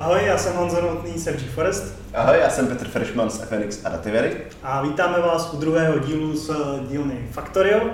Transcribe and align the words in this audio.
Ahoj, 0.00 0.20
já 0.26 0.38
jsem 0.38 0.56
Honza 0.56 0.78
z 1.16 1.24
FG 1.24 1.50
Forest. 1.54 1.94
Ahoj, 2.14 2.38
já 2.40 2.50
jsem 2.50 2.66
Petr 2.66 2.88
Freshman 2.88 3.30
z 3.30 3.40
FNX 3.40 3.84
Adativery. 3.84 4.36
A 4.62 4.82
vítáme 4.82 5.20
vás 5.20 5.52
u 5.52 5.56
druhého 5.56 5.98
dílu 5.98 6.36
z 6.36 6.50
dílny 6.88 7.28
Factorio. 7.30 7.90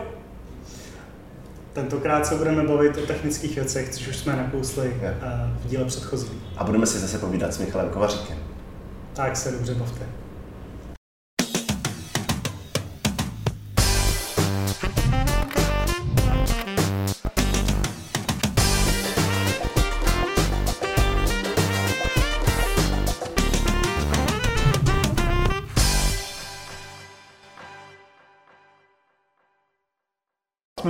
Tentokrát 1.72 2.26
se 2.26 2.34
budeme 2.34 2.62
bavit 2.62 2.96
o 2.96 3.06
technických 3.06 3.54
věcech, 3.54 3.90
což 3.90 4.08
už 4.08 4.16
jsme 4.16 4.36
nakousli 4.36 4.96
eh, 5.02 5.14
v 5.64 5.68
díle 5.68 5.84
předchozí. 5.84 6.42
A 6.56 6.64
budeme 6.64 6.86
si 6.86 6.98
zase 6.98 7.18
povídat 7.18 7.55
s 7.55 7.59
Michalem 7.59 7.89
Kovaříkem. 7.89 8.37
Tak 9.12 9.37
se 9.37 9.53
dobře 9.53 9.75
bavte. 9.75 10.07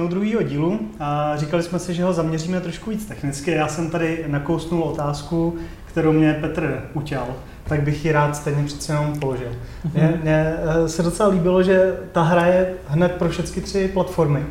Jsme 0.01 0.07
u 0.07 0.11
druhého 0.11 0.43
dílu 0.43 0.81
a 1.01 1.37
říkali 1.37 1.63
jsme 1.63 1.79
si, 1.79 1.95
že 1.95 2.05
ho 2.05 2.13
zaměříme 2.13 2.61
trošku 2.61 2.91
víc 2.91 3.07
technicky. 3.07 3.51
Já 3.51 3.69
jsem 3.69 3.91
tady 3.91 4.25
nakousnul 4.27 4.83
otázku, 4.83 5.57
kterou 5.85 6.13
mě 6.13 6.39
Petr 6.41 6.83
utěl, 6.95 7.27
tak 7.65 7.83
bych 7.83 8.05
ji 8.05 8.13
rád 8.13 8.37
stejně 8.37 8.65
přece 8.65 8.93
jenom 8.93 9.19
položil. 9.19 9.49
Mm-hmm. 9.49 9.91
Mě, 9.95 10.21
mě 10.23 10.55
eh, 10.59 10.89
se 10.89 11.03
docela 11.03 11.29
líbilo, 11.29 11.63
že 11.63 11.97
ta 12.13 12.23
hra 12.23 12.47
je 12.47 12.75
hned 12.87 13.13
pro 13.13 13.29
všechny 13.29 13.63
tři 13.63 13.91
platformy. 13.93 14.47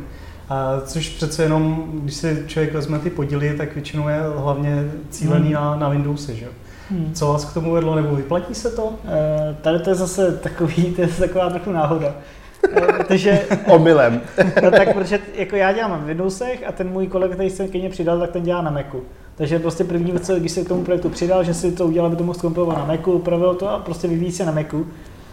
A 0.48 0.80
což 0.84 1.08
přece 1.08 1.42
jenom, 1.42 1.90
když 2.02 2.14
si 2.14 2.44
člověk 2.46 2.74
vezme 2.74 2.98
ty 2.98 3.10
podíly, 3.10 3.54
tak 3.56 3.74
většinou 3.74 4.08
je 4.08 4.20
hlavně 4.36 4.90
cílený 5.10 5.48
mm. 5.48 5.54
na, 5.54 5.76
na 5.76 5.88
Windowsy, 5.88 6.34
že? 6.34 6.46
Hmm. 6.90 7.12
Co 7.14 7.26
vás 7.26 7.44
k 7.44 7.54
tomu 7.54 7.72
vedlo, 7.72 7.94
nebo 7.94 8.16
vyplatí 8.16 8.54
se 8.54 8.70
to? 8.70 8.84
Uh, 8.84 8.94
tady 9.60 9.78
to 9.78 9.90
je 9.90 9.96
zase 9.96 10.32
takový, 10.36 10.84
to 10.96 11.02
je 11.02 11.08
taková 11.08 11.50
trochu 11.50 11.72
náhoda. 11.72 12.14
Eh, 12.68 12.80
protože, 12.80 13.40
Omylem. 13.66 14.20
no 14.62 14.70
tak, 14.70 14.94
protože 14.94 15.18
jako 15.34 15.56
já 15.56 15.72
dělám 15.72 15.90
na 15.90 15.96
Windowsech 15.96 16.64
a 16.68 16.72
ten 16.72 16.88
můj 16.90 17.06
kolega, 17.06 17.34
který 17.34 17.50
se 17.50 17.68
ke 17.68 17.78
mně 17.78 17.88
přidal, 17.90 18.18
tak 18.18 18.30
ten 18.30 18.42
dělá 18.42 18.62
na 18.62 18.70
Macu. 18.70 19.02
Takže 19.34 19.58
prostě 19.58 19.84
první 19.84 20.10
věc, 20.12 20.30
když 20.38 20.52
se 20.52 20.64
k 20.64 20.68
tomu 20.68 20.84
projektu 20.84 21.08
přidal, 21.08 21.44
že 21.44 21.54
si 21.54 21.72
to 21.72 21.86
udělal, 21.86 22.06
aby 22.06 22.16
to 22.16 22.24
mohl 22.24 22.38
zkompilovat 22.38 22.78
na 22.78 22.84
Macu, 22.84 23.12
upravil 23.12 23.54
to 23.54 23.70
a 23.70 23.78
prostě 23.78 24.08
vyvíjí 24.08 24.32
se 24.32 24.46
na 24.46 24.52
Macu. 24.52 24.86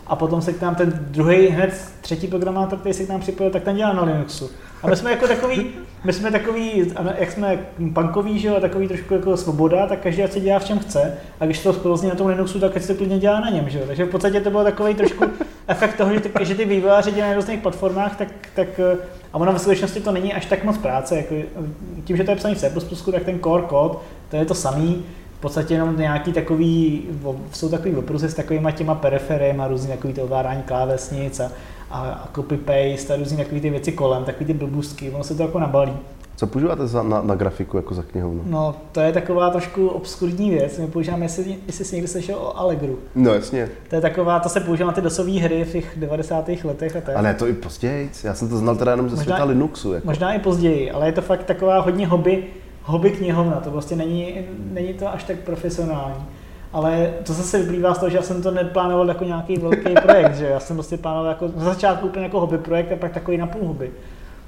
A 0.07 0.15
potom 0.15 0.41
se 0.41 0.53
k 0.53 0.61
nám 0.61 0.75
ten 0.75 0.93
druhý, 1.11 1.47
hned 1.47 1.73
třetí 2.01 2.27
programátor, 2.27 2.79
který 2.79 2.93
se 2.93 3.03
k 3.03 3.09
nám 3.09 3.19
připojil, 3.19 3.51
tak 3.51 3.63
ten 3.63 3.75
dělá 3.75 3.93
na 3.93 4.03
Linuxu. 4.03 4.49
A 4.83 4.87
my 4.87 4.95
jsme 4.95 5.11
jako 5.11 5.27
takový, 5.27 5.69
my 6.03 6.13
jsme 6.13 6.31
takový, 6.31 6.93
jak 7.17 7.31
jsme 7.31 7.59
punkoví, 7.93 8.39
že 8.39 8.47
jo, 8.47 8.59
takový 8.59 8.87
trošku 8.87 9.13
jako 9.13 9.37
svoboda, 9.37 9.87
tak 9.87 9.99
každý 9.99 10.23
si 10.27 10.39
dělá 10.39 10.59
v 10.59 10.65
čem 10.65 10.79
chce. 10.79 11.17
A 11.39 11.45
když 11.45 11.59
to 11.59 11.73
spoluzní 11.73 12.09
na 12.09 12.15
tom 12.15 12.27
Linuxu, 12.27 12.59
tak 12.59 12.81
se 12.81 12.87
to 12.87 12.95
klidně 12.95 13.19
dělá 13.19 13.39
na 13.39 13.49
něm, 13.49 13.69
že 13.69 13.79
jo. 13.79 13.83
Takže 13.87 14.05
v 14.05 14.09
podstatě 14.09 14.41
to 14.41 14.49
bylo 14.49 14.63
takový 14.63 14.93
trošku 14.93 15.25
efekt 15.67 15.97
toho, 15.97 16.13
že 16.13 16.19
ty, 16.19 16.45
že 16.45 16.55
ty 16.55 16.65
vývojáři 16.65 17.11
dělají 17.11 17.31
na 17.31 17.35
různých 17.35 17.59
platformách, 17.59 18.17
tak, 18.17 18.27
tak 18.55 18.67
a 19.33 19.37
ono 19.37 19.53
ve 19.53 19.59
skutečnosti 19.59 19.99
to 19.99 20.11
není 20.11 20.33
až 20.33 20.45
tak 20.45 20.63
moc 20.63 20.77
práce. 20.77 21.17
Jako, 21.17 21.35
tím, 22.03 22.17
že 22.17 22.23
to 22.23 22.31
je 22.31 22.37
psaný 22.37 22.55
v 22.55 22.57
C++, 22.57 22.71
tak 23.11 23.23
ten 23.23 23.39
core 23.39 23.63
code, 23.69 23.95
to 24.29 24.35
je 24.35 24.45
to 24.45 24.53
samý, 24.53 25.05
v 25.37 25.39
podstatě 25.39 25.73
jenom 25.73 25.97
nějaký 25.97 26.33
takový, 26.33 27.03
jsou 27.51 27.69
takový 27.69 27.95
opruzy 27.95 28.29
s 28.29 28.33
takovýma 28.33 28.71
těma 28.71 28.95
periferiemi 28.95 29.61
a 29.61 29.67
různý 29.67 29.87
takový 29.87 30.13
to 30.13 30.23
ovládání 30.23 30.63
klávesnic 30.63 31.39
a, 31.39 31.51
a 31.91 32.29
copy-paste 32.33 33.13
a 33.13 33.17
různý 33.17 33.37
takový 33.37 33.61
ty 33.61 33.69
věci 33.69 33.91
kolem, 33.91 34.23
takový 34.23 34.45
ty 34.45 34.53
blbůstky, 34.53 35.11
ono 35.11 35.23
se 35.23 35.35
to 35.35 35.43
jako 35.43 35.59
nabalí. 35.59 35.93
Co 36.35 36.47
používáte 36.47 36.87
za, 36.87 37.03
na, 37.03 37.21
na 37.21 37.35
grafiku 37.35 37.77
jako 37.77 37.93
za 37.93 38.03
knihovnu? 38.03 38.41
No, 38.45 38.75
to 38.91 38.99
je 38.99 39.13
taková 39.13 39.49
trošku 39.49 39.87
obskurní 39.87 40.49
věc. 40.49 40.77
My 40.77 40.87
používáme, 40.87 41.25
jestli, 41.25 41.57
jestli 41.67 41.85
jsi 41.85 41.95
někdy 41.95 42.07
slyšel 42.07 42.35
o 42.35 42.57
Allegru. 42.57 42.99
No 43.15 43.33
jasně. 43.33 43.69
To 43.89 43.95
je 43.95 44.01
taková, 44.01 44.39
to 44.39 44.49
se 44.49 44.59
používá 44.59 44.87
na 44.87 44.93
ty 44.93 45.01
dosové 45.01 45.31
hry 45.31 45.63
v 45.63 45.71
těch 45.71 45.93
90. 45.99 46.49
letech 46.63 46.95
a 46.95 47.01
tak. 47.01 47.15
A 47.15 47.21
ne, 47.21 47.33
to 47.33 47.47
i 47.47 47.53
později. 47.53 48.09
Já 48.23 48.33
jsem 48.33 48.49
to 48.49 48.57
znal 48.57 48.75
teda 48.75 48.91
jenom 48.91 49.09
ze 49.09 49.15
možná, 49.15 49.23
světa 49.23 49.43
Linuxu. 49.43 49.93
Jako. 49.93 50.07
Možná 50.07 50.33
i 50.33 50.39
později, 50.39 50.91
ale 50.91 51.05
je 51.05 51.11
to 51.11 51.21
fakt 51.21 51.43
taková 51.43 51.79
hodně 51.79 52.07
hobby, 52.07 52.43
hobby 52.87 53.11
knihovna. 53.11 53.55
To 53.55 53.71
prostě 53.71 53.95
není, 53.95 54.35
není 54.73 54.93
to 54.93 55.13
až 55.13 55.23
tak 55.23 55.37
profesionální. 55.37 56.25
Ale 56.73 57.13
to 57.23 57.33
zase 57.33 57.59
vyplývá 57.59 57.93
z 57.93 57.99
toho, 57.99 58.09
že 58.09 58.17
já 58.17 58.23
jsem 58.23 58.41
to 58.41 58.51
neplánoval 58.51 59.07
jako 59.07 59.23
nějaký 59.23 59.57
velký 59.57 59.93
projekt, 60.03 60.35
že 60.35 60.45
já 60.45 60.59
jsem 60.59 60.75
prostě 60.75 60.97
plánoval 60.97 61.29
jako 61.29 61.49
na 61.55 61.63
začátku 61.63 62.07
úplně 62.07 62.25
jako 62.25 62.39
hobby 62.39 62.57
projekt 62.57 62.91
a 62.91 62.95
pak 62.95 63.13
takový 63.13 63.37
napůl 63.37 63.67
hobby. 63.67 63.91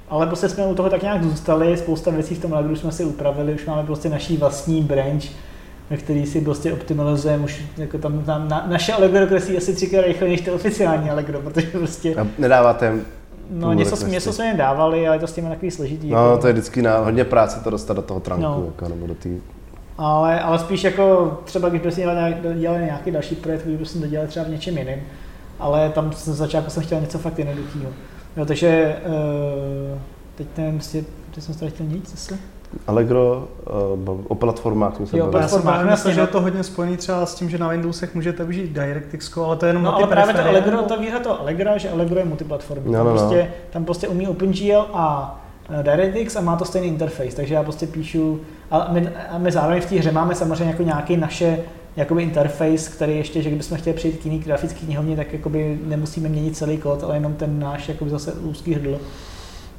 Ale 0.08 0.26
prostě 0.26 0.48
jsme 0.48 0.66
u 0.66 0.74
toho 0.74 0.90
tak 0.90 1.02
nějak 1.02 1.24
zůstali, 1.24 1.76
spousta 1.76 2.10
věcí 2.10 2.34
v 2.34 2.42
tom 2.42 2.54
Allegru 2.54 2.76
jsme 2.76 2.92
si 2.92 3.04
upravili, 3.04 3.54
už 3.54 3.66
máme 3.66 3.82
prostě 3.82 4.08
naší 4.08 4.36
vlastní 4.36 4.82
branch, 4.82 5.24
ve 5.90 5.96
který 5.96 6.26
si 6.26 6.40
prostě 6.40 6.72
optimalizujeme 6.72 7.44
už 7.44 7.64
jako 7.76 7.98
tam, 7.98 8.22
tam 8.22 8.48
na, 8.48 8.66
naše 8.68 8.92
Allegro 8.92 9.26
kreslí 9.26 9.56
asi 9.56 9.74
třikrát 9.74 10.06
rychleji 10.06 10.32
než 10.32 10.40
to 10.40 10.54
oficiální 10.54 11.10
Allegro, 11.10 11.40
protože 11.40 11.66
prostě... 11.66 12.14
A 12.14 12.26
nedáváte 12.38 12.94
No 13.50 13.72
něco, 13.72 14.06
něco 14.06 14.32
jsme 14.32 14.46
jim 14.46 14.56
dávali, 14.56 15.08
ale 15.08 15.18
to 15.18 15.26
s 15.26 15.32
tím 15.32 15.44
je 15.44 15.50
takový 15.50 15.70
složitý. 15.70 16.10
No, 16.10 16.30
jako... 16.30 16.40
to 16.40 16.46
je 16.46 16.52
vždycky 16.52 16.82
na 16.82 16.98
hodně 16.98 17.24
práce 17.24 17.60
to 17.64 17.70
dostat 17.70 17.94
do 17.94 18.02
toho 18.02 18.20
trunku, 18.20 18.42
no. 18.42 18.64
jako, 18.66 18.88
nebo 18.88 19.06
do 19.06 19.14
té 19.14 19.28
ale, 20.02 20.40
ale 20.40 20.58
spíš 20.58 20.84
jako 20.84 21.38
třeba, 21.44 21.68
když 21.68 21.82
prostě 21.82 22.00
dělali, 22.54 22.84
nějaký 22.84 23.10
další 23.10 23.34
projekt, 23.34 23.60
který 23.60 23.76
bychom 23.76 24.00
to 24.00 24.06
dělali 24.06 24.28
třeba 24.28 24.46
v 24.46 24.48
něčem 24.48 24.78
jiném, 24.78 25.00
ale 25.58 25.90
tam 25.90 26.12
z 26.12 26.28
začátku 26.28 26.70
jsem 26.70 26.82
chtěl 26.82 27.00
něco 27.00 27.18
fakt 27.18 27.38
jednoduchého. 27.38 27.90
Jo, 28.36 28.46
takže 28.46 28.96
uh, 29.06 29.98
teď 30.34 30.46
nevím, 30.56 30.74
prostě, 30.74 31.04
teď 31.34 31.44
jsem 31.44 31.70
chtěl 31.70 31.86
nic 31.86 32.10
zase. 32.10 32.38
Allegro 32.86 33.48
uh, 34.06 34.24
o 34.28 34.34
platformách 34.34 34.96
jsme 34.96 35.06
se 35.06 35.18
Jo, 35.18 35.26
platformách, 35.26 35.90
myslím, 35.90 36.14
že 36.14 36.20
je 36.20 36.26
to 36.26 36.40
hodně 36.40 36.62
spojený 36.62 36.96
třeba 36.96 37.26
s 37.26 37.34
tím, 37.34 37.50
že 37.50 37.58
na 37.58 37.68
Windowsech 37.68 38.14
můžete 38.14 38.44
využít 38.44 38.72
DirectX, 38.72 39.36
ale 39.36 39.56
to 39.56 39.66
je 39.66 39.70
jenom 39.70 39.82
no, 39.82 39.96
ale 39.96 40.06
právě 40.06 40.34
to 40.34 40.48
Allegro, 40.48 40.82
ta 40.82 40.96
výhra 40.96 41.20
to 41.20 41.40
Allegro, 41.40 41.78
že 41.78 41.90
Allegro 41.90 42.18
je 42.18 42.24
multiplatformní. 42.24 42.92
No, 42.92 42.98
no, 42.98 43.04
no. 43.04 43.10
Prostě, 43.10 43.52
tam 43.70 43.84
prostě 43.84 44.08
umí 44.08 44.28
OpenGL 44.28 44.86
a 44.92 45.36
Eh, 45.70 45.82
DirectX 45.82 46.36
a 46.36 46.40
má 46.40 46.56
to 46.56 46.64
stejný 46.64 46.88
interface, 46.88 47.36
takže 47.36 47.54
já 47.54 47.62
prostě 47.62 47.86
píšu, 47.86 48.40
a 48.70 48.88
my, 48.92 49.08
a 49.30 49.38
my 49.38 49.52
zároveň 49.52 49.82
v 49.82 49.86
té 49.86 49.96
hře 49.96 50.12
máme 50.12 50.34
samozřejmě 50.34 50.64
jako 50.64 50.82
nějaký 50.82 51.16
naše 51.16 51.58
jakoby 51.96 52.22
interface, 52.22 52.90
který 52.90 53.16
ještě, 53.16 53.42
že 53.42 53.50
kdybychom 53.50 53.78
chtěli 53.78 53.96
přijít 53.96 54.16
k 54.16 54.24
jiný 54.24 54.38
grafický 54.38 54.86
knihovně, 54.86 55.16
tak 55.16 55.32
jakoby 55.32 55.78
nemusíme 55.84 56.28
měnit 56.28 56.56
celý 56.56 56.78
kód, 56.78 57.04
ale 57.04 57.16
jenom 57.16 57.34
ten 57.34 57.60
náš 57.60 57.88
jakoby 57.88 58.10
zase 58.10 58.32
úzký 58.32 58.74
hrdlo. 58.74 58.98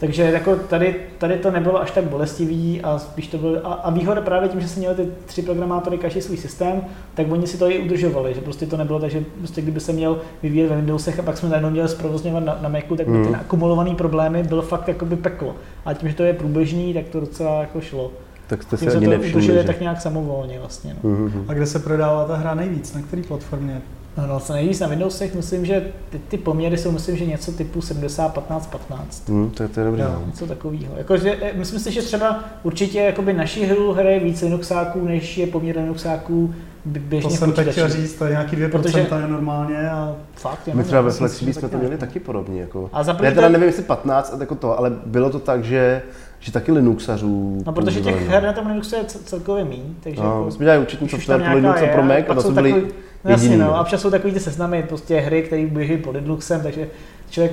Takže 0.01 0.23
jako 0.23 0.55
tady, 0.55 0.95
tady 1.17 1.37
to 1.37 1.51
nebylo 1.51 1.81
až 1.81 1.91
tak 1.91 2.03
bolestivý 2.03 2.81
a 2.81 2.99
spíš 2.99 3.27
to 3.27 3.37
bylo, 3.37 3.67
a, 3.67 3.73
a 3.73 3.89
výhoda 3.89 4.21
právě 4.21 4.49
tím, 4.49 4.61
že 4.61 4.67
se 4.67 4.79
měli 4.79 4.95
ty 4.95 5.07
tři 5.25 5.41
programátory 5.41 5.97
každý 5.97 6.21
svůj 6.21 6.37
systém, 6.37 6.81
tak 7.13 7.31
oni 7.31 7.47
si 7.47 7.57
to 7.57 7.71
i 7.71 7.79
udržovali, 7.79 8.33
že 8.33 8.41
prostě 8.41 8.65
to 8.65 8.77
nebylo 8.77 8.99
tak, 8.99 9.11
že 9.11 9.23
prostě 9.37 9.61
kdyby 9.61 9.79
se 9.79 9.93
měl 9.93 10.21
vyvíjet 10.43 10.69
ve 10.69 10.75
Windowsech 10.75 11.19
a 11.19 11.21
pak 11.21 11.37
jsme 11.37 11.49
najednou 11.49 11.69
měli 11.69 11.89
zprovozňovat 11.89 12.43
na, 12.43 12.57
na 12.61 12.69
Macu, 12.69 12.95
tak 12.95 13.07
by 13.07 13.17
mm. 13.17 13.27
ty 13.27 13.35
akumulované 13.35 13.95
problémy 13.95 14.43
bylo 14.43 14.61
fakt 14.61 14.87
jakoby 14.87 15.15
peklo. 15.15 15.55
A 15.85 15.93
tím, 15.93 16.09
že 16.09 16.15
to 16.15 16.23
je 16.23 16.33
průběžný, 16.33 16.93
tak 16.93 17.05
to 17.05 17.19
docela 17.19 17.59
jako 17.59 17.81
šlo. 17.81 18.11
Tak 18.47 18.63
jste 18.63 18.77
se 18.77 18.91
ani 18.91 19.05
to 19.05 19.11
nevšimli, 19.11 19.45
že... 19.45 19.63
tak 19.63 19.79
nějak 19.79 20.01
samovolně 20.01 20.59
vlastně. 20.59 20.95
No. 21.03 21.09
Mm-hmm. 21.09 21.43
A 21.47 21.53
kde 21.53 21.65
se 21.65 21.79
prodává 21.79 22.25
ta 22.25 22.35
hra 22.35 22.53
nejvíc? 22.53 22.93
Na 22.93 23.01
které 23.01 23.21
platformě? 23.21 23.81
No, 24.17 24.27
no 24.27 24.39
co 24.39 24.53
nejvíc 24.53 24.79
na 24.79 24.87
Windowsech, 24.87 25.35
myslím, 25.35 25.65
že 25.65 25.91
ty, 26.09 26.19
ty 26.19 26.37
poměry 26.37 26.77
jsou, 26.77 26.91
myslím, 26.91 27.17
že 27.17 27.25
něco 27.25 27.51
typu 27.51 27.81
70, 27.81 28.33
15, 28.33 28.67
15. 28.67 29.29
Mm, 29.29 29.49
to, 29.49 29.63
je, 29.63 29.69
to 29.69 29.79
je 29.79 29.85
dobré. 29.85 30.03
No, 30.03 30.23
něco 30.27 30.47
takového. 30.47 30.93
Jako, 30.97 31.17
že, 31.17 31.37
eh, 31.41 31.51
myslím 31.53 31.79
si, 31.79 31.91
že 31.91 32.01
třeba 32.01 32.43
určitě 32.63 32.99
jakoby 32.99 33.33
naší 33.33 33.63
hru 33.63 33.93
hraje 33.93 34.19
víc 34.19 34.41
Linuxáků, 34.41 35.05
než 35.05 35.37
je 35.37 35.47
poměr 35.47 35.77
Linuxáků 35.77 36.53
běžně 36.85 37.29
To 37.29 37.35
jsem 37.35 37.51
teď 37.51 37.71
chtěl 37.71 37.89
říct, 37.89 38.13
to 38.13 38.25
je 38.25 38.31
nějaký 38.31 38.55
2% 38.55 38.69
Protože, 38.69 38.99
je 38.99 39.27
normálně 39.27 39.89
a 39.89 40.15
fakt, 40.33 40.69
My 40.73 40.83
třeba 40.83 41.01
ve 41.01 41.11
Flexibí 41.11 41.53
jsme 41.53 41.69
to 41.69 41.77
měli 41.77 41.97
taky 41.97 42.19
podobně. 42.19 42.61
Jako. 42.61 42.89
A 42.93 43.03
za 43.03 43.17
Já 43.21 43.31
teda 43.31 43.49
nevím, 43.49 43.67
jestli 43.67 43.83
15 43.83 44.35
jako 44.39 44.55
to, 44.55 44.79
ale 44.79 44.91
bylo 45.05 45.29
to 45.29 45.39
tak, 45.39 45.63
že 45.63 46.01
že 46.39 46.51
taky 46.51 46.71
Linuxařů. 46.71 47.63
No, 47.65 47.73
protože 47.73 48.01
těch 48.01 48.27
her 48.27 48.43
na 48.43 48.53
tom 48.53 48.67
Linuxu 48.67 48.95
je 48.95 49.03
celkově 49.05 49.63
méně. 49.65 49.93
Takže 49.99 50.21
no, 50.21 50.37
jako, 50.37 50.51
jsme 50.51 50.65
dělali 50.65 50.81
účetní 50.83 51.09
software 51.09 51.41
pro 51.41 51.55
Linux 51.55 51.81
a 51.81 51.87
pro 51.87 52.03
Mac 52.03 52.25
a 52.29 52.33
to 52.33 52.41
jsou 52.41 52.51
byli 52.51 52.91
No 53.25 53.31
jasně, 53.31 53.57
no. 53.57 53.75
A 53.75 53.81
občas 53.81 54.01
jsou 54.01 54.09
takový 54.09 54.33
ty 54.33 54.39
seznamy, 54.39 54.83
prostě 54.83 55.19
hry, 55.19 55.43
které 55.43 55.65
běží 55.65 55.97
pod 55.97 56.15
Linuxem, 56.15 56.61
takže 56.61 56.87
člověk, 57.29 57.51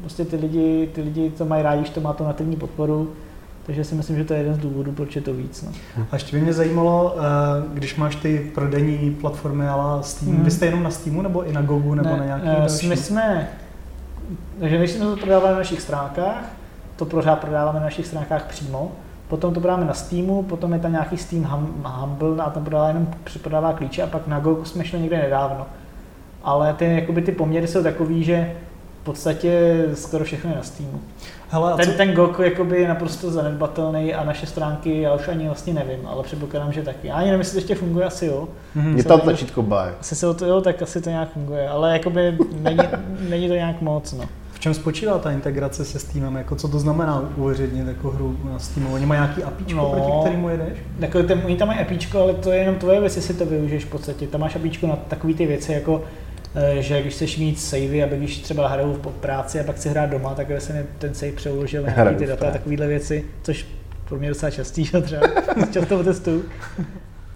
prostě 0.00 0.24
ty 0.24 0.36
lidi, 0.36 0.88
ty 0.92 1.02
lidi 1.02 1.30
to 1.30 1.44
mají 1.44 1.62
rádi, 1.62 1.84
že 1.84 1.92
to 1.92 2.00
má 2.00 2.12
to 2.12 2.24
nativní 2.24 2.56
podporu, 2.56 3.12
takže 3.66 3.84
si 3.84 3.94
myslím, 3.94 4.16
že 4.16 4.24
to 4.24 4.34
je 4.34 4.40
jeden 4.40 4.54
z 4.54 4.58
důvodů, 4.58 4.92
proč 4.92 5.16
je 5.16 5.22
to 5.22 5.34
víc. 5.34 5.62
No. 5.62 5.72
A 6.10 6.16
ještě 6.16 6.36
by 6.36 6.42
mě 6.42 6.52
zajímalo, 6.52 7.16
eh, 7.18 7.22
když 7.74 7.96
máš 7.96 8.16
ty 8.16 8.50
prodejní 8.54 9.14
platformy 9.14 9.68
ale 9.68 10.02
Steam, 10.02 10.34
hmm. 10.34 10.44
vy 10.44 10.50
jste 10.50 10.66
jenom 10.66 10.82
na 10.82 10.90
Steamu 10.90 11.22
nebo 11.22 11.44
i 11.44 11.52
na 11.52 11.62
Gogu 11.62 11.94
nebo 11.94 12.08
ne, 12.08 12.16
na 12.16 12.24
nějaký 12.24 12.46
uh, 12.46 12.52
další? 12.52 12.88
My 12.88 12.96
jsme, 12.96 13.48
takže 14.60 14.78
my 14.78 14.88
jsme 14.88 15.04
to 15.04 15.16
prodávali 15.16 15.52
na 15.52 15.58
našich 15.58 15.80
stránkách, 15.80 16.52
to 16.96 17.04
pořád 17.04 17.36
prodáváme 17.36 17.78
na 17.78 17.84
našich 17.84 18.06
stránkách 18.06 18.44
přímo, 18.44 18.92
potom 19.30 19.54
to 19.54 19.60
prodáme 19.60 19.84
na 19.84 19.94
Steamu, 19.94 20.42
potom 20.42 20.72
je 20.72 20.78
tam 20.78 20.92
nějaký 20.92 21.16
Steam 21.16 21.44
Humble 21.84 22.44
a 22.44 22.50
tam 22.50 22.64
prodává 22.64 22.88
jenom 22.88 23.08
prodává 23.42 23.72
klíče 23.72 24.02
a 24.02 24.06
pak 24.06 24.26
na 24.26 24.40
Gogu 24.40 24.64
jsme 24.64 24.84
šli 24.84 25.00
někde 25.00 25.18
nedávno. 25.18 25.66
Ale 26.42 26.74
ty, 26.74 26.84
jakoby, 26.84 27.22
ty 27.22 27.32
poměry 27.32 27.66
jsou 27.66 27.82
takový, 27.82 28.24
že 28.24 28.52
v 29.00 29.04
podstatě 29.04 29.84
skoro 29.94 30.24
všechno 30.24 30.50
je 30.50 30.56
na 30.56 30.62
Steamu. 30.62 31.00
Hele, 31.48 31.76
ten, 31.76 31.86
co... 31.86 31.96
ten 31.96 32.12
GOG 32.12 32.38
jakoby 32.38 32.82
je 32.82 32.88
naprosto 32.88 33.30
zanedbatelný 33.30 34.14
a 34.14 34.24
naše 34.24 34.46
stránky 34.46 35.00
já 35.00 35.14
už 35.14 35.28
ani 35.28 35.46
vlastně 35.46 35.74
nevím, 35.74 36.06
ale 36.06 36.22
předpokládám, 36.22 36.72
že 36.72 36.82
taky. 36.82 37.08
Já 37.08 37.14
ani 37.14 37.26
nevím, 37.26 37.40
jestli 37.40 37.52
to 37.52 37.58
ještě 37.58 37.74
funguje, 37.74 38.06
asi 38.06 38.26
jo. 38.26 38.48
Mm-hmm. 38.76 38.96
Je 38.96 39.04
tam 39.04 39.20
tlačítko 39.20 39.62
buy. 39.62 39.90
Asi 40.00 40.16
se 40.16 40.34
to, 40.34 40.46
jo, 40.46 40.60
tak 40.60 40.82
asi 40.82 41.00
to 41.00 41.10
nějak 41.10 41.32
funguje, 41.32 41.68
ale 41.68 41.92
jakoby 41.92 42.38
není, 42.60 42.78
není 43.28 43.48
to 43.48 43.54
nějak 43.54 43.80
moc, 43.80 44.12
no. 44.12 44.24
V 44.60 44.62
čem 44.62 44.74
spočívá 44.74 45.18
ta 45.18 45.30
integrace 45.30 45.84
se 45.84 45.98
Steamem? 45.98 46.36
Jako 46.36 46.56
co 46.56 46.68
to 46.68 46.78
znamená 46.78 47.30
uveřejnit 47.36 47.86
jako 47.88 48.10
hru 48.10 48.36
na 48.52 48.58
Steamu? 48.58 48.94
Oni 48.94 49.06
mají 49.06 49.20
nějaký 49.20 49.42
APIčko, 49.42 49.76
no, 49.76 49.90
proti 49.90 50.10
kterému 50.20 50.48
jedeš? 50.48 50.78
Jako, 50.98 51.22
ten, 51.22 51.42
oni 51.44 51.56
tam 51.56 51.68
mají 51.68 51.80
APIčko, 51.80 52.22
ale 52.22 52.34
to 52.34 52.52
je 52.52 52.58
jenom 52.58 52.74
tvoje 52.74 53.00
věc, 53.00 53.16
jestli 53.16 53.34
to 53.34 53.46
využiješ 53.46 53.84
v 53.84 53.90
podstatě. 53.90 54.26
Tam 54.26 54.40
máš 54.40 54.56
APIčko 54.56 54.86
na 54.86 54.96
takové 54.96 55.34
ty 55.34 55.46
věci, 55.46 55.72
jako 55.72 56.02
Eh, 56.54 56.82
že 56.82 57.00
když 57.00 57.14
chceš 57.14 57.38
mít 57.38 57.60
savey, 57.60 58.04
aby 58.04 58.16
když 58.16 58.38
třeba 58.38 58.68
hraju 58.68 58.92
v 58.92 59.08
práci 59.20 59.60
a 59.60 59.64
pak 59.64 59.76
chci 59.76 59.88
hrát 59.88 60.10
doma, 60.10 60.34
tak 60.34 60.50
aby 60.50 60.60
se 60.60 60.72
mi 60.72 60.84
ten 60.98 61.14
save 61.14 61.32
přeložil 61.32 61.82
na 61.96 62.12
ty 62.12 62.26
data 62.26 62.48
a 62.48 62.50
takovéhle 62.50 62.86
věci, 62.86 63.24
což 63.42 63.66
pro 64.04 64.18
mě 64.18 64.28
docela 64.28 64.50
častý, 64.50 64.84
že 64.84 65.00
třeba 65.00 65.26
často 65.72 66.04
testu. 66.04 66.42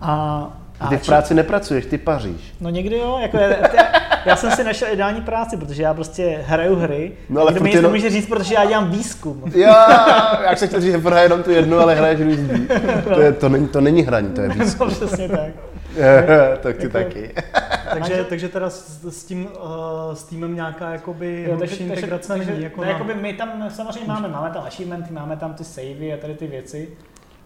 A, 0.00 0.43
a 0.81 0.88
ty 0.88 0.97
v 0.97 1.06
práci 1.06 1.35
nepracuješ, 1.35 1.87
ty 1.87 1.99
paříš. 1.99 2.55
No 2.61 2.70
někdy 2.70 2.97
jo, 2.97 3.19
jako 3.23 3.37
já, 3.37 3.49
já 3.49 4.04
jsem 4.37 4.50
si 4.50 4.65
našel 4.65 4.88
ideální 4.93 5.21
práci, 5.21 5.56
protože 5.56 5.82
já 5.82 5.94
prostě 5.94 6.41
hraju 6.47 6.76
hry, 6.76 7.12
no, 7.29 7.41
ale 7.41 7.53
mi 7.53 7.71
jenom... 7.71 7.93
nemůže 7.93 8.11
říct, 8.11 8.26
protože 8.26 8.55
já 8.55 8.65
dělám 8.65 8.91
výzkum. 8.91 9.43
Já, 9.55 10.43
jak 10.49 10.59
se 10.59 10.67
chtěl 10.67 10.81
říct, 10.81 10.93
že 10.93 10.99
prohraje 10.99 11.25
jenom 11.25 11.43
tu 11.43 11.50
jednu, 11.50 11.79
ale 11.79 11.94
hraješ 11.94 12.21
různý. 12.21 12.69
No. 13.09 13.15
To, 13.15 13.21
je, 13.21 13.32
to, 13.32 13.49
není, 13.49 13.69
to 13.69 13.81
není 13.81 14.03
hraní, 14.03 14.31
to 14.31 14.41
je 14.41 14.49
no, 14.55 14.55
výzkum. 14.55 14.88
No, 14.88 14.94
přesně 14.94 15.29
tak. 15.29 15.50
tak 16.61 16.76
ty 16.76 16.82
jako, 16.82 16.99
taky. 16.99 17.31
takže, 17.93 18.25
takže 18.29 18.49
teda 18.49 18.71
s, 18.71 19.05
s 19.09 19.25
tím 19.25 19.47
uh, 19.47 20.15
s 20.15 20.25
týmem 20.25 20.55
nějaká 20.55 20.93
jakoby 20.93 21.47
jo, 21.49 21.56
takže, 21.59 21.77
integrace 21.77 22.29
takže, 22.29 22.50
není. 22.50 22.62
Jako 22.62 22.81
no, 22.81 22.85
na... 22.87 22.93
jakoby 22.93 23.15
my 23.15 23.32
tam 23.32 23.70
samozřejmě 23.70 24.09
máme, 24.09 24.29
máme 24.29 24.50
tam 24.50 24.65
achievementy, 24.67 25.12
máme 25.12 25.37
tam 25.37 25.55
ty 25.55 25.65
savey 25.65 26.15
a 26.15 26.17
tady 26.17 26.35
ty 26.35 26.47
věci. 26.47 26.88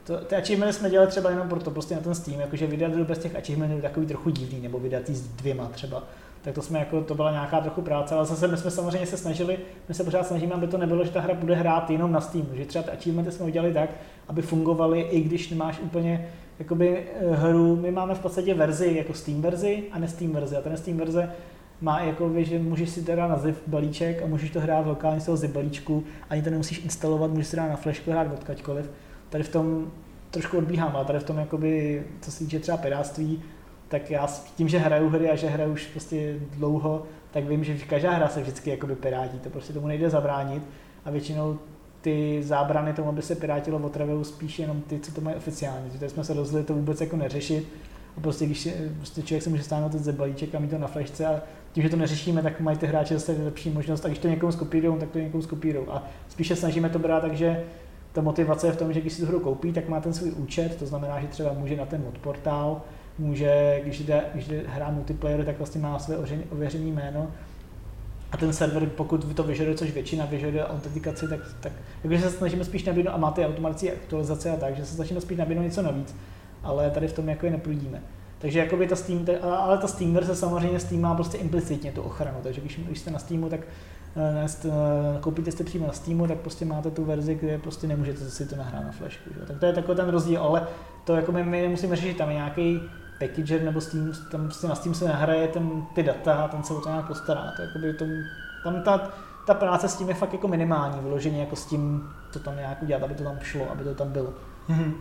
To, 0.04 0.16
ty 0.16 0.36
achievementy 0.36 0.78
jsme 0.78 0.90
dělali 0.90 1.10
třeba 1.10 1.30
jenom 1.30 1.48
proto, 1.48 1.70
prostě 1.70 1.94
na 1.94 2.00
ten 2.00 2.14
Steam, 2.14 2.40
jakože 2.40 2.66
vydat 2.66 2.92
bez 2.92 3.18
těch 3.18 3.36
achievementů 3.36 3.76
je 3.76 3.82
takový 3.82 4.06
trochu 4.06 4.30
divný, 4.30 4.60
nebo 4.60 4.78
vydat 4.78 5.08
s 5.08 5.28
dvěma 5.28 5.68
třeba. 5.72 6.02
Tak 6.42 6.54
to 6.54 6.62
jsme 6.62 6.78
jako, 6.78 7.00
to 7.00 7.14
byla 7.14 7.30
nějaká 7.30 7.60
trochu 7.60 7.82
práce, 7.82 8.14
ale 8.14 8.26
zase 8.26 8.48
my 8.48 8.56
jsme 8.56 8.70
samozřejmě 8.70 9.06
se 9.06 9.16
snažili, 9.16 9.58
my 9.88 9.94
se 9.94 10.04
pořád 10.04 10.26
snažíme, 10.26 10.54
aby 10.54 10.66
to 10.66 10.78
nebylo, 10.78 11.04
že 11.04 11.10
ta 11.10 11.20
hra 11.20 11.34
bude 11.34 11.54
hrát 11.54 11.90
jenom 11.90 12.12
na 12.12 12.20
Steam, 12.20 12.46
že 12.52 12.64
třeba 12.64 12.82
ty 12.82 12.90
achievementy 12.90 13.32
jsme 13.32 13.46
udělali 13.46 13.74
tak, 13.74 13.90
aby 14.28 14.42
fungovaly, 14.42 15.00
i 15.00 15.20
když 15.20 15.50
nemáš 15.50 15.80
úplně 15.80 16.28
jakoby 16.58 16.98
eh, 16.98 17.34
hru, 17.34 17.76
my 17.76 17.90
máme 17.90 18.14
v 18.14 18.18
podstatě 18.18 18.54
verzi 18.54 18.94
jako 18.96 19.14
Steam 19.14 19.42
verzi 19.42 19.84
a 19.92 19.98
ne 19.98 20.08
Steam 20.08 20.32
verzi. 20.32 20.56
A 20.56 20.60
ten 20.60 20.76
Steam 20.76 20.96
verze 20.96 21.30
má 21.80 22.00
jako, 22.00 22.32
že 22.36 22.58
můžeš 22.58 22.90
si 22.90 23.02
teda 23.02 23.28
na 23.28 23.38
zip 23.38 23.56
balíček 23.66 24.22
a 24.22 24.26
můžeš 24.26 24.50
to 24.50 24.60
hrát 24.60 24.86
lokálně 24.86 25.20
z 25.20 25.24
toho 25.24 25.36
zip 25.36 25.50
balíčku, 25.50 26.04
ani 26.30 26.42
to 26.42 26.50
nemusíš 26.50 26.84
instalovat, 26.84 27.30
můžeš 27.30 27.46
si 27.46 27.56
dát 27.56 27.68
na 27.68 27.76
flashku 27.76 28.10
hrát 28.10 28.32
odkaďkoliv. 28.32 28.90
Tady 29.28 29.44
v 29.44 29.48
tom 29.48 29.90
trošku 30.30 30.58
odbíhám, 30.58 30.96
ale 30.96 31.04
tady 31.04 31.18
v 31.18 31.24
tom, 31.24 31.38
jakoby, 31.38 32.02
co 32.20 32.30
se 32.30 32.38
týče 32.38 32.60
třeba 32.60 32.76
piráctví, 32.76 33.42
tak 33.88 34.10
já 34.10 34.26
tím, 34.56 34.68
že 34.68 34.78
hraju 34.78 35.08
hry 35.08 35.30
a 35.30 35.36
že 35.36 35.48
hraju 35.48 35.72
už 35.72 35.86
prostě 35.86 36.36
dlouho, 36.56 37.02
tak 37.30 37.44
vím, 37.44 37.64
že 37.64 37.74
každá 37.74 38.10
hra 38.10 38.28
se 38.28 38.40
vždycky 38.40 38.70
jakoby 38.70 38.94
pirátí, 38.94 39.38
to 39.38 39.50
prostě 39.50 39.72
tomu 39.72 39.86
nejde 39.86 40.10
zabránit 40.10 40.62
a 41.04 41.10
většinou 41.10 41.58
ty 42.00 42.42
zábrany 42.42 42.92
tomu, 42.92 43.08
aby 43.08 43.22
se 43.22 43.34
pirátilo 43.34 43.78
otravou, 43.78 44.24
spíš 44.24 44.58
jenom 44.58 44.80
ty, 44.80 44.98
co 44.98 45.12
to 45.12 45.20
mají 45.20 45.36
oficiálně. 45.36 45.90
Tady 45.90 46.10
jsme 46.10 46.24
se 46.24 46.34
rozhodli 46.34 46.64
to 46.64 46.74
vůbec 46.74 47.00
jako 47.00 47.16
neřešit. 47.16 47.68
A 48.16 48.20
prostě 48.20 48.46
když 48.46 48.68
prostě 48.96 49.22
člověk 49.22 49.42
se 49.42 49.50
může 49.50 49.62
stáhnout 49.62 49.92
ten 50.04 50.14
balíček 50.14 50.54
a 50.54 50.58
mít 50.58 50.70
to 50.70 50.78
na 50.78 50.86
flashce 50.86 51.26
a 51.26 51.42
tím, 51.72 51.82
že 51.82 51.88
to 51.88 51.96
neřešíme, 51.96 52.42
tak 52.42 52.60
mají 52.60 52.78
ty 52.78 52.86
hráči 52.86 53.14
zase 53.14 53.36
lepší 53.44 53.70
možnost. 53.70 54.04
A 54.04 54.08
když 54.08 54.18
to 54.18 54.28
někomu 54.28 54.52
skopírujou, 54.52 54.96
tak 54.96 55.10
to 55.10 55.18
někomu 55.18 55.42
skopírujou. 55.42 55.90
A 55.90 56.08
spíše 56.28 56.56
snažíme 56.56 56.88
to 56.88 56.98
brát 56.98 57.20
tak, 57.20 57.36
že 57.36 57.64
ta 58.12 58.20
motivace 58.20 58.66
je 58.66 58.72
v 58.72 58.76
tom, 58.76 58.92
že 58.92 59.00
když 59.00 59.12
si 59.12 59.20
tu 59.20 59.26
hru 59.26 59.40
koupí, 59.40 59.72
tak 59.72 59.88
má 59.88 60.00
ten 60.00 60.12
svůj 60.12 60.30
účet, 60.30 60.76
to 60.76 60.86
znamená, 60.86 61.20
že 61.20 61.26
třeba 61.26 61.52
může 61.52 61.76
na 61.76 61.86
ten 61.86 62.02
mod 62.02 62.18
portál, 62.18 62.82
může, 63.18 63.80
když 63.82 64.00
jde, 64.00 64.24
když 64.34 64.48
jde 64.48 64.62
hrát 64.66 64.90
multiplayer, 64.90 65.44
tak 65.44 65.58
vlastně 65.58 65.80
má 65.80 65.98
své 65.98 66.16
ověřené 66.50 66.84
jméno 66.84 67.28
a 68.32 68.36
ten 68.36 68.52
server, 68.52 68.86
pokud 68.86 69.34
to 69.34 69.42
vyžaduje, 69.42 69.76
což 69.76 69.90
většina 69.90 70.24
vyžaduje 70.24 70.66
autentikaci, 70.66 71.28
tak, 71.28 71.40
tak 71.60 71.72
takže 72.02 72.20
se 72.20 72.30
snažíme 72.30 72.64
spíš 72.64 72.84
nabídnout 72.84 73.12
a 73.12 73.16
máte 73.16 73.46
automatizaci 73.46 73.92
aktualizace 73.92 74.50
a 74.50 74.56
tak, 74.56 74.76
že 74.76 74.86
se 74.86 74.94
snažíme 74.94 75.20
spíš 75.20 75.38
nabídnout 75.38 75.62
něco 75.62 75.82
navíc, 75.82 76.16
ale 76.62 76.90
tady 76.90 77.08
v 77.08 77.12
tom 77.12 77.28
jako 77.28 77.46
je 77.46 77.52
neprudíme. 77.52 78.02
Takže 78.38 78.58
jakoby 78.58 78.86
ta 78.86 78.96
Steam, 78.96 79.26
ale 79.42 79.78
ta 79.78 79.86
Steam 79.86 80.14
verze 80.14 80.36
samozřejmě 80.36 80.80
Steam 80.80 81.00
má 81.00 81.14
prostě 81.14 81.38
implicitně 81.38 81.92
tu 81.92 82.02
ochranu, 82.02 82.38
takže 82.42 82.60
když, 82.60 82.80
když 82.86 82.98
jste 82.98 83.10
na 83.10 83.18
Steamu, 83.18 83.48
tak 83.48 83.60
eh, 84.16 84.46
eh, 84.64 84.70
koupíte 85.20 85.52
jste 85.52 85.64
přímo 85.64 85.86
na 85.86 85.92
Steamu, 85.92 86.26
tak 86.26 86.38
prostě 86.38 86.64
máte 86.64 86.90
tu 86.90 87.04
verzi, 87.04 87.34
kde 87.34 87.58
prostě 87.58 87.86
nemůžete 87.86 88.30
si 88.30 88.46
to 88.46 88.56
nahrát 88.56 88.84
na 88.84 88.92
flashku. 88.92 89.30
Že? 89.34 89.46
Tak 89.46 89.58
to 89.58 89.66
je 89.66 89.72
takový 89.72 89.96
ten 89.96 90.08
rozdíl, 90.08 90.42
ale 90.42 90.66
to 91.04 91.16
jako 91.16 91.32
my, 91.32 91.44
my 91.44 91.62
nemusíme 91.62 91.96
řešit, 91.96 92.16
tam 92.16 92.28
je 92.28 92.34
nějaký 92.34 92.80
packager 93.18 93.62
nebo 93.62 93.80
Steam, 93.80 94.12
tam 94.30 94.44
prostě 94.44 94.66
na 94.66 94.74
Steam 94.74 94.94
se 94.94 95.08
nahraje 95.08 95.48
ten, 95.48 95.86
ty 95.94 96.02
data 96.02 96.34
a 96.34 96.48
ten 96.48 96.62
se 96.62 96.74
o 96.74 96.80
to 96.80 96.88
nějak 96.88 97.06
postará. 97.06 97.52
To 97.56 97.62
jakoby 97.62 97.94
tom, 97.94 98.08
tam 98.64 98.82
ta, 98.82 99.10
ta 99.46 99.54
práce 99.54 99.88
s 99.88 99.96
tím 99.96 100.08
je 100.08 100.14
fakt 100.14 100.32
jako 100.32 100.48
minimální, 100.48 101.00
vyloženě 101.00 101.40
jako 101.40 101.56
s 101.56 101.66
tím 101.66 102.10
to 102.32 102.38
tam 102.38 102.56
nějak 102.56 102.82
udělat, 102.82 103.02
aby 103.02 103.14
to 103.14 103.24
tam 103.24 103.38
šlo, 103.42 103.70
aby 103.70 103.84
to 103.84 103.94
tam 103.94 104.12
bylo. 104.12 104.32
Mm-hmm. 104.70 104.92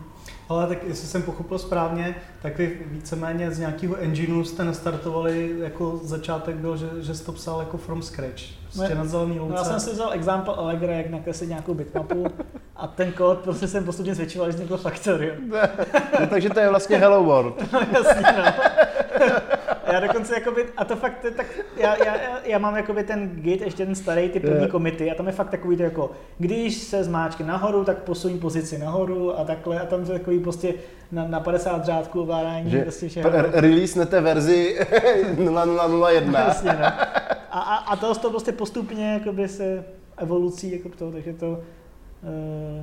Ale 0.48 0.66
tak 0.66 0.78
jestli 0.84 1.08
jsem 1.08 1.22
pochopil 1.22 1.58
správně, 1.58 2.16
tak 2.42 2.58
vy 2.58 2.80
víceméně 2.86 3.50
z 3.50 3.58
nějakého 3.58 3.96
engineu 3.96 4.44
jste 4.44 4.64
nastartovali, 4.64 5.54
jako 5.58 6.00
začátek 6.02 6.56
byl, 6.56 6.76
že, 6.76 6.88
že 7.00 7.14
jste 7.14 7.26
to 7.26 7.32
psal 7.32 7.60
jako 7.60 7.76
from 7.76 8.02
scratch, 8.02 8.42
prostě 8.62 8.94
no, 8.94 9.00
na 9.00 9.04
zelený 9.04 9.38
louce. 9.38 9.52
No, 9.52 9.58
já 9.58 9.64
jsem 9.64 9.80
si 9.80 9.90
vzal 9.90 10.12
example 10.12 10.54
Allegro, 10.54 10.92
jak 10.92 11.10
nakreslit 11.10 11.48
nějakou 11.48 11.74
bitmapu 11.74 12.26
a 12.76 12.86
ten 12.86 13.12
kód 13.12 13.38
prostě 13.38 13.68
jsem 13.68 13.84
postupně 13.84 14.14
zvětšoval, 14.14 14.50
že 14.50 14.54
vzniklo 14.54 14.76
Factorio. 14.76 15.34
no, 16.20 16.26
takže 16.26 16.50
to 16.50 16.60
je 16.60 16.68
vlastně 16.68 16.96
Hello 16.96 17.24
World. 17.24 17.62
no 17.72 17.80
jasně, 17.80 18.22
no. 18.38 18.44
já 19.92 20.00
dokonce 20.00 20.34
jakoby, 20.34 20.64
a 20.76 20.84
to 20.84 20.96
fakt, 20.96 21.26
tak 21.36 21.46
já, 21.76 22.04
já, 22.04 22.16
já 22.44 22.58
mám 22.58 22.76
jakoby 22.76 23.04
ten 23.04 23.28
git, 23.28 23.60
ještě 23.60 23.86
ten 23.86 23.94
starý, 23.94 24.28
ty 24.28 24.40
první 24.40 24.68
komity 24.68 25.10
a 25.10 25.14
tam 25.14 25.26
je 25.26 25.32
fakt 25.32 25.50
takový 25.50 25.76
to 25.76 25.82
jako, 25.82 26.10
když 26.38 26.76
se 26.76 27.04
zmáčkne 27.04 27.46
nahoru, 27.46 27.84
tak 27.84 27.98
posuň 27.98 28.38
pozici 28.38 28.78
nahoru 28.78 29.38
a 29.38 29.44
takhle 29.44 29.80
a 29.80 29.86
tam 29.86 30.04
to 30.04 30.12
takový 30.12 30.38
prostě 30.38 30.74
na, 31.12 31.28
na 31.28 31.40
50 31.40 31.84
řádků 31.84 32.20
ovládání. 32.20 32.70
Že 32.70 32.82
prostě 32.82 33.08
všeho. 33.08 33.30
releasenete 33.52 34.20
verzi 34.20 34.78
0001. 36.08 36.40
Jasně, 36.40 36.72
no. 36.72 36.86
A, 37.50 37.60
a, 37.60 37.76
a 37.76 37.96
to, 37.96 38.14
to 38.14 38.30
prostě 38.30 38.52
postupně 38.52 39.12
jakoby 39.12 39.48
se 39.48 39.84
evolucí 40.16 40.72
jako 40.72 40.88
to, 40.88 41.12
takže 41.12 41.32
to 41.32 41.60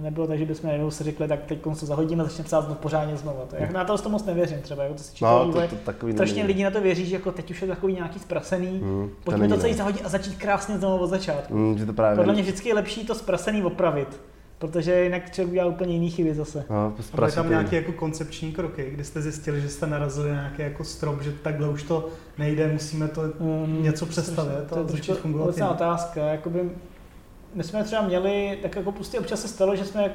nebylo 0.02 0.28
tak, 0.28 0.38
že 0.38 0.46
bychom 0.46 0.68
najednou 0.68 0.92
si 0.92 1.04
řekli, 1.04 1.28
tak 1.28 1.40
teď 1.46 1.62
to 1.62 1.86
zahodíme 1.86 2.24
a 2.24 2.26
začneme 2.26 2.46
psát 2.46 2.62
znovu 2.62 2.76
pořádně 2.76 3.18
znovu. 3.18 3.40
To, 3.50 3.56
jak 3.56 3.72
na 3.72 3.84
to, 3.84 3.98
to 3.98 4.10
moc 4.10 4.26
nevěřím 4.26 4.62
třeba, 4.62 4.84
jako 4.84 4.96
to 4.96 5.04
si 5.04 5.12
no, 5.22 5.52
to, 5.54 5.62
to, 5.68 5.76
takový 5.76 6.14
strašně 6.14 6.44
lidí 6.44 6.64
na 6.64 6.72
to 6.72 6.82
věří, 6.82 7.06
že 7.06 7.16
jako 7.16 7.32
teď 7.32 7.52
už 7.52 7.62
je 7.62 7.68
takový 7.68 7.94
nějaký 7.94 8.20
zprasený, 8.20 8.80
hmm, 8.84 9.10
pojďme 9.24 9.48
to 9.48 9.58
celý 9.58 9.74
zahodit 9.74 10.02
a 10.06 10.10
začít 10.10 10.36
krásně 10.38 10.78
znovu 10.78 11.04
od 11.04 11.08
začátku. 11.08 11.54
Hmm, 11.54 11.78
že 11.78 11.86
to 11.86 11.94
právě 11.94 12.18
Podle 12.18 12.34
mě 12.34 12.42
vždycky 12.42 12.70
je 12.70 12.76
lepší 12.76 13.06
to 13.06 13.16
zprasený 13.16 13.64
opravit. 13.64 14.22
Protože 14.60 15.04
jinak 15.04 15.32
člověk 15.32 15.52
udělá 15.52 15.68
úplně 15.68 15.94
jiný 15.94 16.10
chyby 16.10 16.34
zase. 16.34 16.66
No, 16.70 16.94
byly 17.16 17.32
tam 17.32 17.50
nějaké 17.50 17.76
jako 17.76 17.92
koncepční 17.92 18.52
kroky, 18.52 18.90
kdy 18.92 19.04
jste 19.04 19.22
zjistili, 19.22 19.62
že 19.62 19.70
jste 19.70 19.88
narazili 19.88 20.30
na 20.30 20.36
nějaký 20.36 20.62
jako 20.62 20.84
strop, 20.84 21.22
že 21.22 21.32
takhle 21.32 21.70
už 21.70 21.84
to 21.84 22.10
nejde, 22.38 22.74
musíme 22.74 23.08
to 23.08 23.22
um, 23.22 23.84
něco 23.84 24.06
přestavit 24.06 24.68
to, 24.70 24.76
to, 24.76 24.84
to, 24.84 25.16
to, 25.16 25.52
to 25.52 25.60
je 25.60 25.70
otázka. 25.70 26.22
Jakoby 26.22 26.70
my 27.56 27.64
jsme 27.64 27.84
třeba 27.84 28.02
měli, 28.02 28.60
tak 28.62 28.76
jako 28.76 28.92
prostě 28.92 29.20
občas 29.20 29.42
se 29.42 29.48
stalo, 29.48 29.76
že 29.76 29.86
jsme 29.86 30.12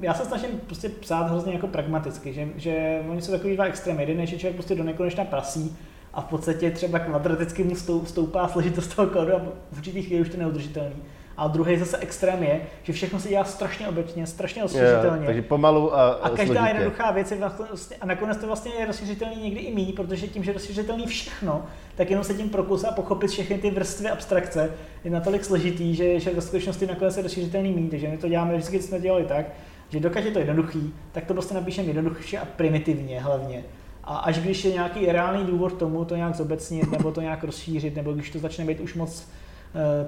já 0.00 0.14
se 0.14 0.24
snažím 0.24 0.60
prostě 0.66 0.88
psát 0.88 1.22
hrozně 1.22 1.52
jako 1.52 1.66
pragmaticky, 1.66 2.32
že, 2.32 2.48
že 2.56 3.02
oni 3.08 3.22
jsou 3.22 3.32
takový 3.32 3.54
dva 3.54 3.64
extrémy. 3.64 4.02
Jeden 4.02 4.20
je, 4.20 4.26
že 4.26 4.38
člověk 4.38 4.56
prostě 4.56 4.74
do 4.74 4.84
nekonečna 4.84 5.24
prasí 5.24 5.76
a 6.14 6.20
v 6.20 6.24
podstatě 6.24 6.70
třeba 6.70 6.98
kvadraticky 6.98 7.64
mu 7.64 7.76
stoupá 8.04 8.48
složitost 8.48 8.94
toho 8.96 9.08
kódu 9.08 9.34
a 9.34 9.38
v 9.72 9.78
určitých 9.78 10.06
chvíli 10.06 10.22
už 10.22 10.28
to 10.28 10.36
neudržitelný. 10.36 10.96
A 11.36 11.48
druhý 11.48 11.78
zase 11.78 11.98
extrém 11.98 12.42
je, 12.42 12.60
že 12.82 12.92
všechno 12.92 13.20
se 13.20 13.28
dělá 13.28 13.44
strašně 13.44 13.88
obecně, 13.88 14.26
strašně 14.26 14.62
rozšířitelně. 14.62 15.26
takže 15.26 15.42
pomalu 15.42 15.94
a 15.96 16.08
A 16.10 16.28
každá 16.30 16.44
složitě. 16.44 16.68
jednoduchá 16.68 17.10
věc 17.10 17.30
je 17.30 17.36
vlastně, 17.36 17.96
a 18.00 18.06
nakonec 18.06 18.36
to 18.36 18.46
vlastně 18.46 18.72
je 18.78 18.86
rozšířitelný 18.86 19.42
někdy 19.42 19.60
i 19.60 19.74
méně, 19.74 19.92
protože 19.92 20.28
tím, 20.28 20.44
že 20.44 20.50
je 20.50 20.54
rozšířitelný 20.54 21.06
všechno, 21.06 21.64
tak 21.96 22.10
jenom 22.10 22.24
se 22.24 22.34
tím 22.34 22.50
a 22.88 22.92
pochopit 22.92 23.30
všechny 23.30 23.58
ty 23.58 23.70
vrstvy 23.70 24.08
abstrakce 24.08 24.70
je 25.04 25.10
natolik 25.10 25.44
složitý, 25.44 25.94
že, 25.94 26.20
že 26.20 26.30
ve 26.30 26.40
skutečnosti 26.40 26.86
nakonec 26.86 27.16
je 27.16 27.22
rozšířitelný 27.22 27.72
méně. 27.72 27.90
Takže 27.90 28.08
my 28.08 28.18
to 28.18 28.28
děláme 28.28 28.52
vždycky, 28.54 28.82
jsme 28.82 29.00
dělali 29.00 29.24
tak, 29.24 29.46
že 29.88 30.00
dokud 30.00 30.24
je 30.24 30.30
to 30.30 30.38
jednoduchý, 30.38 30.94
tak 31.12 31.24
to 31.24 31.32
prostě 31.34 31.54
napíšeme 31.54 31.88
jednoduše 31.88 32.38
a 32.38 32.44
primitivně 32.44 33.20
hlavně. 33.20 33.64
A 34.04 34.16
až 34.16 34.38
když 34.38 34.64
je 34.64 34.72
nějaký 34.72 35.06
reálný 35.06 35.44
důvod 35.44 35.72
tomu 35.72 36.04
to 36.04 36.16
nějak 36.16 36.34
zobecnit, 36.34 36.90
nebo 36.90 37.12
to 37.12 37.20
nějak 37.20 37.44
rozšířit, 37.44 37.96
nebo 37.96 38.12
když 38.12 38.30
to 38.30 38.38
začne 38.38 38.64
být 38.64 38.80
už 38.80 38.94
moc 38.94 39.28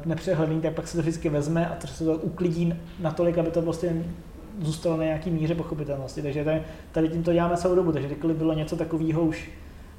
nepřehledný, 0.05 0.61
tak 0.61 0.75
pak 0.75 0.89
se 0.89 0.97
to 0.97 1.03
vždycky 1.03 1.29
vezme 1.29 1.69
a 1.69 1.75
to 1.75 1.87
se 1.87 2.05
to 2.05 2.13
uklidí 2.13 2.75
natolik, 3.01 3.39
aby 3.39 3.51
to 3.51 3.63
prostě 3.63 4.05
zůstalo 4.61 4.97
na 4.97 5.05
nějaký 5.05 5.31
míře 5.31 5.55
pochopitelnosti. 5.55 6.23
Takže 6.23 6.45
tady, 6.45 6.63
tady 6.93 7.09
tím 7.09 7.23
to 7.23 7.33
děláme 7.33 7.57
celou 7.57 7.75
dobu, 7.75 7.93
takže 7.93 8.09
kdykoliv 8.09 8.37
bylo 8.37 8.53
něco 8.53 8.77
takového 8.77 9.23
už 9.23 9.51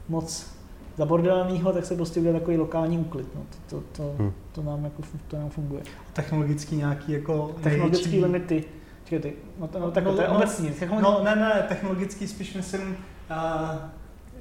moc 0.09 0.59
zabordelného, 0.97 1.73
tak 1.73 1.85
se 1.85 1.95
prostě 1.95 2.19
udělá 2.19 2.39
takový 2.39 2.57
lokální 2.57 2.97
úklid. 2.97 3.27
No. 3.35 3.41
To, 3.69 3.75
to, 3.75 3.83
to, 3.91 4.15
hmm. 4.17 4.31
to, 4.51 4.63
nám, 4.63 4.83
jako, 4.83 5.03
to 5.27 5.37
nám 5.37 5.49
funguje. 5.49 5.81
Technologický 6.13 6.75
nějaký 6.75 7.11
jako 7.11 7.55
Technologické 7.63 8.09
největší... 8.09 8.33
limity. 8.33 8.63
Čekaj, 9.03 9.31
ty, 9.31 9.37
no, 9.59 9.67
to, 9.67 9.79
no, 9.79 9.91
tak 9.91 10.03
no, 10.03 10.15
to 10.15 10.21
je 10.21 10.27
no, 10.27 10.35
obecný. 10.35 10.71
No, 11.01 11.21
ne, 11.23 11.35
ne, 11.35 11.65
technologický 11.67 12.27
spíš 12.27 12.53
myslím, 12.53 12.81
uh, 12.81 12.95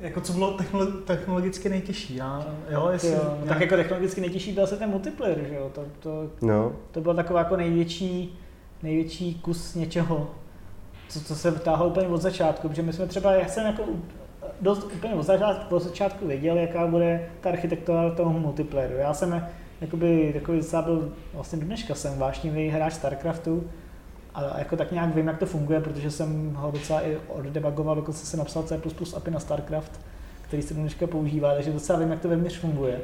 jako 0.01 0.21
co 0.21 0.33
bylo 0.33 0.57
technolo- 0.57 1.03
technologicky 1.05 1.69
nejtěžší, 1.69 2.17
já, 2.17 2.47
jo, 2.71 2.89
jestli, 2.93 3.11
jo, 3.11 3.23
nějak... 3.35 3.49
Tak 3.49 3.61
jako 3.61 3.77
technologicky 3.77 4.21
nejtěžší 4.21 4.53
byl 4.53 4.67
se 4.67 4.77
ten 4.77 4.91
multiplayer, 4.91 5.45
že 5.49 5.55
jo, 5.55 5.71
to, 5.75 5.85
to, 6.01 6.31
no. 6.43 6.73
to 6.91 7.01
byl 7.01 7.15
taková 7.15 7.39
jako 7.39 7.57
největší, 7.57 8.39
největší 8.83 9.35
kus 9.35 9.75
něčeho, 9.75 10.31
co, 11.09 11.21
co 11.21 11.37
se 11.37 11.51
vtáhlo 11.51 11.89
úplně 11.89 12.09
od 12.09 12.23
začátku, 12.23 12.69
protože 12.69 12.83
my 12.83 12.93
jsme 12.93 13.07
třeba, 13.07 13.33
já 13.33 13.49
jsem 13.49 13.67
jako 13.67 13.85
dost 14.61 14.85
úplně 14.85 15.15
od 15.15 15.23
začátku, 15.23 15.77
od 15.77 15.83
začátku 15.83 16.27
věděl, 16.27 16.57
jaká 16.57 16.87
bude 16.87 17.31
ta 17.41 17.49
architektura 17.49 18.11
toho 18.11 18.33
multiplayeru. 18.33 18.95
Já 18.95 19.15
jsem 19.15 19.47
jakoby 19.81 20.31
takový 20.35 20.59
docela 20.59 20.83
byl, 20.83 21.13
vlastně 21.35 21.59
do 21.59 21.65
dneška 21.65 21.95
jsem 21.95 22.19
vášnivý 22.19 22.69
hráč 22.69 22.93
StarCraftu, 22.93 23.65
a 24.47 24.59
jako 24.59 24.77
tak 24.77 24.93
nějak 24.93 25.15
vím, 25.15 25.27
jak 25.27 25.39
to 25.39 25.47
funguje, 25.47 25.81
protože 25.81 26.11
jsem 26.11 26.55
ho 26.55 26.71
docela 26.71 27.07
i 27.07 27.19
oddebugoval, 27.29 27.97
dokonce 27.97 28.27
jsem 28.27 28.39
napsal 28.39 28.63
C++ 28.63 28.81
API 29.17 29.31
na 29.31 29.41
StarCraft, 29.41 30.01
který 30.43 30.63
se 30.63 30.75
dneška 30.75 31.07
používá, 31.07 31.55
takže 31.55 31.73
docela 31.73 31.99
vím, 31.99 32.11
jak 32.11 32.21
to 32.21 32.29
vevnitř 32.29 32.59
funguje. 32.59 33.01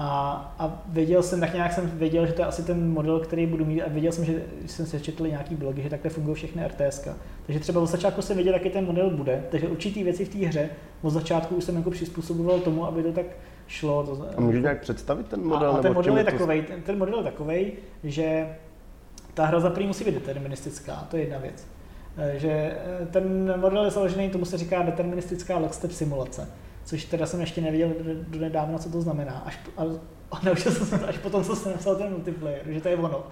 A, 0.00 0.30
a 0.58 0.82
věděl 0.88 1.22
jsem, 1.22 1.40
tak 1.40 1.54
nějak 1.54 1.72
jsem 1.72 1.90
věděl, 1.94 2.26
že 2.26 2.32
to 2.32 2.42
je 2.42 2.46
asi 2.46 2.62
ten 2.62 2.90
model, 2.90 3.20
který 3.20 3.46
budu 3.46 3.64
mít 3.64 3.82
a 3.82 3.88
věděl 3.88 4.12
jsem, 4.12 4.24
že 4.24 4.42
jsem 4.66 4.86
se 4.86 5.00
četl 5.00 5.26
nějaký 5.26 5.54
blogy, 5.54 5.82
že 5.82 5.90
takhle 5.90 6.10
fungují 6.10 6.34
všechny 6.34 6.66
RTS. 6.66 7.08
Takže 7.46 7.60
třeba 7.60 7.80
od 7.80 7.86
začátku 7.86 8.22
jsem 8.22 8.36
věděl, 8.36 8.54
jaký 8.54 8.70
ten 8.70 8.86
model 8.86 9.10
bude, 9.10 9.44
takže 9.50 9.68
určitý 9.68 10.04
věci 10.04 10.24
v 10.24 10.28
té 10.28 10.38
hře 10.38 10.68
od 11.02 11.10
začátku 11.10 11.56
už 11.56 11.64
jsem 11.64 11.76
jako 11.76 11.90
přizpůsoboval 11.90 12.58
tomu, 12.58 12.86
aby 12.86 13.02
to 13.02 13.12
tak 13.12 13.26
šlo. 13.66 14.04
To, 14.06 14.28
a 14.36 14.40
můžeš 14.40 14.62
nějak 14.62 14.80
představit 14.80 15.26
ten 15.26 15.44
model? 15.44 15.70
A, 15.70 15.78
a 15.78 15.82
ten 15.82 15.94
model 15.94 16.18
je 16.18 16.24
takový, 16.24 16.62
ten, 16.62 16.82
ten 16.82 16.98
model 16.98 17.18
je 17.18 17.24
takový, 17.24 17.72
že 18.04 18.46
ta 19.38 19.46
hra 19.46 19.60
za 19.60 19.72
musí 19.86 20.04
být 20.04 20.14
deterministická, 20.14 21.06
to 21.10 21.16
je 21.16 21.22
jedna 21.22 21.38
věc. 21.38 21.66
Eh, 22.16 22.38
že 22.38 22.50
eh, 22.50 23.06
ten 23.06 23.54
model 23.60 23.84
je 23.84 23.90
založený, 23.90 24.30
tomu 24.30 24.44
se 24.44 24.58
říká 24.58 24.82
deterministická 24.82 25.58
lockstep 25.58 25.92
simulace, 25.92 26.48
což 26.84 27.04
teda 27.04 27.26
jsem 27.26 27.40
ještě 27.40 27.60
nevěděl 27.60 27.90
do 28.28 28.40
nedávna, 28.40 28.78
co 28.78 28.90
to 28.90 29.00
znamená. 29.00 29.42
Až, 29.46 29.58
a, 29.76 29.82
a 30.30 30.40
naučil 30.44 30.72
jsem 30.72 30.86
se 30.86 30.98
to 30.98 31.08
až 31.08 31.18
potom, 31.18 31.44
co 31.44 31.56
jsem 31.56 31.72
napsal 31.72 31.96
ten 31.96 32.10
multiplayer, 32.10 32.62
že 32.66 32.80
to 32.80 32.88
je 32.88 32.96
ono. 32.96 33.26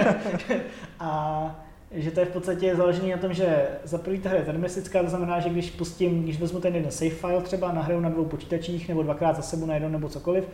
a 1.00 1.64
že 1.92 2.10
to 2.10 2.20
je 2.20 2.26
v 2.26 2.32
podstatě 2.32 2.76
založený 2.76 3.10
na 3.10 3.16
tom, 3.16 3.32
že 3.34 3.68
za 3.84 3.98
prvý 3.98 4.18
ta 4.18 4.28
hra 4.28 4.38
je 4.38 4.44
deterministická, 4.44 5.02
to 5.02 5.08
znamená, 5.08 5.40
že 5.40 5.48
když 5.48 5.70
pustím, 5.70 6.22
když 6.22 6.40
vezmu 6.40 6.60
ten 6.60 6.74
jeden 6.74 6.90
save 6.90 7.10
file 7.10 7.42
třeba, 7.42 7.72
nahraju 7.72 8.00
na 8.00 8.08
dvou 8.08 8.24
počítačích 8.24 8.88
nebo 8.88 9.02
dvakrát 9.02 9.36
za 9.36 9.42
sebou 9.42 9.66
na 9.66 9.74
jednom 9.74 9.92
nebo 9.92 10.08
cokoliv, 10.08 10.44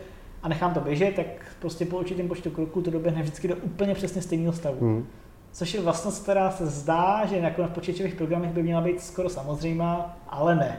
a 0.43 0.49
nechám 0.49 0.75
to 0.75 0.81
běžet, 0.81 1.15
tak 1.15 1.27
prostě 1.61 1.85
po 1.87 1.99
určitém 1.99 2.29
počtu 2.29 2.51
kroků 2.51 2.83
to 2.83 2.91
doběhne 2.91 3.23
vždycky 3.23 3.49
do 3.49 3.57
úplně 3.57 3.95
přesně 3.95 4.23
stejného 4.23 4.53
stavu. 4.53 4.81
Hmm. 4.81 5.07
Což 5.53 5.75
je 5.75 5.81
vlastnost, 5.81 6.23
která 6.23 6.51
se 6.51 6.67
zdá, 6.67 7.27
že 7.27 7.37
jako 7.37 7.63
na 7.63 7.69
počítačových 7.69 8.15
programech 8.15 8.51
by 8.51 8.63
měla 8.63 8.81
být 8.81 9.01
skoro 9.01 9.29
samozřejmá, 9.29 10.19
ale 10.29 10.57
ne. 10.57 10.79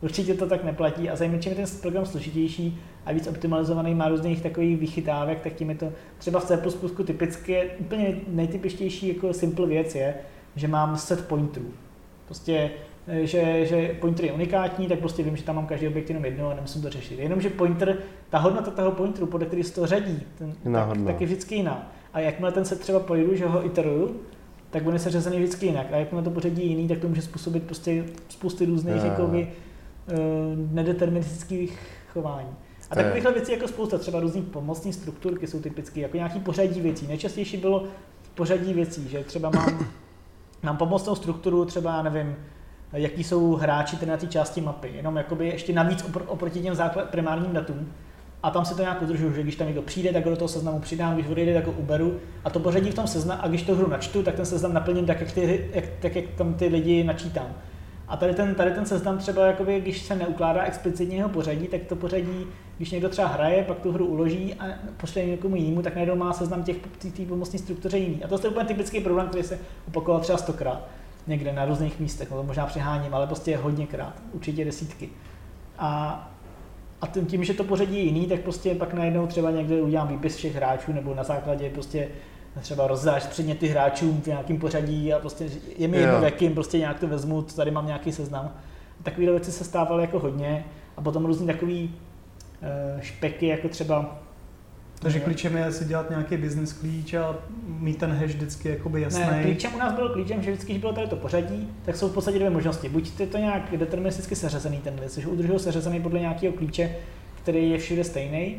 Určitě 0.00 0.34
to 0.34 0.46
tak 0.46 0.64
neplatí 0.64 1.10
a 1.10 1.16
zajímavé, 1.16 1.42
čím 1.42 1.52
je 1.52 1.56
ten 1.56 1.66
program 1.80 2.06
složitější 2.06 2.80
a 3.06 3.12
víc 3.12 3.26
optimalizovaný, 3.26 3.94
má 3.94 4.08
různých 4.08 4.42
takových 4.42 4.78
vychytávek, 4.78 5.40
tak 5.40 5.52
tím 5.52 5.70
je 5.70 5.76
to 5.76 5.92
třeba 6.18 6.40
v 6.40 6.44
C++ 6.44 6.58
typicky, 7.04 7.70
úplně 7.78 8.16
nejtypičtější 8.28 9.08
jako 9.08 9.32
simple 9.32 9.66
věc 9.66 9.94
je, 9.94 10.14
že 10.56 10.68
mám 10.68 10.96
set 10.96 11.28
pointerů. 11.28 11.70
Prostě 12.26 12.70
že, 13.08 13.66
že 13.66 13.96
pointer 14.00 14.24
je 14.24 14.32
unikátní, 14.32 14.86
tak 14.86 14.98
prostě 14.98 15.22
vím, 15.22 15.36
že 15.36 15.42
tam 15.42 15.56
mám 15.56 15.66
každý 15.66 15.88
objekt 15.88 16.10
jenom 16.10 16.24
jedno 16.24 16.50
a 16.50 16.54
nemusím 16.54 16.82
to 16.82 16.90
řešit. 16.90 17.18
Jenomže 17.18 17.50
pointer, 17.50 17.98
ta 18.30 18.38
hodnota 18.38 18.70
toho 18.70 18.92
pointeru, 18.92 19.26
podle 19.26 19.46
který 19.46 19.64
se 19.64 19.74
to 19.74 19.86
řadí, 19.86 20.22
ten, 20.38 20.52
tak, 20.72 20.98
tak, 21.06 21.20
je 21.20 21.26
vždycky 21.26 21.54
jiná. 21.54 21.92
A 22.12 22.20
jakmile 22.20 22.52
ten 22.52 22.64
se 22.64 22.76
třeba 22.76 23.00
projdu, 23.00 23.34
že 23.34 23.46
ho 23.46 23.66
iteruju, 23.66 24.20
tak 24.70 24.82
bude 24.82 24.98
se 24.98 25.10
řazený 25.10 25.38
vždycky 25.38 25.66
jinak. 25.66 25.86
A 25.92 25.96
jakmile 25.96 26.24
to 26.24 26.30
pořadí 26.30 26.66
jiný, 26.66 26.88
tak 26.88 26.98
to 26.98 27.08
může 27.08 27.22
způsobit 27.22 27.62
prostě 27.62 28.04
spousty 28.28 28.66
různých 28.66 29.04
jakoby, 29.04 29.48
uh, 29.48 30.74
nedeterministických 30.74 31.78
chování. 32.12 32.50
A 32.90 32.94
takovýchhle 32.94 33.32
věcí 33.32 33.52
jako 33.52 33.68
spousta, 33.68 33.98
třeba 33.98 34.20
různých 34.20 34.44
pomocných 34.44 34.94
strukturky 34.94 35.46
jsou 35.46 35.60
typické, 35.60 36.00
jako 36.00 36.16
nějaký 36.16 36.40
pořadí 36.40 36.80
věcí. 36.80 37.06
Nejčastější 37.06 37.56
bylo 37.56 37.84
pořadí 38.34 38.74
věcí, 38.74 39.08
že 39.08 39.24
třeba 39.24 39.50
mám, 39.50 39.86
mám 40.62 40.76
pomocnou 40.76 41.14
strukturu, 41.14 41.64
třeba, 41.64 42.02
nevím, 42.02 42.36
jaký 42.92 43.24
jsou 43.24 43.54
hráči 43.54 44.06
na 44.06 44.16
té 44.16 44.26
části 44.26 44.60
mapy. 44.60 44.92
Jenom 44.96 45.16
jakoby 45.16 45.46
ještě 45.46 45.72
navíc 45.72 46.04
opr- 46.04 46.24
oproti 46.26 46.60
těm 46.60 46.74
základ, 46.74 47.10
primárním 47.10 47.52
datům. 47.52 47.92
A 48.42 48.50
tam 48.50 48.64
si 48.64 48.74
to 48.74 48.80
nějak 48.80 49.02
udržuju, 49.02 49.32
že 49.32 49.42
když 49.42 49.56
tam 49.56 49.66
někdo 49.66 49.82
přijde, 49.82 50.12
tak 50.12 50.24
ho 50.24 50.30
do 50.30 50.36
toho 50.36 50.48
seznamu 50.48 50.80
přidám, 50.80 51.14
když 51.14 51.26
odejde, 51.26 51.54
tak 51.54 51.66
ho 51.66 51.72
uberu. 51.72 52.16
A 52.44 52.50
to 52.50 52.60
pořadí 52.60 52.90
v 52.90 52.94
tom 52.94 53.06
seznamu, 53.06 53.40
a 53.44 53.48
když 53.48 53.62
to 53.62 53.74
hru 53.74 53.88
načtu, 53.88 54.22
tak 54.22 54.34
ten 54.34 54.46
seznam 54.46 54.74
naplním 54.74 55.06
tak, 55.06 55.20
jak, 55.20 55.32
ty, 55.32 55.70
jak, 55.72 55.84
tak, 56.00 56.16
jak 56.16 56.24
tam 56.36 56.54
ty 56.54 56.66
lidi 56.66 57.04
načítám. 57.04 57.46
A 58.08 58.16
tady 58.16 58.34
ten, 58.34 58.54
tady 58.54 58.70
ten 58.70 58.86
seznam 58.86 59.18
třeba, 59.18 59.46
jakoby, 59.46 59.80
když 59.80 60.02
se 60.02 60.16
neukládá 60.16 60.62
explicitně 60.62 61.16
jeho 61.16 61.28
pořadí, 61.28 61.66
tak 61.66 61.80
to 61.88 61.96
pořadí, 61.96 62.46
když 62.76 62.90
někdo 62.90 63.08
třeba 63.08 63.28
hraje, 63.28 63.64
pak 63.64 63.78
tu 63.78 63.92
hru 63.92 64.06
uloží 64.06 64.54
a 64.54 64.64
pošle 64.96 65.24
někomu 65.24 65.56
jinému, 65.56 65.82
tak 65.82 65.94
najednou 65.94 66.16
má 66.16 66.32
seznam 66.32 66.62
těch 66.62 66.76
té 67.16 67.26
pomocné 67.28 67.58
struktuře 67.58 67.98
jiný. 67.98 68.24
A 68.24 68.28
to 68.28 68.40
je 68.42 68.50
úplně 68.50 68.66
typický 68.66 69.00
problém, 69.00 69.28
který 69.28 69.44
se 69.44 69.58
opakoval 69.88 70.20
třeba 70.20 70.38
stokrát 70.38 70.88
někde 71.26 71.52
na 71.52 71.64
různých 71.64 72.00
místech, 72.00 72.30
no 72.30 72.36
to 72.36 72.42
možná 72.42 72.66
přeháním, 72.66 73.14
ale 73.14 73.26
prostě 73.26 73.56
hodněkrát, 73.56 74.22
určitě 74.32 74.64
desítky. 74.64 75.08
A, 75.78 76.30
a 77.00 77.06
tím, 77.06 77.44
že 77.44 77.54
to 77.54 77.64
pořadí 77.64 77.96
je 77.96 78.02
jiný, 78.02 78.26
tak 78.26 78.40
prostě 78.40 78.74
pak 78.74 78.94
najednou 78.94 79.26
třeba 79.26 79.50
někde 79.50 79.82
udělám 79.82 80.08
výpis 80.08 80.36
všech 80.36 80.54
hráčů, 80.54 80.92
nebo 80.92 81.14
na 81.14 81.24
základě 81.24 81.70
prostě 81.70 82.08
třeba 82.60 82.86
rozdáš 82.86 83.26
předměty 83.26 83.68
hráčům 83.68 84.20
v 84.20 84.26
nějakém 84.26 84.58
pořadí 84.58 85.12
a 85.12 85.18
prostě 85.18 85.48
je 85.76 85.88
mi 85.88 85.96
jedno, 85.96 86.22
jakým 86.22 86.54
prostě 86.54 86.78
nějak 86.78 87.00
to 87.00 87.06
vezmu, 87.06 87.42
tady 87.42 87.70
mám 87.70 87.86
nějaký 87.86 88.12
seznam. 88.12 88.52
Takové 89.02 89.30
věci 89.30 89.52
se 89.52 89.64
stávaly 89.64 90.02
jako 90.02 90.18
hodně 90.18 90.64
a 90.96 91.02
potom 91.02 91.24
různý 91.24 91.46
takový 91.46 91.94
uh, 92.94 93.00
špeky, 93.00 93.46
jako 93.46 93.68
třeba 93.68 94.18
takže 94.98 95.20
klíčem 95.20 95.56
je 95.56 95.72
si 95.72 95.84
dělat 95.84 96.10
nějaký 96.10 96.36
business 96.36 96.72
klíč 96.72 97.14
a 97.14 97.36
mít 97.66 97.98
ten 97.98 98.12
hash 98.12 98.34
vždycky 98.34 98.68
jakoby 98.68 99.02
jasný. 99.02 99.20
Ne, 99.20 99.42
klíčem 99.42 99.74
u 99.74 99.78
nás 99.78 99.94
byl 99.94 100.08
klíčem, 100.08 100.42
že 100.42 100.50
vždycky, 100.50 100.72
když 100.72 100.80
bylo 100.80 100.92
tady 100.92 101.06
to 101.06 101.16
pořadí, 101.16 101.68
tak 101.84 101.96
jsou 101.96 102.08
v 102.08 102.12
podstatě 102.12 102.38
dvě 102.38 102.50
možnosti. 102.50 102.88
Buď 102.88 103.20
je 103.20 103.26
to 103.26 103.38
nějak 103.38 103.76
deterministicky 103.76 104.36
seřazený 104.36 104.78
ten 104.78 104.94
list, 105.02 105.18
že 105.18 105.26
udržují 105.26 105.58
seřazený 105.58 106.00
podle 106.00 106.20
nějakého 106.20 106.52
klíče, 106.52 106.96
který 107.42 107.70
je 107.70 107.78
všude 107.78 108.04
stejný. 108.04 108.56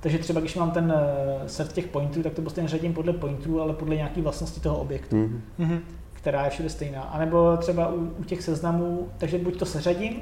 Takže 0.00 0.18
třeba 0.18 0.40
když 0.40 0.54
mám 0.54 0.70
ten 0.70 0.94
eh, 0.96 1.48
set 1.48 1.72
těch 1.72 1.86
pointů, 1.86 2.22
tak 2.22 2.32
to 2.32 2.42
prostě 2.42 2.62
neřadím 2.62 2.94
podle 2.94 3.12
pointů, 3.12 3.60
ale 3.60 3.72
podle 3.72 3.96
nějaké 3.96 4.22
vlastnosti 4.22 4.60
toho 4.60 4.78
objektu, 4.78 5.30
mm-hmm. 5.58 5.80
která 6.12 6.44
je 6.44 6.50
všude 6.50 6.68
stejná. 6.68 7.02
A 7.02 7.18
nebo 7.18 7.56
třeba 7.56 7.92
u, 7.92 8.12
u 8.18 8.24
těch 8.24 8.42
seznamů, 8.42 9.08
takže 9.18 9.38
buď 9.38 9.58
to 9.58 9.66
seřadím, 9.66 10.20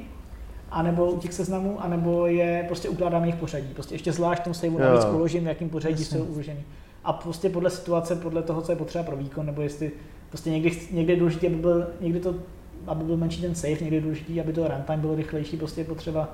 anebo 0.75 1.11
u 1.11 1.19
těch 1.19 1.33
seznamů, 1.33 1.83
anebo 1.83 2.27
je 2.27 2.65
prostě 2.67 2.89
ukládám 2.89 3.25
jejich 3.25 3.37
pořadí. 3.37 3.69
Prostě 3.75 3.95
ještě 3.95 4.13
zvlášť 4.13 4.43
tomu 4.43 4.55
saveu 4.55 4.79
navíc 4.79 5.05
uložím, 5.05 5.45
v 5.45 5.47
jakým 5.47 5.69
pořadí 5.71 6.03
Jasně. 6.03 6.19
jsou 6.19 6.25
uložený. 6.25 6.61
A 7.05 7.13
prostě 7.13 7.49
podle 7.49 7.71
situace, 7.71 8.17
podle 8.17 8.43
toho, 8.43 8.63
co 8.63 8.73
je 8.73 8.77
potřeba 8.77 9.05
pro 9.05 9.17
výkon, 9.17 9.47
nebo 9.47 9.63
jestli 9.63 9.93
prostě 10.29 10.51
někdy, 10.51 10.79
někdy 10.91 11.13
je 11.13 11.19
důležité, 11.19 11.47
aby 11.47 11.57
byl, 11.57 11.87
někdy 12.01 12.21
to, 12.21 12.35
aby 12.87 13.05
byl 13.05 13.17
menší 13.17 13.43
ten 13.43 13.55
save, 13.55 13.81
někdy 13.81 13.97
je 13.97 14.03
důležité, 14.03 14.41
aby 14.41 14.53
to 14.53 14.69
runtime 14.69 14.99
bylo 14.99 15.15
rychlejší, 15.15 15.57
prostě 15.57 15.81
je 15.81 15.85
potřeba 15.85 16.29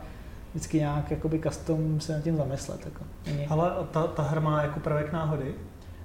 vždycky 0.51 0.79
nějak 0.79 1.11
jakoby 1.11 1.41
custom 1.41 2.01
se 2.01 2.13
nad 2.13 2.23
tím 2.23 2.37
zamyslet. 2.37 2.81
Jako. 2.85 3.05
Ale 3.49 3.71
ta, 3.91 4.07
ta 4.07 4.23
hra 4.23 4.41
má 4.41 4.63
jako 4.63 4.81
prvek 4.81 5.13
náhody? 5.13 5.55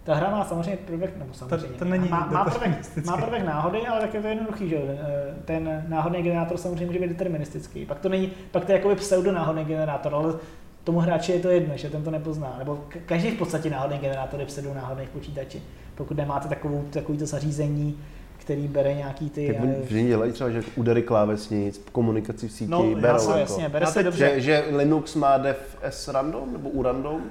Ta 0.05 0.15
hra 0.15 0.29
má 0.29 0.45
samozřejmě 0.45 0.77
prvek, 0.77 1.17
nebo 1.17 1.33
samozřejmě, 1.33 1.67
to, 1.67 1.79
to 1.79 1.85
není 1.85 2.09
má, 2.09 2.29
má, 2.31 2.45
prvek, 2.45 3.05
má 3.05 3.17
prvek 3.17 3.45
náhody, 3.45 3.87
ale 3.87 4.01
tak 4.01 4.13
je 4.13 4.21
to 4.21 4.27
jednoduchý, 4.27 4.69
že 4.69 4.75
eh, 4.75 5.33
ten 5.45 5.85
náhodný 5.87 6.21
generátor 6.21 6.57
samozřejmě 6.57 6.85
může 6.85 6.99
být 6.99 7.07
deterministický. 7.07 7.85
Pak 7.85 7.99
to 7.99 8.09
není, 8.09 8.31
pak 8.51 8.65
to 8.65 8.71
je 8.71 8.77
jako 8.77 8.95
pseudo 8.95 9.31
náhodný 9.31 9.65
generátor, 9.65 10.15
ale 10.15 10.33
tomu 10.83 10.99
hráči 10.99 11.31
je 11.31 11.39
to 11.39 11.49
jedno, 11.49 11.77
že 11.77 11.89
ten 11.89 12.03
to 12.03 12.11
nepozná. 12.11 12.55
Nebo 12.59 12.85
každý 13.05 13.31
v 13.31 13.37
podstatě 13.37 13.69
náhodný 13.69 13.97
generátor 13.97 14.39
je 14.39 14.45
pseudo 14.45 14.73
náhodných 14.73 15.09
počítači. 15.09 15.61
Pokud 15.95 16.17
nemáte 16.17 16.47
takovou, 16.47 16.85
takový 16.89 17.17
to 17.17 17.25
zařízení, 17.25 17.99
který 18.37 18.67
bere 18.67 18.93
nějaký 18.93 19.29
ty... 19.29 19.47
Tak 19.47 19.63
oni 19.63 19.73
všichni 19.85 20.07
dělají 20.07 20.31
třeba, 20.31 20.49
že 20.49 20.63
údery 20.75 21.01
klávesnic, 21.01 21.81
komunikaci 21.91 22.47
v 22.47 22.51
síti, 22.51 22.71
no, 22.71 22.95
berou. 22.95 23.13
Jasně, 23.13 23.31
jako. 23.31 23.39
jasně, 23.39 23.69
bere 23.69 23.85
se 23.85 24.03
dobře. 24.03 24.31
Že, 24.35 24.41
že 24.41 24.63
Linux 24.75 25.15
má 25.15 25.37
def 25.37 25.77
s 25.83 26.07
random 26.07 26.53
nebo 26.53 26.69
u 26.69 26.83
random? 26.83 27.21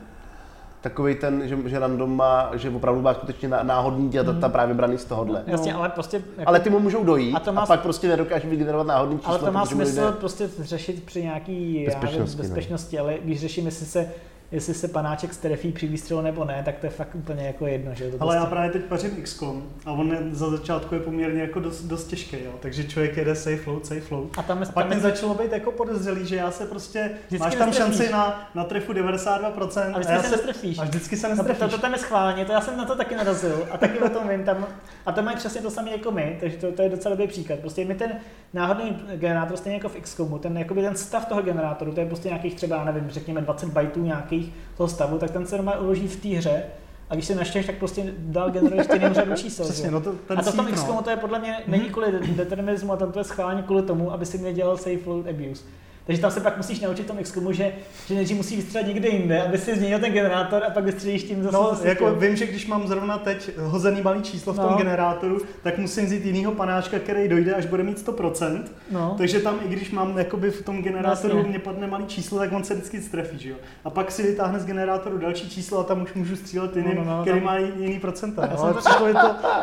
Takový 0.85 1.15
ten, 1.15 1.49
že, 1.49 1.59
že 1.67 1.79
random 1.79 2.17
má, 2.17 2.51
že 2.55 2.71
opravdu 2.71 3.03
má 3.03 3.15
skutečně 3.15 3.49
náhodný 3.49 4.11
data 4.11 4.47
mm. 4.47 4.53
právě 4.53 4.75
braný 4.75 4.99
z 4.99 5.05
tohohle. 5.05 5.43
No, 5.47 5.53
jasně, 5.53 5.75
ale 5.75 5.89
prostě... 5.89 6.17
Jako, 6.17 6.49
ale 6.49 6.61
ty 6.61 6.71
mu 6.71 6.81
můžou 6.81 7.05
dojít 7.05 7.35
a, 7.35 7.41
to 7.41 7.53
má, 7.53 7.63
a 7.63 7.67
pak 7.67 7.81
prostě 7.81 8.09
nedokáže 8.09 8.49
vygenerovat 8.49 8.87
náhodný 8.87 9.19
číslo. 9.19 9.31
Ale 9.31 9.39
to 9.39 9.53
má 9.53 9.67
smysl 9.67 10.01
lidé... 10.01 10.13
prostě 10.13 10.49
řešit 10.61 11.05
při 11.05 11.23
nějaký 11.23 11.85
bezpečnosti, 11.87 12.37
já, 12.37 12.43
bezpečnosti 12.43 12.97
no. 12.97 13.03
ale 13.03 13.15
když 13.25 13.41
řeším, 13.41 13.67
jestli 13.67 13.87
se 13.87 14.11
jestli 14.53 14.75
se 14.75 14.89
panáček 14.89 15.35
strefí 15.35 15.73
při 15.73 15.87
výstřelu 15.87 16.21
nebo 16.21 16.45
ne, 16.45 16.63
tak 16.65 16.79
to 16.79 16.87
je 16.87 16.91
fakt 16.91 17.15
úplně 17.15 17.47
jako 17.47 17.67
jedno. 17.67 17.95
Že? 17.95 18.11
To 18.11 18.17
Ale 18.21 18.35
já 18.35 18.41
prostě- 18.41 18.51
právě 18.55 18.71
teď 18.71 18.83
pařím 18.83 19.11
XCOM 19.23 19.63
a 19.87 19.93
on 19.93 20.11
je, 20.13 20.19
za 20.31 20.51
začátku 20.51 20.95
je 20.95 21.01
poměrně 21.01 21.41
jako 21.41 21.61
dost, 21.61 21.83
dost 21.83 22.07
těžký, 22.07 22.37
jo. 22.45 22.51
takže 22.61 22.85
člověk 22.85 23.17
jede 23.17 23.35
safe 23.35 23.71
load, 23.71 23.87
safe 23.87 24.15
load. 24.15 24.29
a 24.39 24.43
tam, 24.43 24.61
je- 24.63 24.69
A 24.69 24.73
pak 24.73 24.87
tam 24.87 24.97
mi 24.97 25.03
začalo 25.03 25.35
být 25.35 25.53
jako 25.53 25.73
podezřelý, 25.73 26.27
že 26.27 26.37
já 26.37 26.51
se 26.51 26.67
prostě, 26.67 27.11
Vždycky 27.29 27.39
máš 27.39 27.55
tam 27.55 27.67
nestrefíš. 27.69 27.97
šanci 27.99 28.13
na, 28.13 28.51
na 28.55 28.65
trefu 28.65 28.93
92% 28.93 29.95
a 29.95 29.99
vždycky 29.99 30.13
já 30.13 30.23
se 30.23 30.31
nestrefíš. 30.31 30.79
a 30.79 30.85
vždycky 30.85 31.17
se 31.17 31.29
No, 31.29 31.37
to, 31.37 31.43
nestrefíš. 31.43 31.75
to, 31.75 31.81
tam 31.81 31.93
je 31.93 31.99
schválně, 31.99 32.45
to 32.45 32.53
já 32.53 32.61
jsem 32.61 32.77
na 32.77 32.85
to 32.85 32.97
taky 32.97 33.15
narazil 33.17 33.69
a 33.71 33.79
taky 33.79 33.99
o 33.99 34.09
tom 34.09 34.29
vím 34.29 34.45
tam. 34.45 34.67
A 35.07 35.13
to 35.13 35.23
mají 35.23 35.37
přesně 35.37 35.61
to 35.61 35.71
samé 35.71 35.91
jako 35.91 36.11
my, 36.11 36.37
takže 36.41 36.57
to, 36.57 36.73
to 36.73 36.83
je 36.83 36.89
docela 36.89 37.15
dobrý 37.15 37.27
příklad. 37.29 37.59
Prostě 37.59 37.85
my 37.85 37.95
ten 37.95 38.13
náhodný 38.53 38.97
generátor, 39.17 39.57
stejně 39.57 39.77
jako 39.77 39.89
v 39.89 39.97
XCOMu, 40.01 40.39
ten, 40.39 40.59
jakoby 40.59 40.83
ten 40.83 40.97
stav 40.97 41.25
toho 41.25 41.43
generátoru, 41.43 41.93
to 41.93 42.01
je 42.01 42.07
prostě 42.07 42.29
nějakých 42.29 42.55
třeba, 42.55 42.85
nevím, 42.85 43.11
řekněme 43.11 43.41
20 43.41 43.69
bajtů 43.69 44.03
nějakých 44.35 44.55
toho 44.77 44.89
stavu, 44.89 45.19
tak 45.19 45.31
ten 45.31 45.47
se 45.47 45.57
normálně 45.57 45.81
uloží 45.81 46.09
v 46.09 46.23
té 46.23 46.29
hře 46.29 46.63
a 47.11 47.15
když 47.15 47.27
se 47.27 47.35
naštěš, 47.35 47.67
tak 47.67 47.79
prostě 47.79 48.13
dál 48.19 48.51
generuje 48.51 48.85
stejným 48.85 49.15
řadu 49.15 49.35
čísel. 49.35 49.67
Přesně, 49.67 49.91
no 49.91 50.01
to, 50.01 50.13
ten 50.13 50.39
a 50.39 50.43
to 50.43 50.53
v 50.53 50.57
tom 50.57 50.67
síp, 50.67 50.75
XCOMu 50.75 50.97
no. 50.97 51.03
to 51.03 51.11
je 51.11 51.17
podle 51.17 51.39
mě 51.39 51.57
není 51.67 51.85
kvůli 51.85 52.07
determinismu, 52.37 52.93
a 52.93 52.97
tam 52.97 53.13
to 53.13 53.19
je 53.19 53.25
schválně 53.25 53.63
kvůli 53.63 53.83
tomu, 53.83 54.13
aby 54.13 54.27
si 54.27 54.39
nedělal 54.39 54.77
safe 54.77 55.01
load 55.07 55.27
abuse. 55.27 55.65
Takže 56.07 56.21
tam 56.23 56.31
se 56.31 56.41
pak 56.41 56.57
musíš 56.57 56.81
naučit 56.81 57.03
v 57.03 57.07
tom 57.07 57.17
XCOMu, 57.23 57.53
že, 57.53 57.73
že 58.07 58.15
nejdřív 58.15 58.37
musí 58.37 58.57
vystřelit 58.57 58.87
někde 58.89 59.09
jinde, 59.09 59.43
aby 59.43 59.59
si 59.59 59.77
změnil 59.77 59.99
ten 59.99 60.13
generátor 60.13 60.63
a 60.65 60.71
pak 60.71 60.85
vystřelíš 60.85 61.23
tím 61.25 61.43
zase. 61.43 61.57
No, 61.57 61.69
zase 61.71 61.89
jako 61.89 62.11
tím. 62.11 62.19
vím, 62.21 62.37
že 62.37 62.47
když 62.47 62.67
mám 62.67 62.89
zrovna 62.89 63.19
teď 63.19 63.51
hozený 63.59 64.03
malý 64.03 64.23
číslo 64.23 64.53
v 64.53 64.57
tom 64.57 64.71
No. 64.71 64.77
generátoru, 64.77 65.41
tak 65.63 65.79
musím 65.79 66.07
vzít 66.07 66.25
jinýho 66.25 66.53
panáčka, 66.53 66.99
který 66.99 67.29
dojde, 67.29 67.55
až 67.55 67.67
bude 67.67 67.83
mít 67.83 67.99
100%. 67.99 68.63
no. 68.91 69.15
Takže 69.19 69.41
tam, 69.41 69.59
i 69.65 69.69
když 69.69 69.91
mám 69.91 70.19
jakoby 70.19 70.51
v 70.51 70.63
tom 70.65 70.83
generátoru, 70.83 71.37
Jasně. 71.37 71.51
mě 71.51 71.59
padne 71.59 71.87
malý 71.87 72.07
číslo, 72.07 72.39
tak 72.39 72.53
on 72.53 72.65
se 72.65 72.75
vždycky 72.75 73.03
strefí, 73.03 73.39
že 73.39 73.51
jo. 73.51 73.57
A 73.85 73.91
pak 73.91 74.11
si 74.13 74.23
vytáhne 74.23 74.59
z 74.61 74.67
generátoru 74.67 75.19
další 75.19 75.51
číslo 75.51 75.79
a 75.79 75.85
tam 75.85 76.03
už 76.03 76.15
můžu 76.15 76.37
střílet 76.37 76.77
jiným, 76.77 76.97
No, 76.97 77.05
no, 77.05 77.17
no, 77.17 77.23
který 77.23 77.39
tam- 77.39 77.45
má 77.47 77.57
jiný 77.59 77.99
procenta. 78.01 78.47
No, 78.55 78.63
ale 78.65 78.75
to- 78.75 78.81
přišlo 78.81 79.07
je 79.07 79.15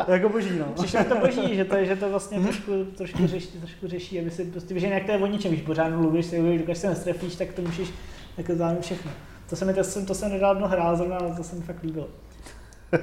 to 0.06 0.12
jako 0.12 0.28
boží, 0.28 0.50
no. 0.58 0.64
Přišlo 0.74 1.04
to 1.04 1.16
boží, 1.16 1.56
že 1.56 1.64
to, 1.64 1.84
že 1.84 1.96
to 1.96 2.10
vlastně 2.10 2.38
Mhm. 2.38 2.46
trošku, 2.46 2.72
trošku, 2.96 3.26
řeší, 3.26 3.48
trošku 3.58 3.88
řeší, 3.88 4.20
aby 4.20 4.30
si 4.30 4.44
prostě, 4.44 4.78
že 4.80 4.86
jak 4.86 5.04
to 5.04 5.12
je 5.12 5.18
o 5.18 5.26
ničem, 5.26 5.50
když 5.52 5.62
pořád 5.62 5.88
mluvíš, 5.88 6.31
si 6.32 6.58
dokud 6.58 6.76
se 6.76 6.88
nestrefíš, 6.88 7.36
tak 7.36 7.52
to 7.52 7.62
můžeš 7.62 7.88
jako 8.38 8.54
zvládnout 8.54 8.82
všechno. 8.82 9.10
To 9.50 9.56
se 9.56 9.64
mi, 9.64 9.74
to 9.74 9.84
jsem, 9.84 10.06
to 10.06 10.14
jsem 10.14 10.30
nedávno 10.30 10.68
hrál 10.68 10.96
zrovna, 10.96 11.16
ale 11.18 11.34
to 11.36 11.42
se 11.44 11.56
mi 11.56 11.62
fakt 11.62 11.82
líbilo. 11.82 12.06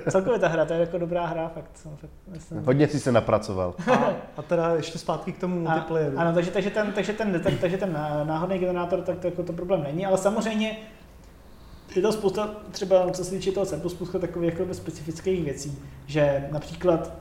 Celkově 0.09 0.39
ta 0.39 0.47
hra, 0.47 0.65
to 0.65 0.73
je 0.73 0.79
jako 0.79 0.97
dobrá 0.97 1.25
hra, 1.25 1.47
fakt. 1.49 1.69
Jsem, 1.73 1.97
fakt 1.97 2.09
myslím. 2.27 2.65
Hodně 2.65 2.87
si 2.87 2.99
se 2.99 3.11
napracoval. 3.11 3.75
A, 3.91 4.13
a 4.37 4.41
teda 4.41 4.75
ještě 4.75 4.97
zpátky 4.97 5.31
k 5.31 5.37
tomu 5.37 5.67
A, 5.67 5.71
multiplayeru. 5.71 6.19
ano, 6.19 6.33
takže, 6.33 6.51
takže, 6.51 6.69
ten, 6.69 6.91
takže, 6.91 7.13
ten, 7.13 7.41
tak, 7.43 7.53
takže 7.61 7.77
ten 7.77 7.93
ná- 7.93 8.23
náhodný 8.23 8.57
generátor, 8.57 9.01
tak 9.01 9.19
to, 9.19 9.27
jako 9.27 9.43
to 9.43 9.53
problém 9.53 9.83
není, 9.83 10.05
ale 10.05 10.17
samozřejmě 10.17 10.77
je 11.95 12.01
to 12.01 12.11
spousta, 12.11 12.49
třeba 12.71 13.09
co 13.11 13.23
se 13.25 13.31
týče 13.31 13.51
toho 13.51 13.65
C++, 13.65 13.81
takových 14.21 14.59
jako 14.59 14.73
specifických 14.73 15.45
věcí, 15.45 15.79
že 16.05 16.47
například 16.51 17.11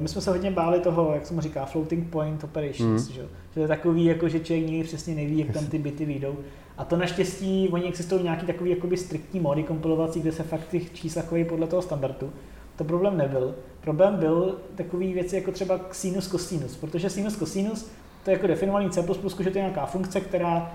my 0.00 0.08
jsme 0.08 0.20
se 0.20 0.30
hodně 0.30 0.50
báli 0.50 0.80
toho, 0.80 1.14
jak 1.14 1.26
se 1.26 1.34
mu 1.34 1.40
říká, 1.40 1.64
floating 1.64 2.08
point 2.10 2.44
operations, 2.44 3.08
Mhm. 3.08 3.14
že, 3.14 3.22
že 3.22 3.28
to 3.54 3.60
je 3.60 3.68
takový, 3.68 4.04
jako, 4.04 4.28
že 4.28 4.40
člověk 4.40 4.66
nikdy 4.70 4.84
přesně 4.88 5.14
neví, 5.14 5.38
jak 5.38 5.50
tam 5.50 5.66
ty 5.66 5.78
byty 5.78 6.04
vyjdou. 6.04 6.36
A 6.78 6.84
to 6.84 6.96
naštěstí, 6.96 7.68
oni 7.72 7.84
existují 7.88 8.22
nějaký 8.22 8.46
takový 8.46 8.70
jakoby 8.70 8.96
striktní 8.96 9.40
mody 9.40 9.62
kompilovací, 9.62 10.20
kde 10.20 10.32
se 10.32 10.42
fakt 10.42 10.64
ty 10.70 10.86
čísla 10.92 11.22
chovají 11.22 11.44
podle 11.44 11.66
toho 11.66 11.82
standardu. 11.82 12.30
To 12.76 12.84
problém 12.84 13.16
nebyl. 13.16 13.54
Problém 13.80 14.16
byl 14.16 14.58
takový 14.74 15.12
věci 15.12 15.36
jako 15.36 15.52
třeba 15.52 15.80
sinus 15.92 16.28
cosinus, 16.28 16.76
protože 16.76 17.10
sinus 17.10 17.36
cosinus 17.38 17.90
to 18.24 18.30
je 18.30 18.34
jako 18.34 18.46
definovaný 18.46 18.90
C++, 18.90 19.00
že 19.40 19.50
to 19.50 19.58
je 19.58 19.62
nějaká 19.64 19.86
funkce, 19.86 20.20
která 20.20 20.72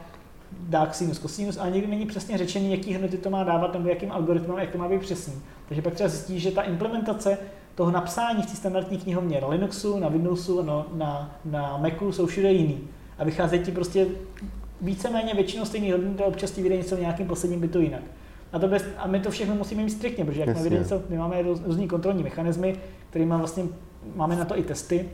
dá 0.51 0.91
sinus 0.91 1.19
cosinus, 1.19 1.57
ale 1.57 1.71
někdy 1.71 1.87
není 1.87 2.05
přesně 2.05 2.37
řečený, 2.37 2.71
jaký 2.71 2.93
hodnoty 2.93 3.17
to 3.17 3.29
má 3.29 3.43
dávat 3.43 3.73
nebo 3.73 3.89
jakým 3.89 4.11
algoritmem, 4.11 4.57
jak 4.57 4.69
to 4.71 4.77
má 4.77 4.89
být 4.89 5.01
přesný. 5.01 5.33
Takže 5.67 5.81
pak 5.81 5.93
třeba 5.93 6.09
zjistí, 6.09 6.39
že 6.39 6.51
ta 6.51 6.61
implementace 6.61 7.37
toho 7.75 7.91
napsání 7.91 8.43
v 8.43 8.45
té 8.45 8.55
standardní 8.55 8.97
knihovně 8.97 9.41
na 9.41 9.47
Linuxu, 9.47 9.99
na 9.99 10.09
Windowsu, 10.09 10.61
no, 10.61 10.85
na, 10.93 11.39
na 11.45 11.77
Macu 11.77 12.11
jsou 12.11 12.25
všude 12.25 12.53
jiný. 12.53 12.79
A 13.17 13.23
vycházejí 13.23 13.63
ti 13.63 13.71
prostě 13.71 14.07
víceméně 14.81 15.33
většinou 15.33 15.65
stejný 15.65 15.91
hodnoty, 15.91 16.23
občas 16.23 16.51
ti 16.51 16.61
vyjde 16.61 16.77
něco 16.77 16.95
v 16.95 16.99
nějakém 16.99 17.27
posledním 17.27 17.59
bytu 17.59 17.81
jinak. 17.81 18.01
A, 18.53 18.59
to 18.59 18.67
bez, 18.67 18.85
a 18.97 19.07
my 19.07 19.19
to 19.19 19.31
všechno 19.31 19.55
musíme 19.55 19.83
mít 19.83 19.89
striktně, 19.89 20.25
protože 20.25 20.39
jak 20.39 20.49
Jasně. 20.49 20.63
vyjde 20.63 20.79
něco, 20.79 21.01
my 21.09 21.17
máme 21.17 21.43
růz- 21.43 21.61
různý 21.65 21.87
kontrolní 21.87 22.23
mechanismy, 22.23 22.75
kterými 23.09 23.33
vlastně 23.37 23.63
máme 24.15 24.35
na 24.35 24.45
to 24.45 24.59
i 24.59 24.63
testy, 24.63 25.09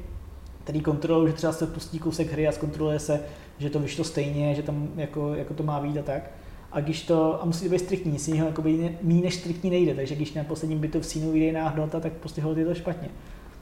který 0.65 0.81
kontrolují, 0.81 1.27
že 1.27 1.33
třeba 1.33 1.53
se 1.53 1.67
pustí 1.67 1.99
kousek 1.99 2.31
hry 2.31 2.47
a 2.47 2.51
zkontroluje 2.51 2.99
se, 2.99 3.19
že 3.57 3.69
to 3.69 3.79
vyšlo 3.79 4.03
stejně, 4.03 4.55
že 4.55 4.63
tam 4.63 4.87
jako, 4.95 5.33
jako 5.33 5.53
to 5.53 5.63
má 5.63 5.79
být 5.79 5.97
a 5.97 6.03
tak. 6.03 6.31
A 6.71 6.79
když 6.79 7.03
to, 7.03 7.41
a 7.41 7.45
musí 7.45 7.65
to 7.65 7.71
být 7.71 7.79
striktní, 7.79 8.11
nic 8.11 8.27
jiného 8.27 8.47
jako 8.47 8.61
méně 8.61 9.21
než 9.23 9.35
striktní 9.35 9.69
nejde, 9.69 9.95
takže 9.95 10.15
když 10.15 10.33
na 10.33 10.43
posledním 10.43 10.79
bytu 10.79 10.99
v 10.99 11.05
sínu 11.05 11.31
vyjde 11.31 11.45
jiná 11.45 11.69
hodnota, 11.69 11.99
tak 11.99 12.13
prostě 12.13 12.41
je 12.55 12.65
to 12.65 12.75
špatně. 12.75 13.09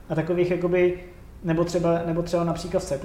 A 0.10 0.16
takových 0.16 0.52
jakoby, 0.52 1.00
nebo 1.44 1.64
třeba, 1.64 2.02
nebo 2.06 2.22
třeba 2.22 2.44
například 2.44 2.80
v 2.80 2.86
C++ 2.86 3.00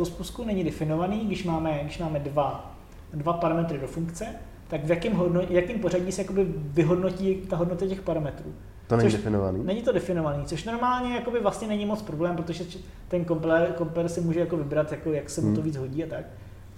není 0.44 0.64
definovaný, 0.64 1.26
když 1.26 1.44
máme, 1.44 1.80
když 1.82 1.98
máme 1.98 2.18
dva, 2.18 2.76
dva 3.14 3.32
parametry 3.32 3.78
do 3.78 3.86
funkce, 3.86 4.26
tak 4.68 4.84
v 4.84 4.90
jakém, 4.90 5.12
hodno, 5.12 5.40
jakým 5.50 5.78
pořadí 5.78 6.12
se 6.12 6.22
jakoby 6.22 6.46
vyhodnotí 6.48 7.34
ta 7.34 7.56
hodnota 7.56 7.86
těch 7.86 8.02
parametrů. 8.02 8.52
To 8.88 8.96
není 8.96 9.10
Což- 9.10 9.16
definovaný. 9.18 9.60
Není 9.64 9.82
to 9.82 9.92
definovaný, 9.92 10.44
což 10.44 10.64
normálně 10.64 11.14
jakoby 11.14 11.40
vlastně 11.40 11.68
není 11.68 11.86
moc 11.86 12.02
problém, 12.02 12.36
protože 12.36 12.64
ten 13.08 13.24
kompiler, 13.24 13.72
kompiler 13.76 14.08
si 14.08 14.20
může 14.20 14.40
jako 14.40 14.56
vybrat, 14.56 14.92
jako 14.92 15.12
jak 15.12 15.30
se 15.30 15.40
mu 15.40 15.46
to 15.48 15.54
Hmm. 15.60 15.64
víc 15.64 15.76
hodí 15.76 16.04
a 16.04 16.06
tak. 16.06 16.24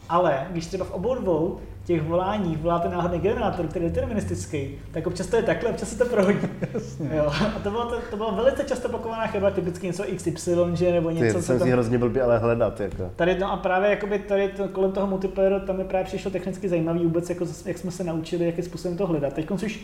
Ale 0.09 0.47
když 0.51 0.67
třeba 0.67 0.85
v 0.85 0.91
obou 0.91 1.15
dvou 1.15 1.59
těch 1.85 2.03
voláních 2.03 2.59
voláte 2.59 2.89
náhodný 2.89 3.19
generátor, 3.19 3.67
který 3.67 3.85
je 3.85 3.91
deterministický, 3.91 4.71
tak 4.93 5.07
občas 5.07 5.27
to 5.27 5.37
je 5.37 5.43
takhle, 5.43 5.71
občas 5.71 5.89
se 5.89 5.99
to 5.99 6.05
prohodí. 6.05 6.39
Jo. 7.17 7.33
A 7.57 7.59
to 7.63 7.71
bylo, 7.71 7.85
to, 7.87 8.17
to 8.17 8.33
velice 8.37 8.65
často 8.65 8.89
opakovaná 8.89 9.27
chyba, 9.27 9.51
typicky 9.51 9.87
něco 9.87 10.05
XY, 10.17 10.55
že, 10.73 10.93
nebo 10.93 11.09
Ty, 11.09 11.15
něco, 11.15 11.39
co 11.39 11.45
jsem 11.45 11.59
tam... 11.59 11.67
si 11.67 11.73
hrozně 11.73 11.99
blbý, 11.99 12.21
ale 12.21 12.39
hledat. 12.39 12.81
Jako. 12.81 13.11
Tady, 13.17 13.39
no 13.39 13.53
a 13.53 13.57
právě 13.57 13.91
jakoby 13.91 14.19
tady 14.19 14.49
to, 14.49 14.69
kolem 14.69 14.93
toho 14.93 15.07
multiplayeru 15.07 15.61
tam 15.67 15.77
mi 15.79 15.85
právě 15.85 16.05
přišlo 16.05 16.31
technicky 16.31 16.69
zajímavý 16.69 17.05
vůbec, 17.05 17.31
jako, 17.31 17.45
jak 17.67 17.79
jsme 17.79 17.91
se 17.91 18.05
naučili, 18.05 18.47
jakým 18.47 18.65
způsobem 18.65 18.97
to 18.97 19.07
hledat. 19.07 19.33
Teď 19.33 19.51
už, 19.51 19.81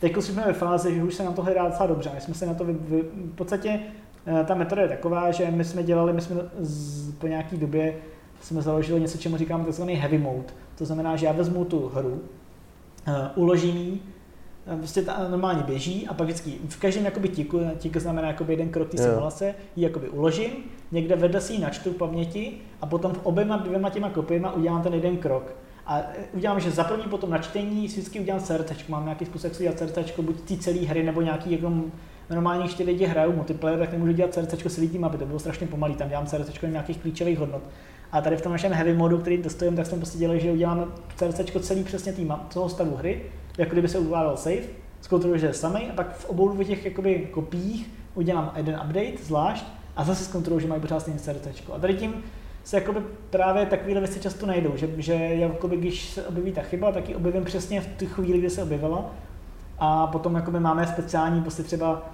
teď 0.00 0.16
už 0.16 0.24
jsme 0.24 0.44
ve 0.46 0.52
fázi, 0.52 0.94
že 0.94 1.02
už 1.02 1.14
se 1.14 1.24
nám 1.24 1.34
to 1.34 1.42
hledá 1.42 1.68
docela 1.68 1.86
dobře. 1.86 2.10
My 2.14 2.20
jsme 2.20 2.34
se 2.34 2.46
na 2.46 2.54
to 2.54 2.64
vy, 2.64 2.72
vy, 2.72 3.02
v 3.02 3.34
podstatě 3.34 3.80
eh, 4.26 4.44
ta 4.44 4.54
metoda 4.54 4.82
je 4.82 4.88
taková, 4.88 5.30
že 5.30 5.50
my 5.50 5.64
jsme 5.64 5.82
dělali, 5.82 6.12
my 6.12 6.20
jsme 6.20 6.36
z, 6.58 7.12
po 7.12 7.26
nějaký 7.26 7.56
době 7.56 7.94
jsme 8.40 8.62
založili 8.62 9.00
něco, 9.00 9.18
čemu 9.18 9.36
říkáme 9.36 9.64
tzv. 9.64 9.82
heavy 9.82 10.18
mode. 10.18 10.44
To 10.78 10.84
znamená, 10.84 11.16
že 11.16 11.26
já 11.26 11.32
vezmu 11.32 11.64
tu 11.64 11.88
hru, 11.94 12.20
uh, 13.08 13.14
uložím 13.34 13.76
ji, 13.76 14.00
eh, 14.66 14.76
prostě 14.76 15.02
ta 15.02 15.28
normálně 15.28 15.62
běží 15.62 16.08
a 16.08 16.14
pak 16.14 16.26
vždycky 16.26 16.52
v 16.68 16.80
každém 16.80 17.04
jakoby 17.04 17.28
tiku, 17.28 17.60
tik 17.78 17.96
znamená 17.96 18.28
jakoby 18.28 18.52
jeden 18.52 18.68
krok 18.68 18.88
té 18.88 18.98
simulace, 18.98 19.54
ji 19.76 19.84
jakoby 19.84 20.08
uložím, 20.08 20.50
někde 20.92 21.16
vedle 21.16 21.40
si 21.40 21.52
ji 21.52 21.60
načtu 21.60 21.90
v 21.90 21.96
paměti 21.96 22.52
a 22.80 22.86
potom 22.86 23.12
v 23.12 23.20
oběma 23.22 23.56
dvěma 23.56 23.90
těma 23.90 24.10
kopiema 24.10 24.52
udělám 24.52 24.82
ten 24.82 24.94
jeden 24.94 25.16
krok. 25.16 25.54
A 25.90 25.98
eh, 25.98 26.24
udělám, 26.32 26.60
že 26.60 26.70
za 26.70 26.84
první 26.84 27.04
potom 27.04 27.30
načtení 27.30 27.88
si 27.88 28.00
vždycky 28.00 28.20
udělám 28.20 28.40
CRT, 28.40 28.88
mám 28.88 29.04
nějaký 29.04 29.24
způsob, 29.24 29.44
jak 29.44 29.54
si 29.54 29.62
udělat 29.62 29.78
CRT, 29.78 30.20
buď 30.20 30.40
té 30.40 30.56
celé 30.56 30.78
hry, 30.78 31.02
nebo 31.02 31.22
nějaký 31.22 31.58
normálně, 32.30 32.64
když 32.64 32.74
ty 32.74 32.82
lidi 32.82 33.04
hrajou 33.04 33.32
multiplayer, 33.32 33.78
tak 33.78 33.92
nemůžu 33.92 34.12
dělat 34.12 34.34
CRT 34.34 34.72
celý 34.72 34.88
tým 34.88 35.00
mapy, 35.00 35.18
to 35.18 35.26
bylo 35.26 35.38
strašně 35.38 35.66
pomalý, 35.66 35.94
tam 35.94 36.08
dělám 36.08 36.26
CRT 36.26 36.62
nějakých 36.62 36.98
klíčových 36.98 37.38
hodnot. 37.38 37.62
A 38.12 38.20
tady 38.20 38.36
v 38.36 38.42
tom 38.42 38.52
našem 38.52 38.72
heavy 38.72 38.94
modu, 38.94 39.18
který 39.18 39.42
dostujeme, 39.42 39.76
tak 39.76 39.86
jsme 39.86 39.96
prostě 39.96 40.18
dělali, 40.18 40.40
že 40.40 40.52
uděláme 40.52 40.84
CRC 41.16 41.40
celý 41.60 41.84
přesně 41.84 42.12
tým 42.12 42.34
toho 42.54 42.68
stavu 42.68 42.96
hry, 42.96 43.22
jako 43.58 43.72
kdyby 43.72 43.88
se 43.88 43.98
ukládal 43.98 44.36
save, 44.36 44.62
zkontroluji, 45.00 45.40
že 45.40 45.46
je 45.46 45.54
samý, 45.54 45.90
a 45.90 45.92
pak 45.94 46.16
v 46.16 46.24
obou 46.24 46.48
dvou 46.48 46.64
těch 46.64 46.84
jakoby, 46.84 47.28
kopiích 47.30 47.90
udělám 48.14 48.52
jeden 48.56 48.74
update 48.74 49.24
zvlášť 49.24 49.64
a 49.96 50.04
zase 50.04 50.24
zkontroluji, 50.24 50.62
že 50.62 50.68
mají 50.68 50.80
pořád 50.80 51.00
stejné 51.00 51.20
CRC. 51.20 51.46
A 51.72 51.78
tady 51.78 51.94
tím 51.94 52.22
se 52.64 52.76
jakoby 52.76 53.00
právě 53.30 53.66
takovéhle 53.66 54.00
věci 54.00 54.20
často 54.20 54.46
najdou, 54.46 54.72
že, 54.76 54.88
že 54.96 55.14
jakoby, 55.14 55.76
když 55.76 56.08
se 56.08 56.26
objeví 56.26 56.52
ta 56.52 56.62
chyba, 56.62 56.92
tak 56.92 57.08
ji 57.08 57.14
objevím 57.14 57.44
přesně 57.44 57.80
v 57.80 57.86
tu 57.86 58.06
chvíli, 58.06 58.38
kdy 58.38 58.50
se 58.50 58.62
objevila. 58.62 59.10
A 59.78 60.06
potom 60.06 60.34
jakoby 60.34 60.60
máme 60.60 60.86
speciální 60.86 61.42
prostě 61.42 61.62
třeba 61.62 62.10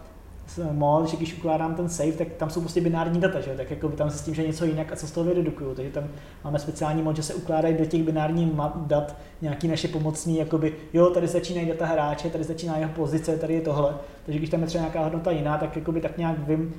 s- 0.46 0.68
mod, 0.72 1.09
že 1.09 1.16
když 1.16 1.38
ukládám 1.38 1.74
ten 1.74 1.88
save, 1.88 2.12
tak 2.12 2.28
tam 2.37 2.50
jsou 2.50 2.61
prostě 2.61 2.80
binární 2.80 3.20
data, 3.20 3.40
že? 3.40 3.50
tak 3.56 3.70
jako 3.70 3.88
tam 3.88 4.11
se 4.11 4.18
s 4.18 4.22
tím, 4.22 4.35
že 4.35 4.46
něco 4.46 4.64
jinak 4.64 4.92
a 4.92 4.96
co 4.96 5.06
z 5.06 5.11
toho 5.11 5.26
vydedukuju. 5.26 5.74
Takže 5.74 5.92
tam 5.92 6.04
máme 6.44 6.59
speciální 6.59 7.02
mod, 7.02 7.16
že 7.16 7.22
se 7.22 7.35
ukládají 7.35 7.74
do 7.76 7.85
těch 7.85 8.02
binárních 8.02 8.48
dat 8.76 9.16
nějaký 9.42 9.68
naše 9.68 9.88
pomocní, 9.88 10.38
jakoby, 10.38 10.72
jo, 10.92 11.11
tady 11.11 11.26
začínají 11.26 11.68
data 11.68 11.87
hráče, 11.87 12.30
tady 12.30 12.44
začíná 12.44 12.78
jeho 12.78 12.92
pozice, 12.92 13.37
tady 13.38 13.54
je 13.54 13.61
tohle. 13.61 13.94
Takže 14.26 14.38
když 14.38 14.50
tam 14.50 14.61
je 14.61 14.66
třeba 14.66 14.82
nějaká 14.82 15.04
hodnota 15.04 15.30
jiná, 15.30 15.59
tak 15.59 15.76
jakoby 15.76 16.00
tak 16.00 16.18
nějak 16.18 16.48
vím, 16.48 16.74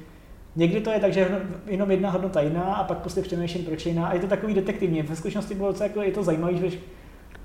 Někdy 0.57 0.81
to 0.81 0.91
je 0.91 0.99
tak, 0.99 1.13
že 1.13 1.19
je 1.19 1.41
jenom 1.67 1.91
jedna 1.91 2.09
hodnota 2.09 2.41
jiná 2.41 2.63
a 2.63 2.83
pak 2.83 2.97
prostě 2.97 3.21
přemýšlím, 3.21 3.65
proč 3.65 3.85
je 3.85 3.91
jiná. 3.91 4.07
A 4.07 4.13
je 4.13 4.19
to 4.19 4.27
takový 4.27 4.53
detektivní. 4.53 5.01
Ve 5.01 5.15
skutečnosti 5.15 5.55
bylo 5.55 5.67
docela 5.67 5.87
jako, 5.87 6.01
je 6.01 6.11
to 6.11 6.23
zajímavé, 6.23 6.69
že 6.69 6.77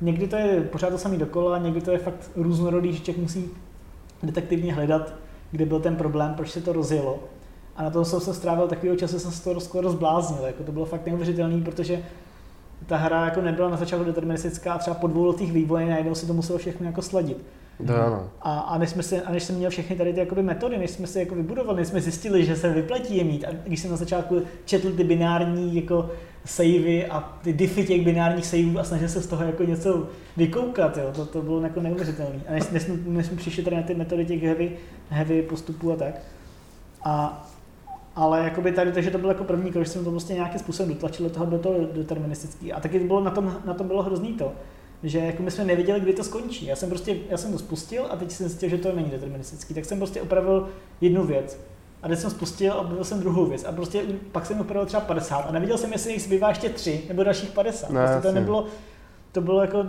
někdy 0.00 0.28
to 0.28 0.36
je 0.36 0.60
pořád 0.60 0.90
to 0.90 0.98
samý 0.98 1.18
dokola, 1.18 1.58
někdy 1.58 1.80
to 1.80 1.90
je 1.90 1.98
fakt 1.98 2.30
různorodý, 2.36 2.92
že 2.92 2.98
člověk 2.98 3.22
musí 3.22 3.50
detektivně 4.22 4.74
hledat, 4.74 5.14
kde 5.50 5.66
byl 5.66 5.80
ten 5.80 5.96
problém, 5.96 6.34
proč 6.34 6.50
se 6.50 6.60
to 6.60 6.72
rozjelo. 6.72 7.20
A 7.76 7.82
na 7.82 7.90
tom 7.90 8.04
jsem 8.04 8.20
se 8.20 8.34
strávil 8.34 8.68
takového 8.68 8.96
času, 8.96 9.18
jsem 9.18 9.32
se 9.32 9.44
to 9.44 9.60
skoro 9.60 9.90
zbláznil. 9.90 10.44
Jako 10.46 10.62
to 10.62 10.72
bylo 10.72 10.84
fakt 10.84 11.06
neuvěřitelné, 11.06 11.64
protože 11.64 12.02
ta 12.86 12.96
hra 12.96 13.24
jako 13.24 13.40
nebyla 13.40 13.68
na 13.68 13.76
začátku 13.76 14.04
deterministická 14.04 14.72
a 14.72 14.78
třeba 14.78 14.96
po 14.96 15.06
dvou 15.06 15.24
letých 15.24 15.52
vývoje 15.52 15.86
najednou 15.86 16.14
si 16.14 16.26
to 16.26 16.32
muselo 16.32 16.58
všechno 16.58 16.86
jako 16.86 17.02
sladit. 17.02 17.44
To 17.86 18.06
ano. 18.06 18.30
A, 18.42 18.58
a, 18.58 18.78
než 18.78 18.90
jsme 18.90 19.02
si, 19.02 19.20
a 19.20 19.32
než 19.32 19.42
jsem 19.42 19.56
měl 19.56 19.70
všechny 19.70 19.96
tady 19.96 20.12
ty 20.12 20.20
jakoby 20.20 20.42
metody, 20.42 20.78
než 20.78 20.90
jsme 20.90 21.06
si 21.06 21.18
jako 21.18 21.34
vybudovali, 21.34 21.76
než 21.76 21.88
jsme 21.88 22.00
zjistili, 22.00 22.44
že 22.44 22.56
se 22.56 22.68
vyplatí 22.68 23.16
je 23.16 23.24
mít. 23.24 23.44
A 23.44 23.48
když 23.64 23.80
jsem 23.80 23.90
na 23.90 23.96
začátku 23.96 24.42
četl 24.64 24.92
ty 24.92 25.04
binární 25.04 25.76
jako 25.76 26.10
savey 26.44 27.06
a 27.10 27.38
ty 27.42 27.52
diffy 27.52 27.84
těch 27.84 28.04
binárních 28.04 28.46
saveů 28.46 28.78
a 28.78 28.84
snažil 28.84 29.08
se 29.08 29.20
z 29.20 29.26
toho 29.26 29.44
jako 29.44 29.64
něco 29.64 30.06
vykoukat, 30.36 30.96
jo, 30.96 31.12
to, 31.14 31.26
to 31.26 31.42
bylo 31.42 31.60
jako 31.60 31.80
neuvěřitelné. 31.80 32.40
A 32.48 32.52
než, 32.52 32.70
než, 32.70 32.82
jsme, 32.82 32.94
než 33.06 33.26
jsme 33.26 33.36
přišli 33.36 33.62
tady 33.62 33.76
na 33.76 33.82
ty 33.82 33.94
metody 33.94 34.26
těch 34.26 34.42
heavy, 34.42 34.72
heavy 35.08 35.42
postupů 35.42 35.92
a 35.92 35.96
tak. 35.96 36.20
A, 37.04 37.46
ale 38.16 38.44
jakoby 38.44 38.72
tady, 38.72 38.92
takže 38.92 39.10
to 39.10 39.18
byl 39.18 39.28
jako 39.28 39.44
první 39.44 39.72
krok, 39.72 39.84
že 39.84 39.90
jsem 39.90 40.04
to 40.04 40.10
prostě 40.10 40.34
nějakým 40.34 40.58
způsobem 40.58 40.94
dotlačil 40.94 41.26
do 41.26 41.32
toho, 41.32 41.46
do 41.46 41.58
toho 41.58 41.74
deterministický. 41.92 42.72
A 42.72 42.80
taky 42.80 42.98
bylo 42.98 43.20
na 43.20 43.30
tom, 43.30 43.56
na 43.64 43.74
tom 43.74 43.86
bylo 43.86 44.02
hrozný 44.02 44.32
to, 44.32 44.52
že 45.02 45.18
jako 45.18 45.42
my 45.42 45.50
jsme 45.50 45.64
nevěděli, 45.64 46.00
kdy 46.00 46.12
to 46.12 46.24
skončí. 46.24 46.66
Já 46.66 46.76
jsem 46.76 46.88
prostě, 46.88 47.16
já 47.28 47.36
jsem 47.36 47.52
to 47.52 47.58
spustil 47.58 48.06
a 48.10 48.16
teď 48.16 48.30
jsem 48.30 48.48
zjistil, 48.48 48.68
že 48.68 48.78
to 48.78 48.92
není 48.92 49.10
deterministický. 49.10 49.74
Tak 49.74 49.84
jsem 49.84 49.98
prostě 49.98 50.22
opravil 50.22 50.68
jednu 51.00 51.24
věc. 51.24 51.58
A 52.02 52.08
teď 52.08 52.18
jsem 52.18 52.30
spustil 52.30 52.72
a 52.72 52.80
objevil 52.80 53.04
jsem 53.04 53.20
druhou 53.20 53.46
věc. 53.46 53.64
A 53.64 53.72
prostě 53.72 54.02
pak 54.32 54.46
jsem 54.46 54.60
opravil 54.60 54.86
třeba 54.86 55.00
50 55.00 55.36
a 55.36 55.52
neviděl 55.52 55.78
jsem, 55.78 55.92
jestli 55.92 56.12
jich 56.12 56.22
zbývá 56.22 56.48
ještě 56.48 56.68
tři 56.68 57.04
nebo 57.08 57.24
dalších 57.24 57.50
50. 57.50 57.90
No, 57.90 58.00
prostě 58.00 58.28
to 58.28 58.32
nebylo, 58.32 58.66
to 59.32 59.40
bylo 59.40 59.60
jako 59.60 59.86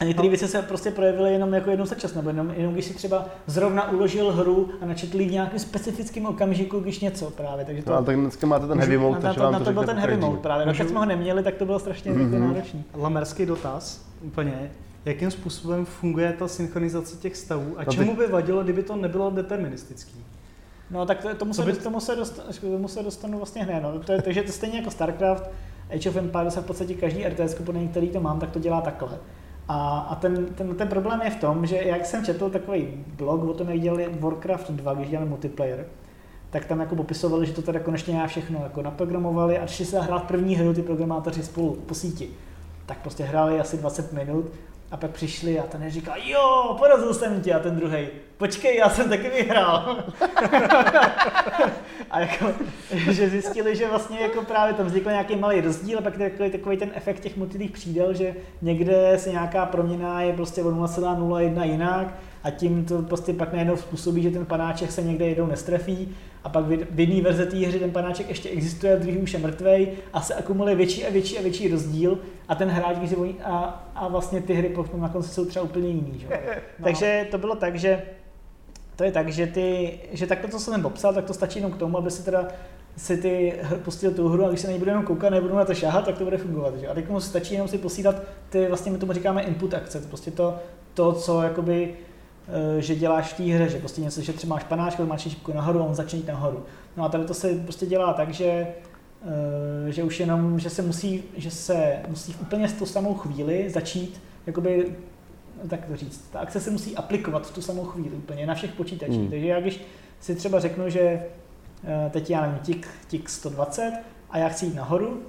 a 0.00 0.04
některé 0.04 0.28
věci 0.28 0.48
se 0.48 0.62
prostě 0.62 0.90
projevily 0.90 1.32
jenom 1.32 1.54
jako 1.54 1.70
jednou 1.70 1.86
za 1.86 1.94
čas, 1.94 2.14
nebo 2.14 2.30
jenom, 2.30 2.50
jenom 2.56 2.72
když 2.72 2.84
si 2.84 2.94
třeba 2.94 3.26
zrovna 3.46 3.90
uložil 3.90 4.32
hru 4.32 4.68
a 4.80 4.86
načetl 4.86 5.20
ji 5.20 5.28
v 5.28 5.32
nějakém 5.32 5.58
specifickém 5.58 6.26
okamžiku, 6.26 6.80
když 6.80 7.00
něco 7.00 7.30
právě. 7.30 7.64
Takže 7.64 7.82
to, 7.82 7.90
No, 7.90 7.96
ale 7.96 8.06
tak 8.06 8.16
dneska 8.16 8.46
máte 8.46 8.66
ten 8.66 8.78
heavy 8.78 8.98
mode, 8.98 9.14
na, 9.14 9.20
takže 9.20 9.36
to, 9.38 9.42
vám 9.44 9.52
na 9.52 9.58
to 9.58 9.64
to 9.64 9.72
byl 9.72 9.84
ten 9.84 9.96
heavy 9.98 10.16
mode 10.16 10.38
právě. 10.40 10.66
Když 10.66 10.78
Můžu- 10.78 10.90
jsme 10.90 10.98
ho 10.98 11.04
neměli, 11.06 11.42
tak 11.42 11.54
to 11.54 11.64
bylo 11.66 11.78
strašně 11.78 12.10
Mhm. 12.12 12.32
mm-hmm. 12.34 12.48
náročný. 12.52 12.84
Lamerský 12.94 13.46
dotaz, 13.46 14.04
úplně. 14.22 14.70
Jakým 15.04 15.30
způsobem 15.30 15.84
funguje 15.86 16.32
ta 16.38 16.48
synchronizace 16.48 17.16
těch 17.16 17.36
stavů 17.36 17.74
a 17.76 17.84
No 17.86 17.92
čemu 17.92 18.16
by 18.16 18.26
vadilo, 18.26 18.62
kdyby 18.64 18.82
to 18.82 18.96
nebylo 18.96 19.30
deterministický? 19.30 20.24
No 20.90 21.06
tak 21.06 21.22
to, 21.22 21.34
tomu, 21.34 21.54
se, 21.54 21.62
To 21.62 21.66
by- 21.72 21.76
tomu, 21.78 22.00
se 22.00 22.16
dostanu, 22.16 22.48
tomu 22.60 22.88
se 22.88 23.02
dostanu 23.02 23.38
vlastně 23.38 23.62
hned. 23.64 23.80
No. 23.82 23.98
To 23.98 24.12
je, 24.12 24.22
takže 24.22 24.42
to 24.42 24.52
stejně 24.52 24.78
jako 24.78 24.90
StarCraft, 24.90 25.50
Age 25.94 26.08
of 26.10 26.16
Empires 26.16 26.56
a 26.56 26.60
v 26.60 26.64
podstatě 26.64 26.94
každý 26.94 27.24
RTS, 27.26 27.54
podle 27.54 27.80
který 27.86 28.08
to 28.08 28.20
mám, 28.20 28.40
tak 28.40 28.50
to 28.50 28.58
dělá 28.58 28.80
takhle. 28.80 29.18
A, 29.68 29.98
a 29.98 30.14
ten, 30.14 30.46
ten, 30.46 30.74
ten, 30.74 30.88
problém 30.88 31.22
je 31.22 31.30
v 31.30 31.36
tom, 31.36 31.66
že 31.66 31.76
jak 31.76 32.06
jsem 32.06 32.24
četl 32.24 32.50
takový 32.50 32.88
blog 33.16 33.44
o 33.44 33.54
tom, 33.54 33.68
jak 33.68 33.80
dělali 33.80 34.08
Warcraft 34.20 34.70
2, 34.70 34.94
když 34.94 35.08
dělali 35.08 35.28
multiplayer, 35.28 35.86
tak 36.50 36.64
tam 36.64 36.80
jako 36.80 36.96
popisovali, 36.96 37.46
že 37.46 37.52
to 37.52 37.62
teda 37.62 37.80
konečně 37.80 38.12
nějak 38.12 38.30
všechno 38.30 38.62
jako 38.62 38.82
naprogramovali 38.82 39.58
a 39.58 39.66
šli 39.66 39.84
se 39.84 40.00
hrát 40.00 40.24
první 40.24 40.56
hru 40.56 40.74
ty 40.74 40.82
programátoři 40.82 41.42
spolu 41.42 41.74
po 41.86 41.94
síti. 41.94 42.28
Tak 42.86 42.98
prostě 42.98 43.24
hráli 43.24 43.60
asi 43.60 43.76
20 43.76 44.12
minut 44.12 44.44
a 44.90 44.96
pak 44.96 45.10
přišli 45.10 45.60
a 45.60 45.62
ten 45.62 45.90
říkal, 45.90 46.14
jo, 46.24 46.76
porazil 46.78 47.14
jsem 47.14 47.40
tě 47.42 47.54
a 47.54 47.58
ten 47.58 47.76
druhý, 47.76 48.08
počkej, 48.36 48.76
já 48.76 48.90
jsem 48.90 49.08
taky 49.08 49.28
vyhrál. 49.28 49.96
a 52.10 52.20
jako, 52.20 52.46
že 53.10 53.30
zjistili, 53.30 53.76
že 53.76 53.88
vlastně 53.88 54.20
jako 54.20 54.42
právě 54.42 54.74
tam 54.74 54.86
vznikl 54.86 55.10
nějaký 55.10 55.36
malý 55.36 55.60
rozdíl 55.60 55.98
a 55.98 56.02
pak 56.02 56.18
takový, 56.18 56.50
takový 56.50 56.76
ten 56.76 56.90
efekt 56.94 57.20
těch 57.20 57.36
multilých 57.36 57.70
přídel, 57.70 58.14
že 58.14 58.34
někde 58.62 59.18
se 59.18 59.30
nějaká 59.30 59.66
proměna 59.66 60.22
je 60.22 60.32
prostě 60.32 60.62
o 60.62 60.70
0,01 60.70 61.62
jinak 61.62 62.14
a 62.46 62.50
tím 62.50 62.84
to 62.84 63.02
prostě 63.02 63.32
pak 63.32 63.52
najednou 63.52 63.76
způsobí, 63.76 64.22
že 64.22 64.30
ten 64.30 64.46
panáček 64.46 64.92
se 64.92 65.02
někde 65.02 65.26
jednou 65.26 65.46
nestrefí 65.46 66.14
a 66.44 66.48
pak 66.48 66.64
v 66.90 67.00
jedné 67.00 67.22
verze 67.22 67.46
té 67.46 67.56
hry 67.56 67.78
ten 67.78 67.90
panáček 67.90 68.28
ještě 68.28 68.48
existuje, 68.48 68.96
a 68.96 68.98
druhý 68.98 69.18
už 69.18 69.32
je 69.32 69.38
mrtvej 69.38 69.88
a 70.12 70.20
se 70.20 70.34
akumuluje 70.34 70.74
větší 70.74 71.06
a 71.06 71.10
větší 71.10 71.38
a 71.38 71.42
větší 71.42 71.68
rozdíl 71.68 72.18
a 72.48 72.54
ten 72.54 72.68
hráč, 72.68 72.96
když 72.96 73.10
si 73.10 73.16
voní, 73.16 73.34
a, 73.44 73.86
a 73.94 74.08
vlastně 74.08 74.40
ty 74.40 74.54
hry 74.54 74.68
potom 74.68 75.00
na 75.00 75.08
konci 75.08 75.28
jsou 75.28 75.44
třeba 75.44 75.64
úplně 75.64 75.88
jiný. 75.88 76.18
Že? 76.18 76.26
No. 76.78 76.84
Takže 76.84 77.26
to 77.30 77.38
bylo 77.38 77.56
tak, 77.56 77.76
že 77.76 78.02
to 78.96 79.04
je 79.04 79.12
tak, 79.12 79.28
že, 79.28 79.46
ty, 79.46 79.98
že 80.12 80.26
takto, 80.26 80.48
co 80.48 80.58
jsem 80.58 80.82
popsal, 80.82 81.14
tak 81.14 81.24
to 81.24 81.34
stačí 81.34 81.58
jenom 81.58 81.72
k 81.72 81.76
tomu, 81.76 81.98
aby 81.98 82.10
si 82.10 82.24
teda 82.24 82.48
si 82.96 83.16
ty 83.16 83.54
pustil 83.84 84.10
tu 84.10 84.28
hru 84.28 84.44
a 84.44 84.48
když 84.48 84.60
se 84.60 84.66
na 84.66 84.72
ní 84.72 84.78
budu 84.78 84.90
jenom 84.90 85.04
koukat, 85.04 85.30
nebudu 85.30 85.56
na 85.56 85.64
to 85.64 85.74
šáhat, 85.74 86.04
tak 86.04 86.18
to 86.18 86.24
bude 86.24 86.38
fungovat. 86.38 86.76
Že? 86.76 86.88
A 86.88 86.94
teď 86.94 87.08
mu 87.08 87.20
stačí 87.20 87.54
jenom 87.54 87.68
si 87.68 87.78
posílat 87.78 88.22
ty, 88.50 88.66
vlastně 88.68 88.92
my 88.92 88.98
tomu 88.98 89.12
říkáme 89.12 89.42
input 89.42 89.74
akce, 89.74 90.00
to 90.00 90.08
prostě 90.08 90.30
to, 90.30 90.56
to 90.94 91.12
co 91.12 91.42
jakoby, 91.42 91.94
že 92.78 92.94
děláš 92.94 93.32
v 93.32 93.36
té 93.36 93.42
hře, 93.42 93.68
že 93.68 93.78
prostě 93.78 94.00
něco, 94.00 94.20
že 94.20 94.32
třeba 94.32 94.54
máš 94.54 94.64
panáčku, 94.64 95.06
máš 95.06 95.22
šipku 95.22 95.52
nahoru 95.52 95.80
a 95.80 95.84
on 95.84 95.94
začne 95.94 96.18
jít 96.18 96.28
nahoru. 96.28 96.64
No 96.96 97.04
a 97.04 97.08
tady 97.08 97.24
to 97.24 97.34
se 97.34 97.48
prostě 97.48 97.86
dělá 97.86 98.12
tak, 98.12 98.34
že 98.34 98.46
eh, 98.46 99.92
že 99.92 100.02
už 100.02 100.20
jenom, 100.20 100.58
že 100.58 100.70
se 100.70 100.82
musí, 100.82 101.22
že 101.36 101.50
se 101.50 101.98
musí 102.08 102.32
v 102.32 102.40
úplně 102.40 102.68
tu 102.68 102.86
samou 102.86 103.14
chvíli 103.14 103.70
začít 103.70 104.22
jakoby 104.46 104.96
tak 105.68 105.86
to 105.86 105.96
říct, 105.96 106.28
ta 106.32 106.38
akce 106.38 106.60
se 106.60 106.70
musí 106.70 106.96
aplikovat 106.96 107.46
v 107.46 107.54
tu 107.54 107.62
samou 107.62 107.84
chvíli 107.84 108.10
úplně 108.10 108.46
na 108.46 108.54
všech 108.54 108.72
počítačích. 108.72 109.20
Hmm. 109.20 109.30
Takže 109.30 109.46
já 109.46 109.60
když 109.60 109.80
si 110.20 110.34
třeba 110.34 110.60
řeknu, 110.60 110.90
že 110.90 111.00
eh, 111.00 112.10
teď 112.10 112.30
já 112.30 112.40
nevím, 112.40 112.58
tik, 112.58 112.88
tik 113.08 113.28
120 113.28 113.92
a 114.30 114.38
já 114.38 114.48
chci 114.48 114.66
jít 114.66 114.74
nahoru, 114.74 115.22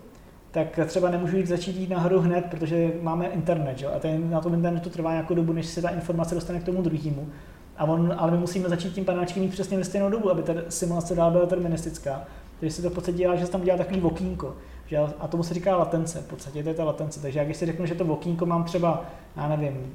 tak 0.58 0.80
třeba 0.88 1.10
nemůžu 1.10 1.38
jít 1.38 1.48
začít 1.48 1.76
jít 1.76 1.89
nahoru 1.89 2.20
hned, 2.20 2.46
protože 2.46 2.91
máme 3.02 3.28
internet, 3.28 3.82
jo? 3.82 3.91
a 3.96 4.00
ten, 4.00 4.30
na 4.30 4.41
tom 4.41 4.54
internetu 4.54 4.89
trvá 4.89 5.12
nějakou 5.12 5.36
dobu, 5.36 5.54
než 5.54 5.65
se 5.65 5.82
ta 5.82 5.89
informace 5.89 6.36
dostane 6.36 6.60
k 6.60 6.63
tomu 6.63 6.82
druhému. 6.82 7.30
A 7.78 7.84
on, 7.84 8.15
ale 8.17 8.32
my 8.32 8.38
musíme 8.38 8.70
začít 8.70 8.93
tím 8.93 9.06
panáčkem 9.06 9.43
mít 9.43 9.52
přesně 9.52 9.78
ve 9.78 9.84
stejnou 9.84 10.10
dobu, 10.10 10.32
aby 10.32 10.43
ta 10.43 10.54
simulace 10.70 11.15
dál 11.15 11.32
byla 11.32 11.43
deterministická. 11.43 12.24
Takže 12.60 12.76
se 12.76 12.82
to 12.82 12.89
v 12.89 12.93
podstatě 12.93 13.17
dělá, 13.17 13.36
že 13.36 13.46
se 13.46 13.52
tam 13.52 13.62
dělá 13.62 13.78
takový 13.78 14.02
okýnko. 14.02 14.56
Že, 14.88 14.98
a 15.20 15.28
tomu 15.28 15.43
se 15.43 15.54
říká 15.54 15.78
latence, 15.78 16.20
v 16.20 16.28
podstatě 16.28 16.63
to 16.63 16.70
je 16.70 16.76
ta 16.76 16.84
latence. 16.84 17.22
Takže 17.22 17.46
když 17.46 17.58
si 17.58 17.65
řeknu, 17.65 17.86
že 17.86 17.96
to 17.96 18.06
okýnko 18.06 18.46
mám 18.46 18.63
třeba, 18.63 19.06
já 19.38 19.48
nevím, 19.48 19.93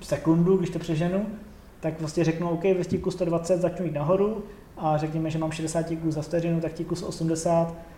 sekundu, 0.00 0.56
když 0.56 0.70
to 0.70 0.78
přeženu, 0.78 1.26
tak 1.80 2.00
vlastně 2.00 2.24
řeknu, 2.24 2.50
OK, 2.50 2.64
ve 2.64 2.84
stíku 2.84 3.10
120 3.10 3.60
začnu 3.60 3.86
jít 3.86 3.94
nahoru 3.94 4.44
a 4.76 4.98
řekněme, 4.98 5.30
že 5.30 5.38
mám 5.38 5.52
60 5.52 5.82
tíků 5.82 6.10
za 6.10 6.22
vteřinu, 6.22 6.60
tak 6.60 6.72
tíku 6.72 6.94
80 7.06 7.68
eh, 7.68 7.97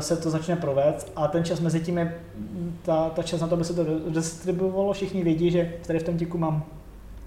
se 0.00 0.16
to 0.16 0.30
začne 0.30 0.56
provést 0.56 1.12
a 1.16 1.28
ten 1.28 1.44
čas 1.44 1.60
mezi 1.60 1.80
tím 1.80 1.98
je, 1.98 2.20
ta, 2.82 3.10
ta 3.10 3.22
čas 3.22 3.40
na 3.40 3.46
to, 3.46 3.54
aby 3.54 3.64
se 3.64 3.74
to 3.74 3.84
distribuovalo, 4.08 4.92
všichni 4.92 5.24
vědí, 5.24 5.50
že 5.50 5.72
tady 5.86 5.98
v 5.98 6.02
tom 6.02 6.18
tíku 6.18 6.38
mám 6.38 6.64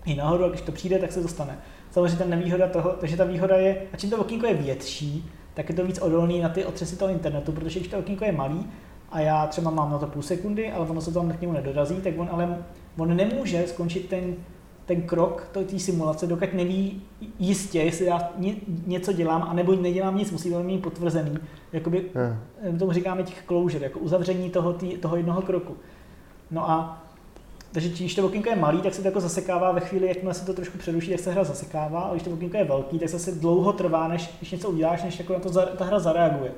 i 0.05 0.15
nahoru 0.15 0.45
a 0.45 0.49
když 0.49 0.61
to 0.61 0.71
přijde, 0.71 0.99
tak 0.99 1.11
se 1.11 1.21
to 1.21 1.27
stane. 1.27 1.57
Samozřejmě 1.91 2.17
ta 2.17 2.25
nevýhoda 2.25 2.67
toho, 2.67 2.89
takže 2.89 3.17
ta 3.17 3.23
výhoda 3.23 3.55
je, 3.55 3.81
a 3.93 3.97
čím 3.97 4.09
to 4.09 4.17
okýnko 4.17 4.47
je 4.47 4.53
větší, 4.53 5.31
tak 5.53 5.69
je 5.69 5.75
to 5.75 5.85
víc 5.85 5.99
odolný 5.99 6.39
na 6.39 6.49
ty 6.49 6.65
otřesy 6.65 6.95
toho 6.95 7.11
internetu, 7.11 7.51
protože 7.51 7.79
když 7.79 7.91
to 7.91 7.99
okýnko 7.99 8.25
je 8.25 8.31
malý 8.31 8.65
a 9.11 9.19
já 9.19 9.47
třeba 9.47 9.71
mám 9.71 9.91
na 9.91 9.97
to 9.97 10.07
půl 10.07 10.21
sekundy, 10.21 10.71
ale 10.71 10.85
ono 10.85 11.01
se 11.01 11.13
tam 11.13 11.31
k 11.31 11.41
němu 11.41 11.53
nedorazí, 11.53 11.95
tak 11.95 12.13
on 12.17 12.29
ale 12.31 12.57
on 12.97 13.15
nemůže 13.15 13.67
skončit 13.67 14.09
ten, 14.09 14.35
ten 14.85 15.01
krok 15.01 15.47
to- 15.51 15.63
té 15.63 15.79
simulace, 15.79 16.27
dokud 16.27 16.53
neví 16.53 17.01
jistě, 17.39 17.79
jestli 17.79 18.05
já 18.05 18.29
ně, 18.37 18.55
něco 18.87 19.11
dělám, 19.13 19.43
anebo 19.49 19.75
nedělám 19.75 20.17
nic, 20.17 20.31
musí 20.31 20.49
to 20.51 20.63
mít 20.63 20.81
potvrzený. 20.81 21.37
Jakoby, 21.73 22.05
Ne. 22.15 22.39
my 22.71 22.79
tomu 22.79 22.91
říkáme 22.91 23.23
těch 23.23 23.43
closure, 23.47 23.83
jako 23.83 23.99
uzavření 23.99 24.49
toho, 24.49 24.73
tý, 24.73 24.97
toho 24.97 25.15
jednoho 25.15 25.41
kroku. 25.41 25.75
No 26.51 26.69
a 26.69 27.03
takže 27.71 27.89
když 27.89 28.15
to 28.15 28.25
okýnko 28.25 28.49
je 28.49 28.55
malý, 28.55 28.81
tak 28.81 28.93
se 28.93 29.01
to 29.01 29.07
jako 29.07 29.19
zasekává 29.19 29.71
ve 29.71 29.79
chvíli, 29.79 30.07
jakmile 30.07 30.33
se 30.33 30.45
to 30.45 30.53
trošku 30.53 30.77
přeruší, 30.77 31.11
tak 31.11 31.19
se 31.19 31.31
hra 31.31 31.43
zasekává, 31.43 32.01
a 32.01 32.11
když 32.11 32.23
to 32.23 32.29
okýnko 32.31 32.57
je 32.57 32.63
velký, 32.63 32.99
tak 32.99 33.09
zase 33.09 33.31
dlouho 33.31 33.73
trvá, 33.73 34.07
než 34.07 34.33
když 34.39 34.51
něco 34.51 34.69
uděláš, 34.69 35.03
než 35.03 35.19
jako 35.19 35.33
na 35.33 35.39
to 35.39 35.49
za, 35.49 35.65
ta 35.65 35.85
hra 35.85 35.99
zareaguje. 35.99 36.51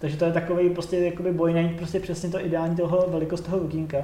Takže 0.00 0.16
to 0.16 0.24
je 0.24 0.32
takový 0.32 0.70
prostě 0.70 0.98
jakoby 0.98 1.32
boj 1.32 1.54
najít 1.54 1.76
prostě 1.76 2.00
přesně 2.00 2.28
to 2.30 2.44
ideální 2.46 2.76
toho 2.76 3.04
velikost 3.08 3.40
toho 3.40 3.58
okýnka. 3.58 3.96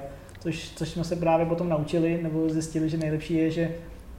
Což, 0.47 0.71
což 0.77 0.89
jsme 0.89 1.05
se 1.05 1.17
právě 1.17 1.47
potom 1.47 1.69
naučili, 1.69 2.23
nebo 2.23 2.49
zjistili, 2.49 2.89
že 2.89 2.97
nejlepší 2.97 3.35
je, 3.35 3.51
že 3.51 3.71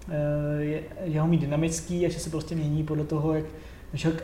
eh, 0.09 0.63
je, 0.63 0.83
je 1.03 1.21
ho 1.21 1.27
mít 1.27 1.41
dynamický 1.41 2.05
a 2.05 2.09
že 2.09 2.19
se 2.19 2.29
prostě 2.29 2.55
mění 2.55 2.83
podle 2.83 3.03
toho, 3.03 3.33
jak 3.33 3.45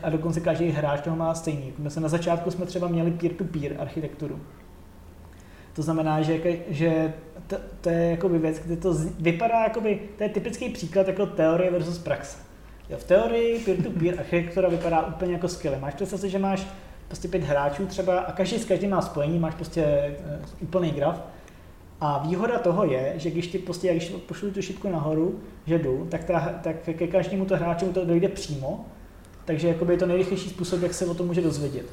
a 0.04 0.10
dokonce 0.10 0.39
každý 0.39 0.70
hráč 0.70 1.02
toho 1.02 1.16
má 1.16 1.36
stejný. 1.36 1.74
My 1.78 1.89
se 1.89 2.00
na 2.00 2.10
začátku 2.10 2.52
jsme 2.52 2.66
třeba 2.66 2.88
měli 2.88 3.12
peer-to-peer 3.12 3.76
architekturu. 3.80 4.39
To 5.74 5.82
znamená, 5.82 6.22
že, 6.22 6.42
že 6.70 7.13
to, 7.48 7.56
to 7.82 7.89
je 7.89 8.10
jakoby 8.12 8.39
věc, 8.39 8.60
kde 8.60 8.78
to 8.78 8.94
vypadá, 9.20 9.63
jakoby, 9.63 10.00
to 10.18 10.24
je 10.24 10.30
typický 10.30 10.70
příklad 10.70 11.08
jako 11.08 11.26
teorie 11.26 11.72
versus 11.72 11.98
praxe. 11.98 12.38
Jo, 12.89 12.98
v 12.98 13.04
teorii 13.04 13.60
peer-to-peer 13.60 14.20
architektura 14.20 14.70
vypadá 14.70 15.08
úplně 15.08 15.34
jako 15.34 15.48
skvěle. 15.48 15.80
Máš 15.80 15.94
představ 15.94 16.20
si, 16.20 16.30
že 16.30 16.39
máš 16.39 16.68
prostě 17.08 17.28
pět 17.28 17.44
hráčů 17.44 17.86
třeba 17.86 18.20
a 18.20 18.32
každý 18.32 18.60
s 18.60 18.66
každým 18.66 18.89
má 18.89 19.02
spojení, 19.02 19.39
máš 19.39 19.56
prostě 19.56 19.84
eh, 19.84 20.39
úplný 20.62 20.92
graf. 20.92 21.22
A 22.06 22.18
výhoda 22.28 22.60
toho 22.60 22.86
je, 22.86 23.13
že 23.16 23.32
když 23.32 23.48
ty 23.48 23.60
prostě, 23.60 23.92
když 23.92 24.10
pošlu 24.10 24.52
tu 24.52 24.62
šipku 24.62 24.89
nahoru, 24.89 25.39
že 25.66 25.80
jdu, 25.80 26.08
tak, 26.12 26.24
ta, 26.24 26.60
tak 26.63 26.76
ke 26.76 27.08
každému 27.08 27.46
to 27.46 27.56
hráčovi 27.56 27.94
to 27.94 28.06
dojde 28.06 28.30
přímo, 28.30 28.86
takže 29.46 29.68
jakoby 29.68 29.94
je 29.94 30.00
to 30.00 30.06
nejrychlejší 30.06 30.50
způsob, 30.50 30.82
jak 30.82 30.94
se 30.94 31.06
o 31.06 31.13
tom 31.13 31.28
může 31.28 31.42
dozvědět. 31.42 31.86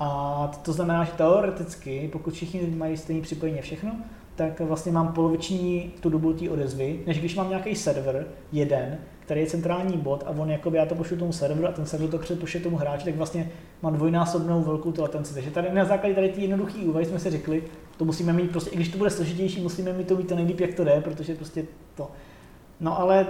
A 0.00 0.52
to 0.62 0.72
znamená, 0.72 1.04
že 1.04 1.12
teoreticky, 1.12 2.08
pokud 2.12 2.34
všichni 2.34 2.60
mají 2.76 2.96
stejné 2.96 3.22
připojení 3.22 3.60
všechno, 3.60 3.96
tak 4.36 4.60
vlastně 4.60 4.92
mám 4.92 5.12
poloviční 5.12 5.92
tu 6.00 6.10
dobu 6.10 6.32
té 6.32 6.50
odezvy, 6.50 7.00
než 7.06 7.18
když 7.18 7.34
mám 7.34 7.48
nějaký 7.48 7.74
server, 7.74 8.26
jeden, 8.52 8.98
který 9.20 9.40
je 9.40 9.46
centrální 9.46 9.96
bod 9.96 10.24
a 10.26 10.30
on 10.30 10.50
jakoby 10.50 10.76
já 10.76 10.86
to 10.86 10.94
pošlu 10.94 11.16
tomu 11.16 11.32
serveru 11.32 11.68
a 11.68 11.72
ten 11.72 11.86
server 11.86 12.10
to 12.10 12.36
pošle 12.36 12.60
tomu 12.60 12.76
hráči, 12.76 13.04
tak 13.04 13.16
vlastně 13.16 13.50
mám 13.82 13.94
dvojnásobnou 13.94 14.62
velkou 14.62 14.92
tu 14.92 15.02
latenci. 15.02 15.34
Takže 15.34 15.50
tady 15.50 15.72
na 15.72 15.84
základě 15.84 16.14
tady 16.14 16.28
té 16.28 16.40
jednoduché 16.40 16.78
úvahy 16.78 17.06
jsme 17.06 17.18
si 17.18 17.30
řekli, 17.30 17.62
To 17.96 18.04
musíme 18.04 18.32
mít 18.32 18.50
prostě, 18.50 18.70
i 18.70 18.76
když 18.76 18.88
to 18.88 18.98
bude 18.98 19.10
složitější, 19.10 19.60
musíme 19.60 19.92
mít 19.92 20.08
to 20.08 20.16
mít 20.16 20.28
to 20.28 20.36
nejlíp, 20.36 20.60
jak 20.60 20.74
to 20.74 20.84
jde, 20.84 21.00
protože 21.00 21.34
prostě 21.34 21.64
to. 21.94 22.10
No 22.80 23.00
ale 23.00 23.26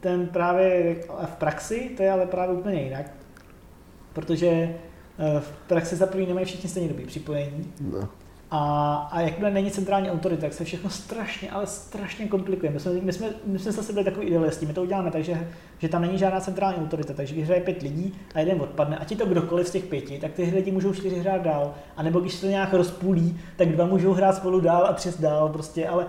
ten 0.00 0.26
právě 0.26 0.96
v 1.24 1.36
praxi, 1.36 1.90
to 1.96 2.02
je 2.02 2.10
ale 2.10 2.26
právě 2.26 2.56
úplně 2.56 2.82
jinak. 2.82 3.10
Protože 4.12 4.48
eh, 4.48 5.40
v 5.40 5.50
praxi 5.66 5.96
za 5.96 6.06
první 6.06 6.26
nemají 6.26 6.46
všichni 6.46 6.70
stejně 6.70 6.88
dobrý 6.88 7.06
připojení. 7.06 7.72
No. 7.80 8.08
A, 8.56 8.94
a 9.12 9.20
jakmile 9.20 9.50
není 9.50 9.70
centrální 9.70 10.10
autorita, 10.10 10.40
tak 10.40 10.52
se 10.52 10.64
všechno 10.64 10.90
strašně, 10.90 11.50
ale 11.50 11.66
strašně 11.66 12.28
komplikuje. 12.28 12.72
My 12.72 12.80
jsme, 12.80 12.92
my 12.92 13.12
jsme, 13.12 13.26
my 13.46 13.58
jsme 13.58 13.72
zase 13.72 13.92
byli 13.92 14.04
takový 14.04 14.26
idealisti, 14.26 14.66
my 14.66 14.72
to 14.72 14.82
uděláme 14.82 15.10
tak, 15.10 15.24
že, 15.24 15.48
tam 15.90 16.02
není 16.02 16.18
žádná 16.18 16.40
centrální 16.40 16.76
autorita, 16.76 17.14
takže 17.14 17.34
když 17.34 17.46
hraje 17.46 17.60
pět 17.60 17.82
lidí 17.82 18.14
a 18.34 18.40
jeden 18.40 18.60
odpadne, 18.60 18.98
ať 18.98 19.10
je 19.10 19.16
to 19.16 19.26
kdokoliv 19.26 19.68
z 19.68 19.70
těch 19.70 19.84
pěti, 19.84 20.18
tak 20.18 20.32
ty 20.32 20.42
lidi 20.42 20.70
můžou 20.70 20.94
čtyři 20.94 21.18
hrát 21.18 21.42
dál. 21.42 21.74
A 21.96 22.02
nebo 22.02 22.20
když 22.20 22.34
se 22.34 22.40
to 22.40 22.46
nějak 22.46 22.72
rozpůlí, 22.72 23.40
tak 23.56 23.68
dva 23.68 23.86
můžou 23.86 24.12
hrát 24.12 24.36
spolu 24.36 24.60
dál 24.60 24.86
a 24.86 24.92
tři 24.92 25.10
dál 25.18 25.48
prostě, 25.48 25.88
ale 25.88 26.06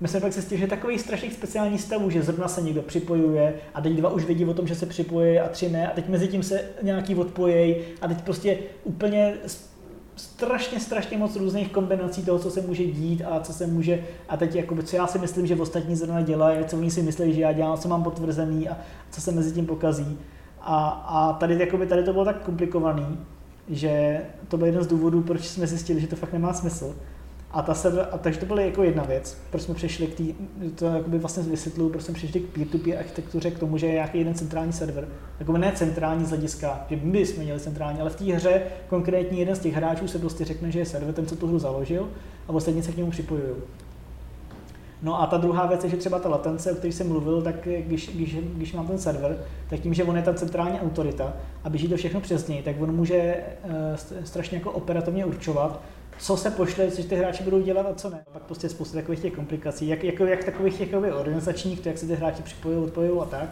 my 0.00 0.08
jsme 0.08 0.20
pak 0.20 0.32
zjistili, 0.32 0.60
že 0.60 0.66
takových 0.66 1.00
strašných 1.00 1.32
speciálních 1.32 1.80
stavů, 1.80 2.10
že 2.10 2.22
zrovna 2.22 2.48
se 2.48 2.62
někdo 2.62 2.82
připojuje 2.82 3.54
a 3.74 3.80
teď 3.80 3.92
dva 3.92 4.10
už 4.10 4.24
vědí 4.24 4.44
o 4.44 4.54
tom, 4.54 4.66
že 4.66 4.74
se 4.74 4.86
připojí 4.86 5.40
a 5.40 5.48
tři 5.48 5.68
ne 5.68 5.88
a 5.88 5.94
teď 5.94 6.08
mezi 6.08 6.28
tím 6.28 6.42
se 6.42 6.60
nějaký 6.82 7.14
odpojí 7.14 7.76
a 8.00 8.08
teď 8.08 8.22
prostě 8.22 8.58
úplně 8.84 9.34
strašně, 10.16 10.80
strašně 10.80 11.18
moc 11.18 11.36
různých 11.36 11.72
kombinací 11.72 12.22
toho, 12.22 12.38
co 12.38 12.50
se 12.50 12.60
může 12.60 12.84
dít 12.84 13.22
a 13.22 13.40
co 13.40 13.52
se 13.52 13.66
může, 13.66 14.04
a 14.28 14.36
teď 14.36 14.54
jakoby, 14.54 14.82
co 14.82 14.96
já 14.96 15.06
si 15.06 15.18
myslím, 15.18 15.46
že 15.46 15.56
ostatní 15.56 15.96
zrovna 15.96 16.22
dělají, 16.22 16.64
co 16.64 16.76
oni 16.76 16.90
si 16.90 17.02
myslí, 17.02 17.34
že 17.34 17.40
já 17.40 17.52
dělám, 17.52 17.78
co 17.78 17.88
mám 17.88 18.02
potvrzený 18.02 18.68
a 18.68 18.76
co 19.10 19.20
se 19.20 19.32
mezi 19.32 19.52
tím 19.52 19.66
pokazí. 19.66 20.18
A, 20.60 20.88
a 20.88 21.32
tady, 21.32 21.58
jakoby, 21.58 21.86
tady 21.86 22.02
to 22.02 22.12
bylo 22.12 22.24
tak 22.24 22.42
komplikovaný, 22.42 23.18
že 23.68 24.20
to 24.48 24.56
byl 24.56 24.66
jeden 24.66 24.82
z 24.82 24.86
důvodů, 24.86 25.22
proč 25.22 25.48
jsme 25.48 25.66
zjistili, 25.66 26.00
že 26.00 26.06
to 26.06 26.16
fakt 26.16 26.32
nemá 26.32 26.52
smysl. 26.52 26.94
A, 27.54 27.62
ta 27.62 27.74
server, 27.74 28.08
a 28.12 28.18
takže 28.18 28.40
to 28.40 28.46
byla 28.46 28.60
jako 28.60 28.82
jedna 28.82 29.02
věc, 29.02 29.38
proč 29.50 29.62
jsme 29.62 29.74
přešli 29.74 30.06
k 30.06 30.14
tý, 30.14 30.34
to 30.74 30.86
jakoby 30.86 31.18
vlastně 31.18 31.42
vysvětluju, 31.42 31.90
proč 31.90 32.02
jsme 32.02 32.14
přešli 32.14 32.40
k 32.40 32.44
peer-to-peer 32.44 32.98
architektuře, 32.98 33.50
k 33.50 33.58
tomu, 33.58 33.78
že 33.78 33.86
je 33.86 33.92
nějaký 33.92 34.18
jeden 34.18 34.34
centrální 34.34 34.72
server. 34.72 35.08
Jakoby 35.38 35.58
ne 35.58 35.72
centrální 35.74 36.24
z 36.24 36.28
hlediska, 36.28 36.86
že 36.90 36.98
my 37.02 37.26
jsme 37.26 37.44
měli 37.44 37.60
centrální, 37.60 38.00
ale 38.00 38.10
v 38.10 38.16
té 38.16 38.24
hře 38.24 38.62
konkrétní 38.88 39.38
jeden 39.38 39.56
z 39.56 39.58
těch 39.58 39.74
hráčů 39.74 40.08
se 40.08 40.18
prostě 40.18 40.44
řekne, 40.44 40.70
že 40.70 40.78
je 40.78 40.86
server, 40.86 41.14
ten, 41.14 41.26
co 41.26 41.36
tu 41.36 41.46
hru 41.46 41.58
založil, 41.58 42.08
a 42.48 42.52
ostatní 42.52 42.82
se 42.82 42.92
k 42.92 42.96
němu 42.96 43.10
připojují. 43.10 43.54
No 45.02 45.22
a 45.22 45.26
ta 45.26 45.36
druhá 45.36 45.66
věc 45.66 45.84
je, 45.84 45.90
že 45.90 45.96
třeba 45.96 46.18
ta 46.18 46.28
latence, 46.28 46.72
o 46.72 46.74
které 46.74 46.92
jsem 46.92 47.08
mluvil, 47.08 47.42
tak 47.42 47.68
když, 47.86 48.10
když, 48.14 48.36
když 48.36 48.72
mám 48.72 48.86
ten 48.86 48.98
server, 48.98 49.38
tak 49.70 49.80
tím, 49.80 49.94
že 49.94 50.04
on 50.04 50.16
je 50.16 50.22
ta 50.22 50.34
centrální 50.34 50.80
autorita 50.80 51.32
a 51.64 51.70
běží 51.70 51.88
to 51.88 51.96
všechno 51.96 52.20
přes 52.20 52.48
něj, 52.48 52.62
tak 52.62 52.80
on 52.80 52.96
může 52.96 53.36
uh, 53.64 53.72
strašně 54.24 54.58
jako 54.58 54.70
operativně 54.70 55.24
určovat, 55.24 55.80
co 56.18 56.36
se 56.36 56.50
pošle, 56.50 56.90
co 56.90 57.02
ty 57.02 57.16
hráči 57.16 57.42
budou 57.42 57.60
dělat 57.60 57.86
a 57.86 57.94
co 57.94 58.10
ne. 58.10 58.24
Pak 58.32 58.42
prostě 58.42 58.68
spousta 58.68 58.98
takových 58.98 59.20
těch 59.20 59.32
komplikací, 59.32 59.88
jak, 59.88 60.04
jako, 60.04 60.24
jak 60.24 60.44
takových 60.44 60.78
těch 60.78 60.94
organizačních, 60.94 61.80
to 61.80 61.88
jak 61.88 61.98
se 61.98 62.06
ty 62.06 62.14
hráči 62.14 62.42
připojují, 62.42 62.84
odpojují 62.84 63.20
a 63.20 63.24
tak. 63.24 63.48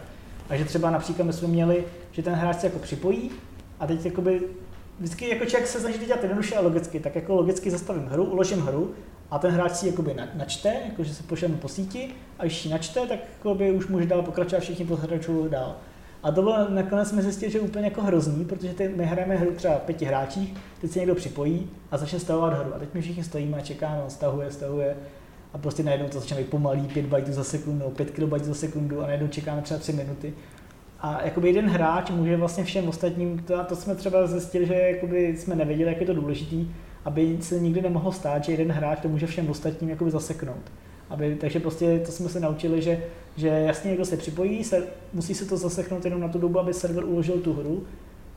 A 0.49 0.55
že 0.55 0.65
třeba 0.65 0.89
například 0.89 1.25
my 1.25 1.33
jsme 1.33 1.47
měli, 1.47 1.85
že 2.11 2.23
ten 2.23 2.33
hráč 2.33 2.59
se 2.59 2.67
jako 2.67 2.79
připojí 2.79 3.31
a 3.79 3.87
teď 3.87 4.05
jakoby 4.05 4.41
vždycky 4.99 5.29
jako 5.29 5.45
člověk 5.45 5.69
se 5.69 5.79
snaží 5.79 6.05
dělat 6.05 6.23
jednoduše 6.23 6.55
a 6.55 6.61
logicky, 6.61 6.99
tak 6.99 7.15
jako 7.15 7.35
logicky 7.35 7.71
zastavím 7.71 8.05
hru, 8.05 8.23
uložím 8.23 8.59
hru 8.59 8.91
a 9.31 9.39
ten 9.39 9.51
hráč 9.51 9.71
si 9.71 9.87
jakoby 9.87 10.15
načte, 10.33 10.75
jakože 10.85 11.13
se 11.13 11.23
pošleme 11.23 11.57
po 11.57 11.67
síti 11.67 12.09
a 12.39 12.43
když 12.43 12.65
ji 12.65 12.71
načte, 12.71 13.07
tak 13.07 13.19
jakoby 13.37 13.71
už 13.71 13.87
může 13.87 14.05
dál 14.05 14.21
pokračovat, 14.21 14.59
všichni 14.59 14.85
pokračují 14.85 15.49
dál. 15.49 15.75
A 16.23 16.31
to 16.31 16.41
bylo 16.41 16.69
nakonec 16.69 17.09
jsme 17.09 17.21
zjistili, 17.21 17.51
že 17.51 17.59
úplně 17.59 17.85
jako 17.85 18.01
hrozný, 18.01 18.45
protože 18.45 18.73
ty, 18.73 18.89
my 18.89 19.05
hrajeme 19.05 19.35
hru 19.35 19.51
třeba 19.51 19.75
pěti 19.75 20.05
hráčích, 20.05 20.53
teď 20.81 20.91
se 20.91 20.99
někdo 20.99 21.15
připojí 21.15 21.69
a 21.91 21.97
začne 21.97 22.19
stavovat 22.19 22.53
hru. 22.53 22.75
A 22.75 22.79
teď 22.79 22.89
my 22.93 23.01
všichni 23.01 23.23
stojíme 23.23 23.57
a 23.57 23.61
čekáme, 23.61 24.03
on 24.03 24.09
stahuje, 24.09 24.51
stahuje. 24.51 24.95
A 25.53 25.57
prostě 25.57 25.83
najednou 25.83 26.07
to 26.07 26.19
začne 26.19 26.37
být 26.37 26.49
pomalý, 26.49 26.87
5 26.87 27.05
bajtů 27.05 27.33
za 27.33 27.43
sekundu, 27.43 27.89
5 27.89 28.11
kB 28.11 28.43
za 28.43 28.53
sekundu 28.53 29.01
a 29.01 29.07
najednou 29.07 29.27
čekáme 29.27 29.61
třeba 29.61 29.79
3 29.79 29.93
minuty. 29.93 30.33
A 30.99 31.21
jakoby 31.23 31.47
jeden 31.47 31.69
hráč 31.69 32.09
může 32.09 32.37
vlastně 32.37 32.63
všem 32.63 32.89
ostatním, 32.89 33.39
to, 33.39 33.63
to 33.63 33.75
jsme 33.75 33.95
třeba 33.95 34.27
zjistili, 34.27 34.65
že 34.65 34.73
jakoby 34.73 35.37
jsme 35.37 35.55
nevěděli, 35.55 35.89
jak 35.89 36.01
je 36.01 36.07
to 36.07 36.13
důležitý, 36.13 36.67
aby 37.05 37.37
se 37.41 37.59
nikdy 37.59 37.81
nemohlo 37.81 38.11
stát, 38.11 38.43
že 38.43 38.51
jeden 38.51 38.71
hráč 38.71 38.99
to 38.99 39.07
může 39.07 39.27
všem 39.27 39.49
ostatním 39.49 39.89
jakoby 39.89 40.11
zaseknout. 40.11 40.71
Aby, 41.09 41.35
takže 41.35 41.59
prostě 41.59 41.99
to 42.05 42.11
jsme 42.11 42.29
se 42.29 42.39
naučili, 42.39 42.81
že, 42.81 43.03
že 43.35 43.47
jasně 43.47 43.89
někdo 43.89 44.05
se 44.05 44.17
připojí, 44.17 44.63
se, 44.63 44.83
musí 45.13 45.33
se 45.33 45.45
to 45.45 45.57
zaseknout 45.57 46.05
jenom 46.05 46.21
na 46.21 46.27
tu 46.27 46.39
dobu, 46.39 46.59
aby 46.59 46.73
server 46.73 47.05
uložil 47.05 47.37
tu 47.37 47.53
hru 47.53 47.83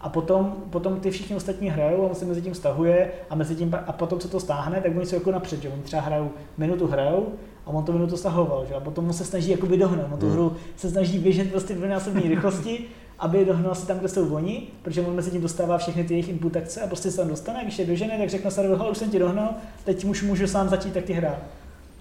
a 0.01 0.09
potom, 0.09 0.57
potom 0.71 1.01
ty 1.01 1.11
všichni 1.11 1.37
ostatní 1.37 1.71
hrajou 1.71 2.03
a 2.03 2.09
on 2.09 2.15
se 2.15 2.25
mezi 2.25 2.43
tím 2.43 2.55
stahuje 2.55 3.11
a, 3.31 3.35
mezi 3.35 3.55
tím, 3.55 3.75
a 3.87 3.93
potom, 3.93 4.19
co 4.19 4.29
to 4.29 4.41
stáhne, 4.41 4.81
tak 4.81 4.97
oni 4.97 5.07
jsou 5.07 5.17
jako 5.17 5.31
napřed, 5.31 5.63
že 5.63 5.69
oni 5.69 5.83
třeba 5.83 6.03
hrajou 6.03 6.31
minutu 6.59 6.87
hrajou 6.87 7.27
a 7.67 7.71
on 7.71 7.85
to 7.85 7.93
minutu 7.93 8.17
stahoval, 8.17 8.67
že? 8.69 8.75
a 8.75 8.81
potom 8.81 9.07
on 9.07 9.13
se 9.13 9.25
snaží 9.25 9.51
jakoby 9.51 9.77
dohnout, 9.77 10.07
on 10.13 10.19
tu 10.19 10.27
hmm. 10.27 10.35
hru 10.35 10.57
se 10.77 10.91
snaží 10.91 11.19
běžet 11.19 11.51
prostě 11.51 11.75
v 11.75 11.89
násobné 11.89 12.21
rychlosti, 12.21 12.85
aby 13.19 13.45
dohnal 13.45 13.75
si 13.75 13.87
tam, 13.87 13.99
kde 13.99 14.09
jsou 14.09 14.35
oni, 14.35 14.69
protože 14.83 15.01
on 15.01 15.15
mezi 15.15 15.31
tím 15.31 15.41
dostává 15.41 15.79
všechny 15.79 16.05
ty 16.05 16.15
jejich 16.15 16.29
input 16.29 16.57
akce 16.57 16.81
a 16.81 16.87
prostě 16.87 17.11
se 17.11 17.17
tam 17.17 17.29
dostane, 17.29 17.63
když 17.63 17.79
je 17.79 17.87
dožené, 17.87 18.19
tak 18.19 18.31
řekne 18.31 18.51
server, 18.51 18.91
už 18.91 18.99
jsem 18.99 19.11
ti 19.11 19.19
dohnal, 19.19 19.55
teď 19.85 20.05
už 20.05 20.23
můžu 20.23 20.47
sám 20.47 20.69
začít 20.69 20.95
taky 20.95 21.13
hrát. 21.13 21.39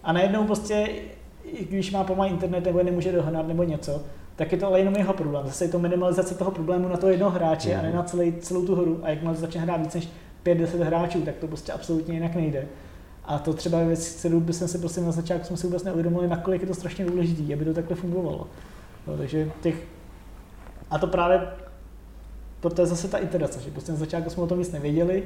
A 0.06 0.14
najednou 0.14 0.44
prostě, 0.44 0.90
když 1.70 1.92
má 1.92 2.04
pomalý 2.04 2.30
internet 2.30 2.66
nebo 2.66 2.84
nemůže 2.84 3.12
dohnat 3.12 3.48
nebo 3.48 3.64
něco, 3.64 4.02
tak 4.36 4.52
je 4.52 4.58
to 4.58 4.68
ale 4.68 4.80
jenom 4.80 4.96
jeho 4.96 5.14
problém. 5.14 5.46
Zase 5.46 5.66
je 5.66 5.70
to 5.70 5.80
minimalizace 5.80 6.36
toho 6.36 6.52
problému 6.52 6.88
na 6.88 6.98
toho 6.98 7.12
jednoho 7.12 7.32
hráče 7.32 7.74
mm. 7.74 7.80
a 7.80 7.82
ne 7.82 7.94
na 7.94 8.04
celý, 8.04 8.34
celou 8.40 8.66
tu 8.66 8.76
hru. 8.76 9.00
A 9.04 9.10
jakmile 9.10 9.36
začne 9.36 9.62
hrát 9.62 9.78
víc 9.78 9.94
než 9.94 10.10
5-10 10.46 10.84
hráčů, 10.84 11.22
tak 11.22 11.36
to 11.36 11.48
prostě 11.48 11.72
absolutně 11.72 12.14
jinak 12.14 12.36
nejde. 12.36 12.68
A 13.26 13.40
to 13.40 13.54
třeba 13.54 13.80
je 13.80 13.88
věc, 13.88 14.08
kterou 14.08 14.40
by 14.40 14.54
jsme 14.54 14.68
si 14.68 14.78
prostě 14.78 15.02
na 15.02 15.12
začátku 15.12 15.48
jsme 15.48 15.58
si 15.58 15.68
vůbec 15.68 15.84
neuvědomili, 15.84 16.28
nakolik 16.28 16.62
je 16.62 16.68
to 16.68 16.74
strašně 16.74 17.06
důležité, 17.06 17.54
aby 17.54 17.66
to 17.66 17.74
takhle 17.74 17.96
fungovalo. 17.96 18.48
No, 19.08 19.18
takže 19.18 19.52
těch, 19.62 19.76
a 20.90 20.98
to 20.98 21.08
právě, 21.08 21.48
to 22.60 22.82
je 22.82 22.86
zase 22.86 23.08
ta 23.08 23.18
iterace, 23.18 23.62
že 23.62 23.72
prostě 23.72 23.92
na 23.92 23.98
začátku 23.98 24.30
jsme 24.30 24.44
o 24.44 24.48
tom 24.48 24.60
nic 24.60 24.72
nevěděli, 24.72 25.24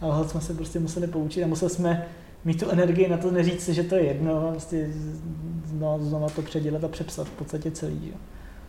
ale 0.00 0.28
jsme 0.28 0.40
se 0.40 0.54
prostě 0.54 0.78
museli 0.78 1.06
poučit 1.06 1.44
a 1.44 1.46
museli 1.46 1.70
jsme 1.70 2.06
mít 2.46 2.60
tu 2.60 2.70
energii 2.70 3.08
na 3.08 3.16
to 3.16 3.30
neříct 3.30 3.60
si, 3.60 3.74
že 3.74 3.82
to 3.82 3.94
je 3.94 4.04
jedno, 4.04 4.48
vlastně 4.50 4.88
no, 5.72 5.98
znova 6.00 6.28
to 6.28 6.42
předělat 6.42 6.84
a 6.84 6.88
přepsat 6.88 7.26
v 7.26 7.30
podstatě 7.30 7.70
celý. 7.70 8.08
Jo. 8.08 8.16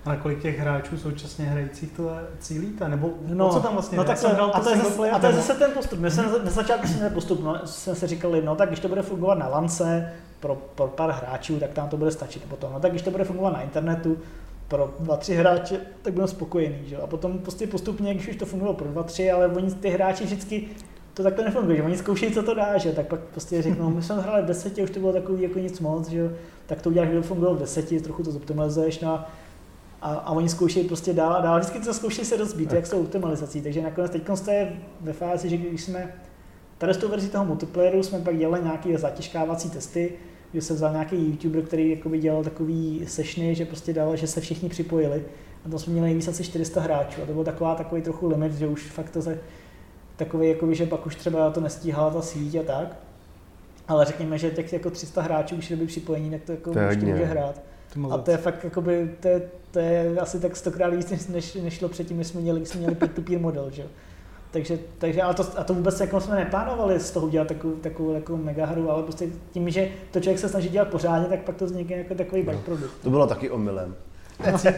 A 0.05 0.15
kolik 0.15 0.41
těch 0.41 0.59
hráčů 0.59 0.97
současně 0.97 1.45
hrajících 1.45 1.91
to 1.91 2.09
cílíte? 2.39 2.89
Nebo 2.89 3.09
no, 3.27 3.49
co 3.49 3.59
tam 3.59 3.73
vlastně 3.73 3.97
no, 3.97 4.03
tak 4.03 4.17
jsem 4.17 4.31
a, 4.53 4.59
to 4.59 4.69
je 4.69 4.77
zase, 4.77 5.11
a 5.11 5.19
to 5.19 5.25
je 5.25 5.33
zase 5.33 5.53
ten 5.53 5.71
postup. 5.71 5.99
My 5.99 6.11
jsme 6.11 6.23
na 6.23 6.51
začátku 6.51 6.87
jsme 6.87 7.09
postup, 7.09 7.43
no, 7.43 7.59
jsme 7.65 7.95
se 7.95 8.07
říkali, 8.07 8.41
no 8.41 8.55
tak 8.55 8.69
když 8.69 8.79
to 8.79 8.87
bude 8.87 9.01
fungovat 9.01 9.37
na 9.37 9.47
lance 9.47 10.13
pro, 10.39 10.55
pro 10.55 10.87
pár 10.87 11.11
hráčů, 11.11 11.59
tak 11.59 11.71
tam 11.71 11.89
to 11.89 11.97
bude 11.97 12.11
stačit. 12.11 12.43
Potom, 12.43 12.73
no 12.73 12.79
tak 12.79 12.91
když 12.91 13.01
to 13.01 13.11
bude 13.11 13.23
fungovat 13.23 13.53
na 13.53 13.61
internetu, 13.61 14.17
pro 14.67 14.93
dva, 14.99 15.17
tři 15.17 15.35
hráče, 15.35 15.79
tak 16.01 16.13
budeme 16.13 16.27
spokojení. 16.27 16.77
Že? 16.85 16.97
A 16.97 17.07
potom 17.07 17.39
prostě 17.39 17.67
postupně, 17.67 18.13
když 18.13 18.27
už 18.27 18.35
to 18.35 18.45
fungovalo 18.45 18.77
pro 18.77 18.87
dva, 18.87 19.03
tři, 19.03 19.31
ale 19.31 19.47
oni 19.47 19.71
ty 19.71 19.89
hráči 19.89 20.23
vždycky 20.23 20.67
to 21.17 21.23
takhle 21.23 21.45
nefunguje, 21.45 21.77
že 21.77 21.83
oni 21.83 21.97
zkoušejí, 21.97 22.33
co 22.33 22.43
to 22.43 22.53
dá, 22.53 22.77
že 22.77 22.91
tak 22.91 23.07
pak 23.07 23.19
prostě 23.19 23.61
řeknou, 23.61 23.89
my 23.89 24.01
jsme 24.01 24.21
hráli 24.21 24.43
v 24.43 24.45
deseti, 24.45 24.83
už 24.83 24.89
to 24.89 24.99
bylo 24.99 25.13
takový 25.13 25.43
jako 25.43 25.59
nic 25.59 25.79
moc, 25.79 26.07
že 26.09 26.35
tak 26.65 26.81
to 26.81 26.89
uděláš, 26.89 27.09
to 27.13 27.21
fungovalo 27.21 27.55
v 27.55 27.59
deseti, 27.59 27.99
trochu 27.99 28.23
to 28.23 28.31
zoptimalizuješ, 28.31 28.99
no 28.99 29.09
a, 29.09 29.25
a, 30.01 30.31
oni 30.31 30.49
zkoušejí 30.49 30.87
prostě 30.87 31.13
dál 31.13 31.33
a 31.33 31.41
dál, 31.41 31.59
vždycky 31.59 31.79
to 31.79 31.93
zkoušejí 31.93 32.25
se 32.25 32.37
rozbít, 32.37 32.73
jak 32.73 32.87
jsou 32.87 33.01
optimalizací, 33.01 33.61
takže 33.61 33.81
nakonec 33.81 34.11
teď 34.11 34.23
jste 34.35 34.73
ve 35.01 35.13
fázi, 35.13 35.49
že 35.49 35.57
když 35.57 35.83
jsme 35.83 36.13
tady 36.77 36.93
s 36.93 36.97
tou 36.97 37.09
verzi 37.09 37.29
toho 37.29 37.45
multiplayeru 37.45 38.03
jsme 38.03 38.19
pak 38.19 38.37
dělali 38.37 38.63
nějaké 38.63 38.97
zatěžkávací 38.97 39.69
testy, 39.69 40.13
že 40.53 40.61
se 40.61 40.73
vzal 40.73 40.91
nějaký 40.91 41.25
youtuber, 41.25 41.63
který 41.63 41.89
jakoby 41.89 42.19
dělal 42.19 42.43
takový 42.43 43.03
sešny, 43.07 43.55
že 43.55 43.65
prostě 43.65 43.93
dal, 43.93 44.15
že 44.15 44.27
se 44.27 44.41
všichni 44.41 44.69
připojili. 44.69 45.23
A 45.65 45.69
tam 45.69 45.79
jsme 45.79 45.93
měli 45.93 46.07
nejvíc 46.07 46.27
asi 46.27 46.43
400 46.43 46.81
hráčů. 46.81 47.21
A 47.23 47.25
to 47.25 47.33
byl 47.33 47.43
taková, 47.43 47.75
takový 47.75 48.01
trochu 48.01 48.27
limit, 48.27 48.53
že 48.53 48.67
už 48.67 48.83
fakt 48.83 49.09
to 49.09 49.21
se, 49.21 49.39
takový, 50.17 50.49
jakoby, 50.49 50.75
že 50.75 50.85
pak 50.85 51.05
už 51.05 51.15
třeba 51.15 51.51
to 51.51 51.61
nestíhala 51.61 52.09
ta 52.09 52.21
síť 52.21 52.55
a 52.55 52.63
tak. 52.63 52.95
Ale 53.87 54.05
řekněme, 54.05 54.37
že 54.37 54.51
těch 54.51 54.73
jako 54.73 54.89
300 54.89 55.21
hráčů 55.21 55.55
už 55.55 55.71
by 55.71 55.87
připojení, 55.87 56.31
tak 56.31 56.43
to 56.43 56.51
jako 56.51 56.73
to 56.73 56.79
už 56.89 56.97
může 56.97 57.25
hrát. 57.25 57.61
To 57.93 58.13
a 58.13 58.17
to 58.17 58.31
je 58.31 58.37
fakt, 58.37 58.63
jakoby, 58.63 59.15
to, 59.19 59.27
je, 59.27 59.49
to 59.71 59.79
je 59.79 60.19
asi 60.19 60.39
tak 60.39 60.55
stokrát 60.55 60.93
víc, 60.93 61.27
než, 61.27 61.53
než 61.53 61.73
šlo 61.73 61.89
předtím, 61.89 62.17
než 62.17 62.27
jsme 62.27 62.41
měli, 62.41 62.59
když 62.59 62.69
jsme 62.69 62.79
měli 62.79 62.95
peer-to-peer 62.95 63.39
model. 63.39 63.69
Že? 63.71 63.83
Takže, 64.51 64.79
takže 64.97 65.21
ale 65.21 65.33
to, 65.33 65.43
a 65.57 65.63
to 65.63 65.73
vůbec 65.73 65.99
jako 65.99 66.21
jsme 66.21 66.35
neplánovali 66.35 66.99
z 66.99 67.11
toho 67.11 67.29
dělat 67.29 67.47
takovou, 67.47 67.75
takovou 67.75 68.13
jako 68.13 68.37
mega 68.37 68.65
hru, 68.65 68.91
ale 68.91 69.03
prostě 69.03 69.27
tím, 69.51 69.69
že 69.69 69.89
to 70.11 70.19
člověk 70.19 70.39
se 70.39 70.49
snaží 70.49 70.69
dělat 70.69 70.87
pořádně, 70.87 71.27
tak 71.27 71.39
pak 71.39 71.55
to 71.55 71.65
vznikne 71.65 71.95
jako 71.95 72.15
takový 72.15 72.43
no. 72.43 72.61
produkt. 72.65 72.93
To 73.03 73.09
bylo 73.09 73.27
taky 73.27 73.49
omylem. 73.49 73.95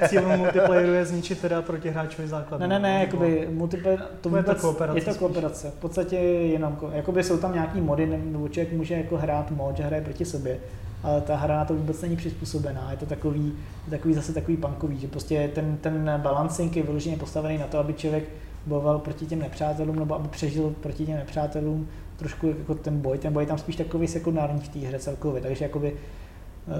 Cílem 0.07 0.39
multiplayeru 0.39 0.93
je 0.93 1.05
zničit 1.05 1.41
teda 1.41 1.61
protihráčový 1.61 2.27
základ. 2.27 2.59
Ne, 2.59 2.67
ne, 2.67 2.79
ne, 2.79 2.99
jakoby 2.99 3.47
multiplayer, 3.51 3.99
to 4.21 4.29
vůbec, 4.29 4.47
je 4.47 4.53
to 4.53 4.61
kooperace. 4.61 4.99
Je 4.99 5.05
to 5.05 5.15
kooperace. 5.15 5.71
V 5.71 5.79
podstatě 5.79 6.15
jenom, 6.15 6.77
jakoby 6.91 7.23
jsou 7.23 7.37
tam 7.37 7.53
nějaký 7.53 7.81
mody, 7.81 8.05
nebo 8.05 8.49
člověk 8.49 8.73
může 8.73 8.93
jako 8.93 9.17
hrát 9.17 9.51
mod, 9.51 9.77
že 9.77 9.83
hraje 9.83 10.01
proti 10.01 10.25
sobě, 10.25 10.59
ale 11.03 11.21
ta 11.21 11.35
hra 11.35 11.55
na 11.55 11.65
to 11.65 11.73
vůbec 11.73 12.01
není 12.01 12.17
přizpůsobená. 12.17 12.87
Je 12.91 12.97
to 12.97 13.05
takový, 13.05 13.53
takový 13.89 14.13
zase 14.13 14.33
takový 14.33 14.57
punkový, 14.57 14.99
že 14.99 15.07
prostě 15.07 15.51
ten, 15.55 15.77
ten 15.77 16.11
balancing 16.17 16.75
je 16.75 16.83
vyloženě 16.83 17.17
postavený 17.17 17.57
na 17.57 17.67
to, 17.67 17.79
aby 17.79 17.93
člověk 17.93 18.23
bojoval 18.65 18.99
proti 18.99 19.25
těm 19.25 19.39
nepřátelům, 19.39 19.99
nebo 19.99 20.15
aby 20.15 20.27
přežil 20.27 20.73
proti 20.81 21.05
těm 21.05 21.15
nepřátelům 21.15 21.87
trošku 22.17 22.47
jako 22.47 22.75
ten 22.75 23.01
boj. 23.01 23.17
Ten 23.17 23.33
boj 23.33 23.43
je 23.43 23.47
tam 23.47 23.57
spíš 23.57 23.75
takový 23.75 24.07
sekundární 24.07 24.59
v 24.61 24.67
té 24.67 24.79
hře 24.79 24.99
celkově, 24.99 25.41
takže 25.41 25.65
jakoby 25.65 25.93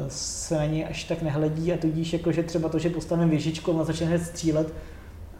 se 0.07 0.55
na 0.55 0.65
něj 0.65 0.85
až 0.89 1.03
tak 1.03 1.21
nehledí 1.21 1.73
a 1.73 1.77
tudíž 1.77 2.13
jako, 2.13 2.31
že 2.31 2.43
třeba 2.43 2.69
to, 2.69 2.79
že 2.79 2.89
postavím 2.89 3.29
věžičku 3.29 3.79
a 3.79 3.83
začne 3.83 4.07
hned 4.07 4.23
střílet, 4.23 4.73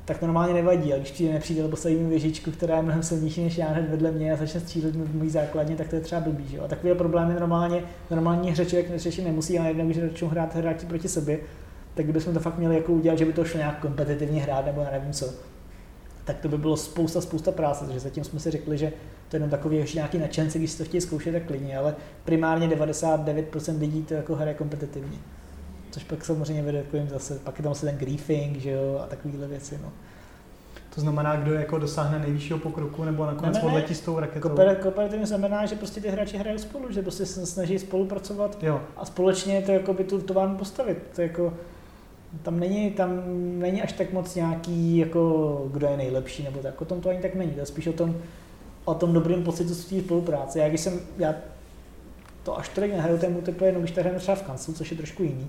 tak 0.06 0.22
normálně 0.22 0.54
nevadí, 0.54 0.92
ale 0.92 1.00
když 1.00 1.12
přijde 1.12 1.34
nepřítel, 1.34 1.68
postavím 1.68 2.10
věžičku, 2.10 2.52
která 2.52 2.76
je 2.76 2.82
mnohem 2.82 3.04
silnější 3.04 3.44
než 3.44 3.58
já 3.58 3.68
hned 3.68 3.90
vedle 3.90 4.12
mě 4.12 4.34
a 4.34 4.36
začne 4.36 4.60
střílet 4.60 4.96
v 4.96 5.16
mojí 5.16 5.30
základně, 5.30 5.76
tak 5.76 5.88
to 5.88 5.96
je 5.96 6.02
třeba 6.02 6.22
blbý. 6.22 6.48
Že? 6.48 6.60
A 6.60 6.68
takové 6.68 6.96
problémy 6.96 7.34
normálně, 7.34 7.84
normální 8.12 8.52
hře 8.52 8.66
člověk 8.66 9.00
řešit 9.00 9.24
nemusí, 9.24 9.60
ale 9.60 9.68
jednou, 9.68 9.86
když 9.86 9.98
začnou 9.98 10.28
hrát 10.28 10.56
hráči 10.56 10.86
proti 10.86 11.08
sobě, 11.08 11.40
tak 11.94 12.06
kdybychom 12.06 12.34
to 12.34 12.40
fakt 12.40 12.58
měli 12.58 12.76
jako 12.76 12.94
udělat, 12.94 13.18
že 13.18 13.26
by 13.26 13.34
to 13.34 13.46
šlo 13.46 13.58
nějak 13.58 13.80
kompetitivně 13.80 14.42
hrát 14.42 14.66
nebo 14.66 14.86
nevím 14.92 15.14
co, 15.14 15.34
tak 16.30 16.40
to 16.40 16.50
by 16.50 16.58
bylo 16.58 16.78
spousta, 16.78 17.22
spousta 17.22 17.52
práce, 17.52 17.86
takže 17.86 18.00
zatím 18.00 18.24
jsme 18.24 18.40
si 18.40 18.52
řekli, 18.52 18.78
že 18.78 18.94
to 19.30 19.36
je 19.36 19.38
jenom 19.38 19.50
takový 19.50 19.78
ještě 19.78 19.98
nějaký 19.98 20.18
nadšenci, 20.18 20.60
když 20.60 20.72
si 20.72 20.78
to 20.78 20.84
chtějí 20.84 21.02
zkoušet, 21.02 21.32
tak 21.32 21.46
klidně, 21.46 21.78
ale 21.78 21.96
primárně 22.26 22.68
99% 22.68 23.80
lidí 23.80 24.04
to 24.04 24.14
jako 24.14 24.36
hraje 24.36 24.54
kompetitivně. 24.54 25.18
Což 25.92 26.04
pak 26.04 26.26
samozřejmě 26.26 26.64
vede 26.64 26.84
k 26.84 27.10
zase, 27.10 27.40
pak 27.44 27.60
je 27.60 27.64
tam 27.64 27.74
zase 27.74 27.86
ten 27.86 27.98
griefing, 27.98 28.58
že 28.58 28.72
jo, 28.72 29.02
a 29.04 29.08
takovéhle 29.08 29.48
věci, 29.48 29.80
no. 29.84 29.92
To 30.96 31.02
znamená, 31.02 31.36
kdo 31.36 31.54
jako 31.54 31.78
dosáhne 31.78 32.20
nejvyššího 32.20 32.60
pokroku 32.60 33.04
nebo 33.04 33.26
nakonec 33.26 33.56
ne, 33.56 33.62
ne, 33.62 33.68
odletí 33.68 33.96
s 33.96 34.02
tou 34.02 34.20
raketou? 34.20 34.50
Kompetitivně 34.82 35.26
znamená, 35.26 35.66
že 35.66 35.76
prostě 35.76 36.02
ty 36.02 36.10
hráči 36.10 36.38
hrají 36.38 36.60
spolu, 36.60 36.92
že 36.92 37.02
prostě 37.02 37.26
se 37.26 37.46
snaží 37.46 37.80
spolupracovat 37.80 38.64
jo. 38.64 38.82
a 38.98 39.06
společně 39.06 39.62
to 39.62 39.72
jako 39.72 39.94
by 39.94 40.04
tu 40.04 40.22
továrnu 40.22 40.58
postavit. 40.58 40.98
To 41.16 41.22
jako, 41.22 41.54
tam 42.44 42.60
není, 42.60 42.92
tam 42.92 43.24
není 43.60 43.82
až 43.82 43.94
tak 43.94 44.14
moc 44.14 44.36
nějaký, 44.36 44.98
jako, 44.98 45.64
kdo 45.72 45.88
je 45.88 45.98
nejlepší, 45.98 46.44
nebo 46.44 46.60
tak. 46.60 46.82
O 46.82 46.86
tom 46.86 47.02
to 47.02 47.10
ani 47.10 47.20
tak 47.20 47.36
není. 47.36 47.52
To 47.52 47.60
je 47.60 47.66
spíš 47.66 47.88
o 47.88 47.94
tom, 47.94 48.16
o 48.86 48.94
tom 48.94 49.14
dobrým 49.14 49.44
pocitu 49.44 49.74
z 49.74 49.86
té 49.86 50.00
spolupráce. 50.00 50.60
Já 50.60 50.70
když 50.70 50.82
jsem, 50.82 51.00
já 51.18 51.36
to 52.44 52.58
až 52.58 52.70
tolik 52.70 52.92
nehraju 52.92 53.18
ten 53.18 53.34
multiplayer, 53.34 53.74
no 53.74 53.80
když 53.80 53.92
to 53.92 54.00
hrajeme 54.00 54.20
třeba 54.20 54.36
v 54.36 54.44
kanclu, 54.44 54.74
což 54.74 54.92
je 54.92 54.98
trošku 54.98 55.24
jiný. 55.24 55.48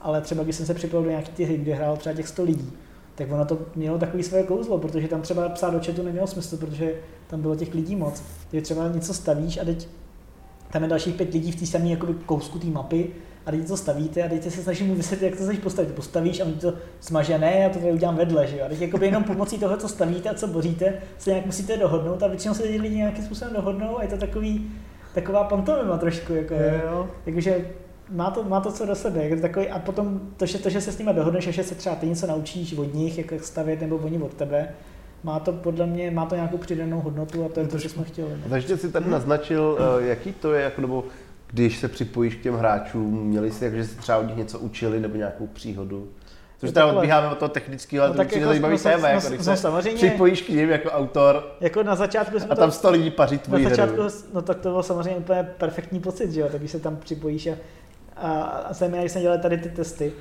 Ale 0.00 0.20
třeba 0.20 0.44
když 0.44 0.56
jsem 0.56 0.66
se 0.66 0.74
připojil 0.74 1.02
do 1.02 1.10
nějaké 1.10 1.44
hry, 1.44 1.58
kde 1.58 1.74
hrál 1.74 1.96
třeba 1.96 2.14
těch 2.14 2.28
100 2.28 2.42
lidí, 2.42 2.72
tak 3.14 3.32
ono 3.32 3.44
to 3.44 3.58
mělo 3.76 3.98
takový 3.98 4.22
své 4.22 4.42
kouzlo, 4.42 4.78
protože 4.78 5.08
tam 5.08 5.22
třeba 5.22 5.48
psát 5.48 5.70
do 5.70 5.80
chatu 5.86 6.02
nemělo 6.02 6.26
smysl, 6.26 6.56
protože 6.56 6.94
tam 7.26 7.42
bylo 7.42 7.56
těch 7.56 7.74
lidí 7.74 7.96
moc. 7.96 8.22
Ty 8.50 8.62
třeba 8.62 8.88
něco 8.88 9.14
stavíš 9.14 9.58
a 9.58 9.64
teď 9.64 9.88
tam 10.70 10.82
je 10.82 10.88
dalších 10.88 11.14
pět 11.14 11.32
lidí 11.32 11.52
v 11.52 11.56
té 11.56 11.66
samé 11.66 11.96
kousku 12.26 12.58
té 12.58 12.66
mapy 12.66 13.10
a 13.46 13.50
teď 13.50 13.68
to 13.68 13.76
stavíte 13.76 14.22
a 14.22 14.28
teď 14.28 14.42
se 14.42 14.62
snažím 14.62 14.86
mu 14.86 14.94
vysvětlit, 14.94 15.26
jak 15.26 15.36
to 15.38 15.44
chceš 15.44 15.58
postavit. 15.58 15.94
Postavíš 15.94 16.40
a 16.40 16.44
on 16.44 16.52
to 16.52 16.74
smaže, 17.00 17.38
ne, 17.38 17.58
já 17.58 17.68
to 17.68 17.78
tady 17.78 17.92
udělám 17.92 18.16
vedle, 18.16 18.46
že 18.46 18.56
jo. 18.58 18.62
A 18.66 18.68
teď 18.68 18.80
jakoby 18.80 19.06
jenom 19.06 19.24
pomocí 19.24 19.58
toho, 19.58 19.76
co 19.76 19.88
stavíte 19.88 20.28
a 20.28 20.34
co 20.34 20.46
boříte, 20.46 20.94
se 21.18 21.30
nějak 21.30 21.46
musíte 21.46 21.76
dohodnout 21.76 22.22
a 22.22 22.26
většinou 22.26 22.54
se 22.54 22.62
ty 22.62 22.80
lidi 22.80 22.96
nějakým 22.96 23.24
způsobem 23.24 23.54
dohodnou 23.54 23.98
a 23.98 24.02
je 24.02 24.08
to 24.08 24.16
takový, 24.16 24.70
taková 25.14 25.44
pantomima 25.44 25.98
trošku, 25.98 26.32
jako, 26.32 26.54
jo, 26.54 26.60
jo. 26.90 27.08
jakože 27.26 27.66
má 28.10 28.30
to, 28.30 28.44
má 28.44 28.60
to 28.60 28.72
co 28.72 28.86
do 28.86 28.94
sebe. 28.94 29.28
Jako 29.28 29.42
takový, 29.42 29.68
a 29.68 29.78
potom 29.78 30.20
to 30.36 30.46
že, 30.46 30.58
to, 30.58 30.70
že 30.70 30.80
se 30.80 30.92
s 30.92 30.98
nimi 30.98 31.10
dohodneš, 31.14 31.44
že 31.44 31.64
se 31.64 31.74
třeba 31.74 31.94
ty 31.94 32.06
něco 32.06 32.26
naučíš 32.26 32.78
od 32.78 32.94
nich, 32.94 33.18
jak 33.18 33.44
stavět, 33.44 33.80
nebo 33.80 33.96
oni 33.96 34.18
od 34.18 34.34
tebe, 34.34 34.68
má 35.22 35.40
to 35.40 35.52
podle 35.52 35.86
mě, 35.86 36.10
má 36.10 36.26
to 36.26 36.34
nějakou 36.34 36.56
přidanou 36.56 37.00
hodnotu 37.00 37.44
a 37.44 37.48
to 37.48 37.60
je 37.60 37.66
to, 37.66 37.78
co 37.78 37.88
jsme 37.88 38.04
chtěli. 38.04 38.30
No. 38.30 38.50
Takže 38.50 38.76
jsi 38.76 38.92
tady 38.92 39.10
naznačil, 39.10 39.78
eh, 40.00 40.06
jaký 40.06 40.32
to 40.32 40.52
je, 40.52 40.62
jako, 40.62 40.80
nebo 40.80 41.04
když 41.46 41.78
se 41.78 41.88
připojíš 41.88 42.34
k 42.34 42.42
těm 42.42 42.54
hráčům, 42.54 43.26
měli 43.26 43.50
jsi, 43.50 43.70
že 43.70 43.84
si 43.84 43.96
třeba 43.96 44.18
od 44.18 44.22
nich 44.22 44.36
něco 44.36 44.58
učili 44.58 45.00
nebo 45.00 45.16
nějakou 45.16 45.46
příhodu? 45.46 46.08
Což 46.58 46.72
teda 46.72 46.86
odbíháme 46.86 47.28
od 47.28 47.38
toho 47.38 47.48
technického, 47.48 48.04
ale 48.04 48.08
no, 48.08 48.14
to 48.14 48.18
tak 48.18 48.32
jako, 48.32 48.46
zajímavý 48.46 48.74
no, 48.74 48.82
téma, 48.82 49.08
no, 49.08 49.14
jako 49.14 49.28
když 49.28 49.38
no, 49.38 49.44
se 49.44 49.56
samozřejmě, 49.56 49.96
připojíš 49.96 50.42
k 50.42 50.48
ním 50.48 50.70
jako 50.70 50.90
autor 50.90 51.56
jako 51.60 51.82
na 51.82 51.94
začátku 51.94 52.36
a 52.50 52.54
tam 52.54 52.70
sto 52.70 52.90
lidí 52.90 53.10
paří 53.10 53.38
tvoji 53.38 53.64
Na 53.64 53.70
začátku, 53.70 54.00
hru. 54.00 54.10
no 54.34 54.42
tak 54.42 54.58
to 54.58 54.68
bylo 54.68 54.82
samozřejmě 54.82 55.16
úplně 55.16 55.48
perfektní 55.58 56.00
pocit, 56.00 56.32
že 56.32 56.40
jo, 56.40 56.48
tak 56.52 56.60
když 56.60 56.70
se 56.70 56.80
tam 56.80 56.96
připojíš 56.96 57.46
a, 57.46 57.54
a, 58.16 58.42
a 58.42 58.72
zejména, 58.72 59.02
když 59.02 59.12
jsme 59.12 59.20
dělali 59.20 59.40
tady 59.40 59.58
ty 59.58 59.68
testy, 59.68 60.12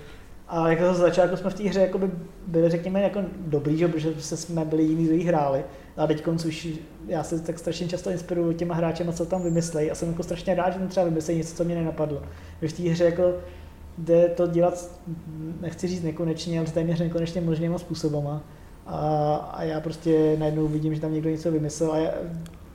a 0.48 0.70
jako 0.70 0.94
z 0.94 0.98
začátku 0.98 1.38
jsme 1.38 1.50
v 1.50 1.54
té 1.54 1.64
hře 1.64 1.80
jako 1.80 1.98
by 1.98 2.12
byli, 2.48 2.70
řekněme, 2.70 3.02
jako 3.02 3.24
dobrý, 3.38 3.78
že, 3.78 3.88
protože 3.88 4.14
jsme 4.38 4.66
byli 4.66 4.84
jiní, 4.84 5.06
kdo 5.06 5.28
hráli. 5.28 5.64
A 5.98 6.08
teď 6.08 6.28
už 6.28 6.68
já 7.08 7.24
se 7.24 7.40
tak 7.40 7.60
strašně 7.60 7.88
často 7.88 8.10
inspiruju 8.10 8.54
těma 8.54 8.76
hráčema, 8.76 9.12
co 9.12 9.26
tam 9.26 9.44
vymyslejí 9.44 9.92
a 9.92 9.96
jsem 9.96 10.10
jako 10.10 10.24
strašně 10.24 10.56
rád, 10.56 10.74
že 10.74 10.80
tam 10.80 10.88
třeba 10.88 11.06
vymyslejí 11.06 11.38
něco, 11.38 11.56
co 11.56 11.64
mě 11.64 11.76
nenapadlo. 11.76 12.24
Že 12.62 12.68
v 12.68 12.74
té 12.74 12.84
hře 12.84 13.04
jako 13.04 13.34
jde 13.98 14.30
to 14.30 14.48
dělat, 14.48 15.00
nechci 15.62 15.88
říct 15.88 16.04
nekonečně, 16.04 16.60
ale 16.60 16.68
téměř 16.68 17.00
nekonečně 17.00 17.42
možnýma 17.42 17.78
způsobama. 17.78 18.44
A, 18.86 19.36
a 19.36 19.64
já 19.64 19.82
prostě 19.82 20.36
najednou 20.40 20.68
vidím, 20.68 20.96
že 20.96 21.02
tam 21.02 21.14
někdo 21.14 21.30
něco 21.30 21.52
vymyslel 21.52 21.92
a 21.92 21.98
já, 21.98 22.12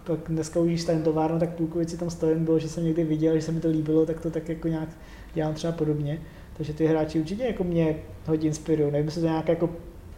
pak 0.05 0.21
dneska 0.29 0.61
už 0.61 0.81
stavím 0.81 1.03
továrnu, 1.03 1.39
tak 1.39 1.51
půlku 1.51 1.79
věci 1.79 1.97
tam 1.97 2.11
stavím 2.11 2.45
bylo, 2.45 2.59
že 2.59 2.69
jsem 2.69 2.85
někdy 2.85 3.05
viděl, 3.05 3.37
že 3.37 3.43
se 3.43 3.53
mi 3.53 3.61
to 3.61 3.69
líbilo, 3.69 4.07
tak 4.07 4.21
to 4.21 4.31
tak 4.31 4.49
jako 4.49 4.69
nějak 4.69 4.89
dělám 5.35 5.55
třeba 5.55 5.73
podobně. 5.73 6.21
Takže 6.57 6.73
ty 6.73 6.87
hráči 6.87 7.21
určitě 7.21 7.45
jako 7.45 7.65
mě 7.65 7.97
hodně 8.27 8.49
inspirují. 8.49 8.93
Nevím, 8.93 9.07
jestli 9.07 9.21
to 9.21 9.27
nějaká 9.27 9.53
jako, 9.53 9.71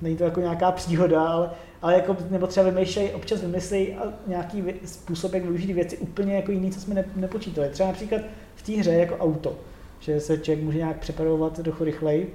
není 0.02 0.16
to 0.16 0.24
jako 0.24 0.40
nějaká 0.40 0.72
příhoda, 0.72 1.26
ale, 1.26 1.50
ale 1.82 1.94
jako, 1.94 2.16
nebo 2.30 2.46
třeba 2.46 2.70
vymýšlej, 2.70 3.10
občas 3.14 3.40
vymyslejí 3.40 3.96
nějaký 4.26 4.64
způsob, 4.84 5.34
jak 5.34 5.44
využít 5.44 5.72
věci 5.72 5.98
úplně 5.98 6.36
jako 6.36 6.52
jiný, 6.52 6.70
co 6.70 6.80
jsme 6.80 6.94
ne, 6.94 7.04
nepočítali. 7.16 7.68
Třeba 7.68 7.88
například 7.88 8.22
v 8.54 8.62
té 8.62 8.72
hře 8.72 8.92
jako 8.92 9.16
auto, 9.16 9.56
že 10.00 10.20
se 10.20 10.38
člověk 10.38 10.64
může 10.64 10.78
nějak 10.78 10.98
přepravovat 10.98 11.62
trochu 11.62 11.84
rychleji 11.84 12.34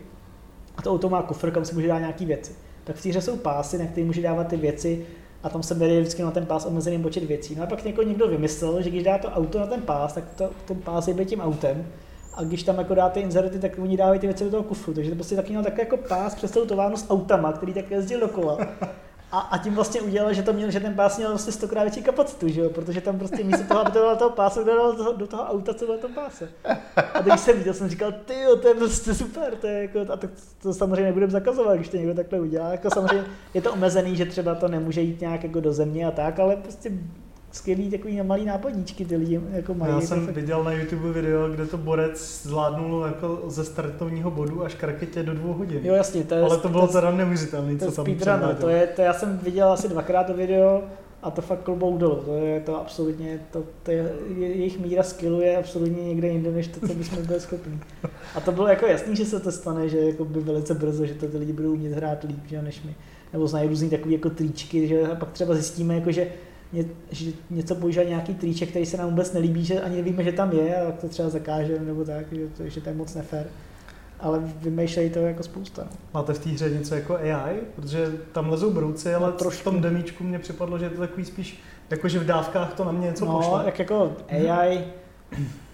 a 0.78 0.82
to 0.82 0.92
auto 0.92 1.10
má 1.10 1.22
kufr, 1.22 1.52
kam 1.52 1.66
se 1.66 1.76
může 1.76 1.88
dát 1.88 2.00
nějaký 2.00 2.26
věci. 2.26 2.52
Tak 2.84 2.96
v 2.96 3.04
té 3.04 3.10
hře 3.10 3.22
jsou 3.22 3.38
pásy, 3.38 3.78
na 3.78 3.86
které 3.86 4.08
může 4.08 4.22
dávat 4.22 4.48
ty 4.48 4.58
věci 4.58 5.06
a 5.44 5.50
tam 5.50 5.64
se 5.64 5.76
bere 5.76 6.00
vždycky 6.00 6.24
na 6.24 6.32
ten 6.32 6.46
pás 6.46 6.66
omezený 6.66 7.04
počet 7.04 7.24
věcí. 7.24 7.56
No 7.56 7.64
a 7.64 7.66
pak 7.66 7.84
někdo, 7.84 8.04
někdo 8.04 8.28
vymyslel, 8.28 8.82
že 8.82 8.90
když 8.90 9.04
dá 9.04 9.18
to 9.18 9.28
auto 9.28 9.60
na 9.60 9.68
ten 9.68 9.82
pás, 9.82 10.14
tak 10.14 10.24
to, 10.36 10.50
ten 10.66 10.78
pás 10.78 11.08
je 11.08 11.26
tím 11.26 11.42
autem 11.42 11.88
a 12.38 12.44
když 12.44 12.64
tam 12.64 12.78
jako 12.78 12.96
dáte 12.96 13.20
inzerty, 13.20 13.60
tak 13.60 13.72
oni 13.80 13.98
dávají 13.98 14.20
ty 14.20 14.28
věci 14.28 14.44
do 14.44 14.52
toho 14.52 14.64
kufru. 14.64 14.94
Takže 14.94 15.10
to 15.10 15.16
prostě 15.16 15.36
taky 15.36 15.50
měl 15.50 15.64
tak 15.64 15.78
jako 15.78 15.98
pás 15.98 16.36
přes 16.36 16.52
celou 16.52 16.66
továrnu 16.66 16.98
s 16.98 17.10
autama, 17.10 17.54
který 17.54 17.74
tak 17.74 17.92
jezdil 17.92 18.20
dokola. 18.20 18.58
A, 19.32 19.40
a, 19.40 19.58
tím 19.58 19.76
vlastně 19.76 20.02
udělal, 20.02 20.34
že, 20.34 20.44
to 20.44 20.54
měl, 20.54 20.72
že 20.72 20.80
ten 20.80 20.94
pás 20.94 21.18
měl 21.18 21.30
vlastně 21.30 21.54
stokrát 21.54 21.84
větší 21.84 22.02
kapacitu, 22.02 22.48
že 22.48 22.62
jo? 22.62 22.70
protože 22.70 23.02
tam 23.02 23.20
prostě 23.20 23.44
místo 23.44 23.64
toho, 23.68 23.80
aby 23.80 23.92
to 23.92 24.02
dal 24.02 24.16
toho 24.16 24.30
pásu, 24.30 24.64
dal 24.64 24.96
do, 24.96 25.14
do 25.14 25.28
toho 25.28 25.44
auta, 25.44 25.74
co 25.74 25.86
bylo 25.86 25.98
tom 25.98 26.14
páse. 26.14 26.50
A 27.14 27.22
když 27.22 27.40
jsem 27.40 27.58
viděl, 27.58 27.74
jsem 27.74 27.90
říkal, 27.90 28.12
ty 28.12 28.34
to 28.62 28.68
je 28.68 28.74
prostě 28.74 29.14
super, 29.14 29.56
to 29.56 29.68
je 29.68 29.82
jako, 29.82 30.14
a 30.14 30.18
to, 30.18 30.28
to 30.62 30.74
samozřejmě 30.74 31.04
nebudeme 31.04 31.32
zakazovat, 31.32 31.76
když 31.76 31.90
to 31.90 31.98
někdo 31.98 32.14
takhle 32.14 32.40
udělá. 32.40 32.72
Jako 32.72 32.90
samozřejmě 32.90 33.26
je 33.54 33.62
to 33.62 33.74
omezený, 33.74 34.16
že 34.16 34.26
třeba 34.26 34.56
to 34.56 34.68
nemůže 34.68 35.02
jít 35.02 35.22
nějak 35.22 35.44
jako 35.44 35.60
do 35.60 35.74
země 35.74 36.08
a 36.08 36.12
tak, 36.12 36.40
ale 36.40 36.56
prostě 36.56 36.92
skvělý 37.58 37.90
takový 37.90 38.22
malý 38.22 38.46
nápadníčky 38.46 39.06
ty 39.06 39.16
lidi 39.16 39.42
jako 39.52 39.74
mají. 39.74 39.94
Já 39.94 40.02
jsem 40.02 40.26
fakt... 40.26 40.36
viděl 40.36 40.64
na 40.64 40.72
YouTube 40.72 41.12
video, 41.12 41.50
kde 41.50 41.66
to 41.66 41.78
borec 41.78 42.42
zvládnul 42.44 43.04
jako 43.06 43.44
ze 43.48 43.66
startovního 43.66 44.32
bodu 44.32 44.64
až 44.64 44.76
k 44.76 44.84
raketě 44.84 45.24
do 45.24 45.34
dvou 45.34 45.54
hodin. 45.54 45.80
Jo, 45.84 45.96
jasně. 45.96 46.24
To 46.24 46.36
je, 46.36 46.42
Ale 46.42 46.58
to 46.58 46.70
bylo 46.70 46.88
to, 46.88 46.94
teda 46.94 47.12
neuvěřitelné, 47.12 47.78
co 47.78 47.92
tam 47.92 48.06
speedrun, 48.06 48.56
to, 48.62 48.70
je, 48.70 48.88
to 48.88 49.02
já 49.02 49.14
jsem 49.14 49.38
viděl 49.38 49.72
asi 49.72 49.90
dvakrát 49.90 50.24
to 50.24 50.34
video 50.34 50.84
a 51.24 51.32
to 51.32 51.42
fakt 51.42 51.64
klobouk 51.64 51.98
dolů. 51.98 52.16
To 52.16 52.36
je 52.36 52.60
to 52.60 52.82
absolutně, 52.82 53.40
to, 53.52 53.64
to 53.84 53.92
je, 53.92 54.14
jejich 54.38 54.80
míra 54.80 55.04
skillu 55.04 55.42
je 55.42 55.58
absolutně 55.58 56.04
někde 56.04 56.28
jinde, 56.28 56.52
než 56.52 56.68
to, 56.68 56.88
co 56.88 56.94
bychom 56.94 57.26
byli 57.26 57.40
schopni. 57.40 57.80
A 58.36 58.40
to 58.40 58.52
bylo 58.52 58.68
jako 58.68 58.86
jasný, 58.86 59.16
že 59.16 59.26
se 59.26 59.40
to 59.40 59.52
stane, 59.52 59.90
že 59.90 59.98
jako 59.98 60.26
by 60.26 60.40
velice 60.40 60.74
brzo, 60.74 61.06
že 61.06 61.14
to 61.14 61.28
ty 61.28 61.38
lidi 61.38 61.54
budou 61.54 61.72
umět 61.74 61.94
hrát 61.94 62.24
líp, 62.24 62.40
že, 62.46 62.62
než 62.62 62.84
my. 62.84 62.96
Nebo 63.34 63.48
znají 63.48 63.70
různý 63.70 63.90
takový 63.90 64.14
jako 64.14 64.30
tričky, 64.30 64.88
že 64.88 65.08
a 65.08 65.16
pak 65.16 65.32
třeba 65.32 65.54
zjistíme, 65.54 65.96
jako, 65.96 66.12
že 66.12 66.28
ně, 66.74 66.86
že 67.12 67.32
něco 67.50 67.76
používá 67.76 68.04
nějaký 68.04 68.36
triček, 68.36 68.70
který 68.70 68.86
se 68.86 68.98
nám 68.98 69.10
vůbec 69.10 69.34
nelíbí, 69.34 69.66
že 69.66 69.82
ani 69.82 69.96
nevíme, 69.96 70.24
že 70.24 70.32
tam 70.32 70.52
je, 70.52 70.76
a 70.76 70.92
to 70.92 71.10
třeba 71.10 71.30
zakážeme 71.30 71.86
nebo 71.86 72.06
tak, 72.06 72.26
že 72.32 72.48
to, 72.58 72.70
že 72.70 72.82
to 72.82 72.90
je 72.90 72.96
moc 72.96 73.16
nefér. 73.16 73.48
Ale 74.20 74.40
vymýšlejí 74.62 75.10
to 75.10 75.20
jako 75.20 75.44
spousta. 75.44 75.82
No. 75.84 75.98
Máte 76.14 76.34
v 76.34 76.40
té 76.40 76.50
hře 76.50 76.70
něco 76.70 76.96
jako 76.96 77.16
AI? 77.16 77.56
Protože 77.76 78.12
tam 78.32 78.50
lezou 78.50 78.72
brouci, 78.72 79.14
ale 79.14 79.34
no, 79.44 79.50
v 79.50 79.64
tom 79.64 79.82
demíčku 79.82 80.24
mně 80.24 80.40
připadlo, 80.40 80.80
že 80.80 80.86
je 80.86 80.90
to 80.90 81.02
takový 81.02 81.26
spíš, 81.26 81.60
jako 81.90 82.08
že 82.08 82.20
v 82.20 82.26
dávkách 82.26 82.74
to 82.74 82.86
na 82.86 82.92
mě 82.92 83.08
něco 83.08 83.26
no, 83.26 83.38
pošle. 83.38 83.64
jak 83.66 83.80
jako 83.80 84.16
AI, 84.30 84.84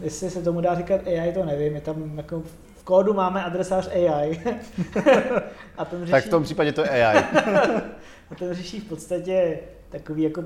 jestli 0.01 0.29
se 0.29 0.41
tomu 0.41 0.61
dá 0.61 0.75
říkat 0.75 1.01
AI, 1.07 1.33
to 1.33 1.45
nevím, 1.45 1.75
je 1.75 1.81
tam 1.81 2.17
jako 2.17 2.41
v 2.75 2.83
kódu 2.83 3.13
máme 3.13 3.43
adresář 3.43 3.87
AI. 3.87 4.41
a 5.77 5.85
ten 5.85 5.99
řeší, 5.99 6.11
tak 6.11 6.25
v 6.25 6.29
tom 6.29 6.43
případě 6.43 6.71
to 6.71 6.81
je 6.81 6.89
AI. 6.89 7.17
a 8.31 8.35
ten 8.39 8.53
řeší 8.53 8.79
v 8.79 8.83
podstatě 8.83 9.59
takový 9.89 10.23
jako 10.23 10.43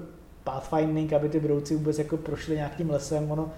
pathfinding, 0.48 1.14
aby 1.14 1.30
ty 1.30 1.40
brouci 1.40 1.76
vůbec 1.76 2.00
jako 2.00 2.18
prošli 2.18 2.56
nějakým 2.56 2.90
lesem. 2.90 3.32
Ono, 3.32 3.50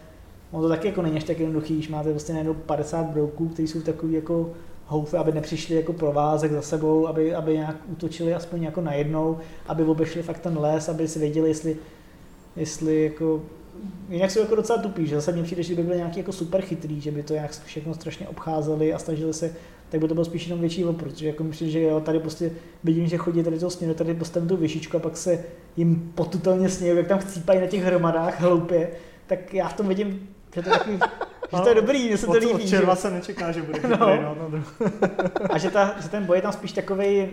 ono 0.52 0.63
to 0.63 0.69
taky 0.69 0.88
jako 0.88 1.02
není 1.02 1.17
až 1.17 1.23
tak 1.23 1.39
jednoduchý, 1.39 1.73
když 1.73 1.89
máte 1.89 2.12
vlastně 2.12 2.34
najednou 2.34 2.54
50 2.54 3.06
brouků, 3.06 3.47
kteří 3.47 3.67
jsou 3.67 3.82
takový 3.82 4.13
jako 4.13 4.52
houfy, 4.86 5.17
aby 5.17 5.32
nepřišli 5.32 5.75
jako 5.75 5.93
provázek 5.93 6.52
za 6.52 6.62
sebou, 6.62 7.08
aby, 7.08 7.36
aby 7.36 7.54
nějak 7.54 7.75
útočili 7.88 8.34
aspoň 8.34 8.63
jako 8.63 8.81
najednou, 8.81 9.37
aby 9.67 9.83
obešli 9.83 10.23
fakt 10.23 10.40
ten 10.40 10.60
les, 10.60 10.90
aby 10.90 11.08
si 11.08 11.19
věděli, 11.19 11.50
jestli 11.50 11.77
jestli 12.56 13.04
jako 13.04 13.42
jinak 14.10 14.31
jsou 14.31 14.40
jako 14.40 14.56
docela 14.56 14.81
tupí, 14.81 15.08
že 15.08 15.15
zase 15.15 15.31
mně 15.31 15.44
přijde, 15.44 15.63
že 15.63 15.75
by 15.75 15.83
byly 15.83 15.98
nějaký 15.98 16.19
jako 16.19 16.31
super 16.31 16.62
chytrý, 16.62 17.02
že 17.02 17.12
by 17.12 17.23
to 17.23 17.33
nějak 17.33 17.52
všechno 17.52 17.94
strašně 17.94 18.27
obcházeli 18.27 18.94
a 18.94 19.00
snažili 19.00 19.33
se, 19.33 19.56
tak 19.90 20.02
by 20.02 20.08
to 20.08 20.13
bylo 20.13 20.25
spíš 20.25 20.48
jenom 20.48 20.60
větší 20.60 20.85
opor, 20.85 21.10
protože 21.10 21.27
jako 21.27 21.44
myslím, 21.44 21.69
že 21.69 21.81
jo, 21.81 22.00
tady 22.00 22.19
prostě 22.19 22.52
vidím, 22.83 23.08
že 23.08 23.17
chodí 23.17 23.44
tady 23.44 23.60
to 23.60 23.69
směru, 23.69 23.94
tady 23.94 24.13
postavím 24.13 24.50
tu 24.50 24.58
vyšičku 24.58 24.98
a 24.98 25.00
pak 25.00 25.17
se 25.17 25.44
jim 25.77 26.12
potutelně 26.15 26.69
smějí, 26.69 26.98
jak 26.98 27.08
tam 27.08 27.19
chcípají 27.19 27.62
na 27.62 27.67
těch 27.67 27.83
hromadách 27.83 28.42
hloupě, 28.42 28.90
tak 29.27 29.54
já 29.54 29.67
v 29.67 29.73
tom 29.73 29.87
vidím, 29.87 30.29
že 30.56 30.62
to 30.62 30.69
je 30.69 30.77
takový, 30.77 31.00
že 31.56 31.62
to 31.63 31.69
je 31.69 31.75
dobrý, 31.75 32.10
že 32.10 32.17
se 32.17 32.25
to 32.25 32.31
líbí. 32.31 32.52
Od 32.54 32.67
červa 32.67 32.96
se 32.96 33.12
nečeká, 33.12 33.52
že 33.52 33.62
bude 33.62 33.79
chytrý, 33.79 34.00
no. 34.00 34.35
no, 34.52 34.63
a 35.50 35.58
že, 35.58 35.69
ta, 35.69 35.96
že 36.02 36.10
ten 36.10 36.25
boj 36.25 36.37
je 36.37 36.42
tam 36.42 36.54
spíš 36.54 36.71
takový 36.71 37.27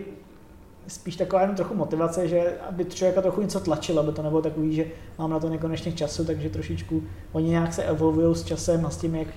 spíš 0.87 1.15
taková 1.15 1.41
jenom 1.41 1.55
trochu 1.55 1.75
motivace, 1.75 2.27
že 2.27 2.53
aby 2.69 2.85
člověka 2.85 3.21
trochu 3.21 3.41
něco 3.41 3.59
tlačilo, 3.59 3.99
aby 3.99 4.11
to 4.11 4.21
nebylo 4.21 4.41
takový, 4.41 4.75
že 4.75 4.85
mám 5.17 5.29
na 5.29 5.39
to 5.39 5.49
nekonečně 5.49 5.91
času, 5.91 6.25
takže 6.25 6.49
trošičku 6.49 7.03
oni 7.31 7.49
nějak 7.49 7.73
se 7.73 7.83
evoluují 7.83 8.35
s 8.35 8.43
časem 8.43 8.85
a 8.85 8.89
s 8.89 8.97
tím, 8.97 9.15
jak 9.15 9.27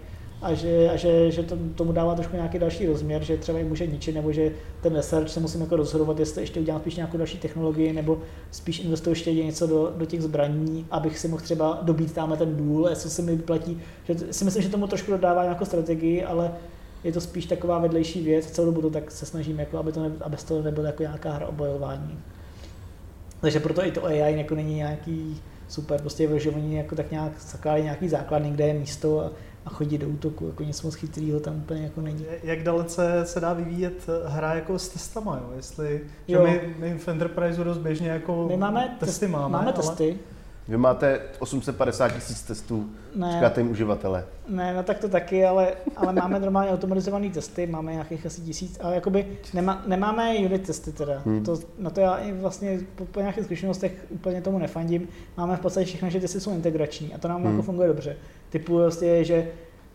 a 0.42 0.54
že, 0.54 0.90
a 0.90 0.96
že, 0.96 1.30
že 1.30 1.42
to, 1.42 1.56
tomu 1.74 1.92
dává 1.92 2.14
trošku 2.14 2.36
nějaký 2.36 2.58
další 2.58 2.86
rozměr, 2.86 3.22
že 3.22 3.36
třeba 3.36 3.58
i 3.58 3.64
může 3.64 3.86
ničit, 3.86 4.14
nebo 4.14 4.32
že 4.32 4.52
ten 4.80 4.96
research 4.96 5.28
se 5.28 5.40
musím 5.40 5.60
jako 5.60 5.76
rozhodovat, 5.76 6.18
jestli 6.18 6.42
ještě 6.42 6.60
udělám 6.60 6.80
spíš 6.80 6.96
nějakou 6.96 7.18
další 7.18 7.38
technologii, 7.38 7.92
nebo 7.92 8.18
spíš 8.50 8.78
investovat 8.78 9.12
ještě 9.12 9.34
něco 9.34 9.66
do, 9.66 9.92
do 9.96 10.06
těch 10.06 10.22
zbraní, 10.22 10.86
abych 10.90 11.18
si 11.18 11.28
mohl 11.28 11.42
třeba 11.42 11.78
dobít 11.82 12.12
tam 12.12 12.36
ten 12.36 12.56
důl, 12.56 12.88
jestli 12.90 13.10
se 13.10 13.22
mi 13.22 13.36
vyplatí. 13.36 13.80
Že 14.04 14.14
si 14.30 14.44
myslím, 14.44 14.62
že 14.62 14.68
tomu 14.68 14.86
trošku 14.86 15.10
dodává 15.10 15.42
nějakou 15.42 15.64
strategii, 15.64 16.24
ale 16.24 16.52
je 17.04 17.12
to 17.12 17.20
spíš 17.20 17.46
taková 17.46 17.78
vedlejší 17.78 18.22
věc, 18.22 18.46
celou 18.46 18.72
dobu 18.72 18.90
tak 18.90 19.10
se 19.10 19.26
snažím, 19.26 19.58
jako, 19.58 19.78
aby, 19.78 19.92
to 19.92 20.02
ne, 20.02 20.12
aby 20.20 20.36
to 20.48 20.62
nebylo 20.62 20.86
jako 20.86 21.02
nějaká 21.02 21.32
hra 21.32 21.46
o 21.46 21.52
bojování. 21.52 22.18
Takže 23.40 23.60
proto 23.60 23.86
i 23.86 23.90
to 23.90 24.04
AI 24.04 24.38
jako 24.38 24.54
není 24.54 24.74
nějaký 24.74 25.40
super, 25.68 26.00
prostě 26.00 26.38
že 26.38 26.50
oni 26.50 26.76
jako 26.76 26.96
tak 26.96 27.10
nějak 27.10 27.32
zakládají 27.40 27.84
nějaký 27.84 28.08
základny, 28.08 28.50
kde 28.50 28.66
je 28.66 28.74
místo 28.74 29.20
a, 29.20 29.30
a 29.70 29.74
chodí 29.74 29.98
do 29.98 30.08
útoku, 30.08 30.46
jako 30.46 30.62
něco 30.62 30.86
moc 30.86 30.94
chytrýho 30.94 31.40
tam 31.40 31.56
úplně 31.56 31.82
jako 31.82 32.00
není. 32.00 32.24
Jak 32.42 32.62
dalece 32.62 33.20
se 33.24 33.40
dá 33.40 33.52
vyvíjet 33.52 34.06
hra 34.26 34.54
jako 34.54 34.78
s 34.78 34.88
testama, 34.88 35.36
jo? 35.36 35.52
Jestli, 35.56 36.00
že 36.28 36.34
jo. 36.34 36.42
My, 36.42 36.74
my 36.78 36.98
v 36.98 37.08
Enterpriseu 37.08 37.64
dost 37.64 37.78
běžně 37.78 38.08
jako 38.08 38.48
my 38.48 38.56
máme 38.56 38.96
testy 39.00 39.28
máme, 39.28 39.52
máme 39.52 39.64
ale... 39.64 39.72
testy, 39.72 40.18
vy 40.70 40.76
máte 40.76 41.20
850 41.38 42.08
tisíc 42.08 42.42
testů, 42.42 42.90
ne, 43.14 43.32
říkáte 43.32 43.60
jim 43.60 43.70
uživatele. 43.70 44.24
Ne, 44.48 44.74
no 44.74 44.82
tak 44.82 44.98
to 44.98 45.08
taky, 45.08 45.44
ale, 45.44 45.72
ale 45.96 46.12
máme 46.12 46.40
normálně 46.40 46.70
automatizované 46.70 47.30
testy, 47.30 47.66
máme 47.66 47.92
nějakých 47.92 48.26
asi 48.26 48.40
tisíc, 48.40 48.78
ale 48.82 48.94
jakoby 48.94 49.26
nema, 49.54 49.82
nemáme 49.86 50.36
unit 50.36 50.66
testy 50.66 50.92
teda. 50.92 51.22
Hmm. 51.26 51.44
To, 51.44 51.58
na 51.78 51.90
to 51.90 52.00
já 52.00 52.16
i 52.16 52.32
vlastně 52.32 52.80
po, 52.94 53.04
po 53.04 53.20
nějakých 53.20 53.44
zkušenostech 53.44 54.06
úplně 54.10 54.42
tomu 54.42 54.58
nefandím. 54.58 55.08
Máme 55.36 55.56
v 55.56 55.60
podstatě 55.60 55.86
všechno, 55.86 56.10
že 56.10 56.20
testy 56.20 56.40
jsou 56.40 56.54
integrační 56.54 57.14
a 57.14 57.18
to 57.18 57.28
nám 57.28 57.36
jako 57.36 57.48
hmm. 57.48 57.56
jako 57.56 57.66
funguje 57.66 57.88
dobře. 57.88 58.16
Typu 58.50 58.76
vlastně, 58.76 59.24
že 59.24 59.48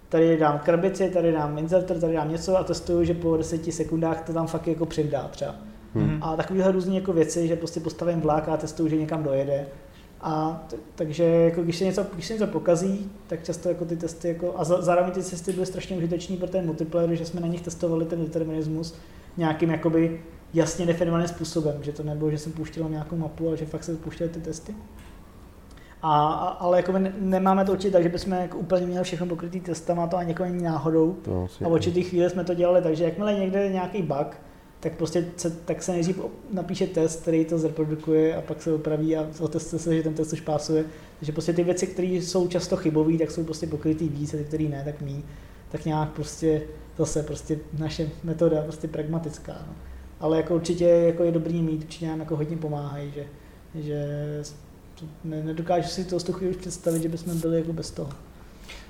tady 0.09 0.37
dám 0.37 0.59
krabici, 0.59 1.09
tady 1.09 1.31
dám 1.31 1.57
inserter, 1.57 1.99
tady 1.99 2.13
dám 2.13 2.31
něco 2.31 2.57
a 2.57 2.63
testuju, 2.63 3.03
že 3.03 3.13
po 3.13 3.37
10 3.37 3.73
sekundách 3.73 4.21
to 4.21 4.33
tam 4.33 4.47
fakt 4.47 4.67
jako 4.67 4.85
přidá 4.85 5.27
třeba. 5.27 5.55
Hmm. 5.93 6.19
A 6.21 6.35
takovéhle 6.35 6.71
různé 6.71 6.95
jako 6.95 7.13
věci, 7.13 7.47
že 7.47 7.55
prostě 7.55 7.79
postavím 7.79 8.21
vlák 8.21 8.49
a 8.49 8.57
testuju, 8.57 8.89
že 8.89 8.95
někam 8.95 9.23
dojede 9.23 9.65
a 10.27 10.63
t- 10.67 10.77
takže 10.95 11.23
jako 11.23 11.63
když, 11.63 11.77
se 11.77 11.83
něco, 11.83 12.05
když 12.13 12.27
se 12.27 12.33
něco 12.33 12.47
pokazí, 12.47 13.11
tak 13.27 13.43
často 13.43 13.69
jako 13.69 13.85
ty 13.85 13.97
testy, 13.97 14.27
jako, 14.27 14.53
a 14.57 14.63
za, 14.63 14.81
zároveň 14.81 15.11
ty 15.11 15.23
testy 15.23 15.53
byly 15.53 15.65
strašně 15.65 15.97
užitečný 15.97 16.37
pro 16.37 16.47
ten 16.47 16.65
multiplayer, 16.65 17.15
že 17.15 17.25
jsme 17.25 17.41
na 17.41 17.47
nich 17.47 17.61
testovali 17.61 18.05
ten 18.05 18.21
determinismus 18.21 18.95
nějakým 19.37 19.69
jakoby 19.69 20.21
jasně 20.53 20.85
definovaným 20.85 21.27
způsobem, 21.27 21.75
že 21.81 21.91
to 21.91 22.03
nebylo, 22.03 22.31
že 22.31 22.37
jsem 22.37 22.51
pouštěl 22.51 22.89
nějakou 22.89 23.15
mapu, 23.15 23.47
ale 23.47 23.57
že 23.57 23.65
fakt 23.65 23.83
se 23.83 23.95
pouštěly 23.95 24.29
ty 24.29 24.39
testy. 24.41 24.75
A, 26.01 26.27
a, 26.27 26.47
ale 26.47 26.77
jako 26.77 26.91
ne, 26.91 27.13
nemáme 27.19 27.65
to 27.65 27.71
určitě 27.71 27.91
tak, 27.91 28.03
že 28.03 28.09
bychom 28.09 28.33
jako 28.33 28.57
úplně 28.57 28.85
měli 28.85 29.03
všechno 29.03 29.27
pokrytý 29.27 29.59
testama, 29.59 30.07
to 30.07 30.17
ani 30.17 30.29
jako 30.29 30.43
ani 30.43 30.63
náhodou. 30.63 31.13
To 31.21 31.47
a 31.65 31.69
v 31.69 31.71
určitý 31.71 32.03
chvíli 32.03 32.29
jsme 32.29 32.43
to 32.43 32.53
dělali 32.53 32.81
tak, 32.81 32.95
že 32.95 33.03
jakmile 33.03 33.33
někde 33.33 33.63
je 33.63 33.71
nějaký 33.71 34.01
bug, 34.01 34.37
tak 34.85 34.93
prostě 34.93 35.25
se, 35.37 35.51
tak 35.51 35.83
se 35.83 35.91
nejdřív 35.91 36.19
napíše 36.53 36.87
test, 36.87 37.21
který 37.21 37.45
to 37.45 37.57
zreprodukuje 37.57 38.35
a 38.35 38.41
pak 38.41 38.61
se 38.61 38.73
opraví 38.73 39.17
a 39.17 39.27
otestuje 39.39 39.79
se, 39.79 39.95
že 39.95 40.03
ten 40.03 40.13
test 40.13 40.33
už 40.33 40.41
pásuje. 40.41 40.85
Takže 41.19 41.31
prostě 41.31 41.53
ty 41.53 41.63
věci, 41.63 41.87
které 41.87 42.07
jsou 42.07 42.47
často 42.47 42.77
chybové, 42.77 43.17
tak 43.17 43.31
jsou 43.31 43.43
prostě 43.43 43.67
pokrytý 43.67 44.09
víc 44.09 44.33
a 44.33 44.37
ty, 44.37 44.43
které 44.43 44.63
ne, 44.63 44.81
tak 44.85 45.01
mí. 45.01 45.23
Tak 45.71 45.85
nějak 45.85 46.09
prostě 46.09 46.61
zase 46.97 47.23
prostě 47.23 47.59
naše 47.79 48.09
metoda 48.23 48.61
prostě 48.61 48.87
pragmatická. 48.87 49.65
No. 49.67 49.73
Ale 50.19 50.37
jako 50.37 50.55
určitě 50.55 50.85
jako 50.85 51.23
je 51.23 51.31
dobrý 51.31 51.61
mít, 51.61 51.83
určitě 51.83 52.07
nám 52.07 52.19
jako 52.19 52.35
hodně 52.35 52.57
pomáhají, 52.57 53.11
že, 53.11 53.25
že 53.75 54.05
ne, 55.23 55.43
nedokážu 55.43 55.87
si 55.87 56.05
to 56.05 56.19
z 56.19 56.31
chvíli 56.31 56.55
už 56.55 56.61
představit, 56.61 57.01
že 57.03 57.09
bychom 57.09 57.39
byli 57.39 57.57
jako 57.57 57.73
bez 57.73 57.91
toho. 57.91 58.09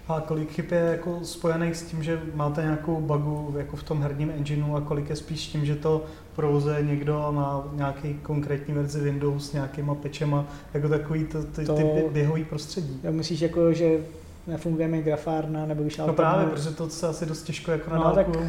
A 0.08 0.22
kolik 0.22 0.52
chyb 0.52 0.66
je 0.72 0.78
jako 0.80 1.20
spojených 1.24 1.76
s 1.76 1.84
tím, 1.84 2.04
že 2.04 2.22
máte 2.34 2.62
nějakou 2.62 3.02
bugu 3.02 3.54
jako 3.58 3.76
v 3.76 3.84
tom 3.84 4.02
herním 4.02 4.32
engineu 4.38 4.76
a 4.76 4.82
kolik 4.82 5.10
je 5.10 5.16
spíš 5.16 5.48
tím, 5.48 5.66
že 5.66 5.76
to 5.76 6.06
provozuje 6.36 6.82
někdo 6.82 7.32
na 7.32 7.64
nějaký 7.74 8.14
konkrétní 8.14 8.74
verzi 8.74 9.00
Windows 9.00 9.50
s 9.50 9.54
nějakýma 9.54 9.96
pečema, 9.96 10.46
jako 10.74 10.90
takový 10.90 11.26
to, 11.26 11.44
ty, 11.44 11.66
to, 11.66 11.76
ty 11.76 11.84
běhový 12.12 12.44
prostředí. 12.44 13.00
Já 13.04 13.12
myslíš, 13.12 13.42
jako, 13.42 13.74
že 13.74 14.00
nefunguje 14.48 14.88
mi 14.88 15.02
grafárna, 15.02 15.66
nebo 15.66 15.84
když 15.84 15.98
No 15.98 16.14
právě, 16.14 16.46
protože 16.48 16.70
to 16.70 16.90
se 16.90 17.08
asi 17.08 17.26
dost 17.26 17.44
těžko 17.44 17.72
jako 17.72 17.90
na 17.90 17.98
no, 17.98 18.04
dálku, 18.04 18.32
tak 18.32 18.42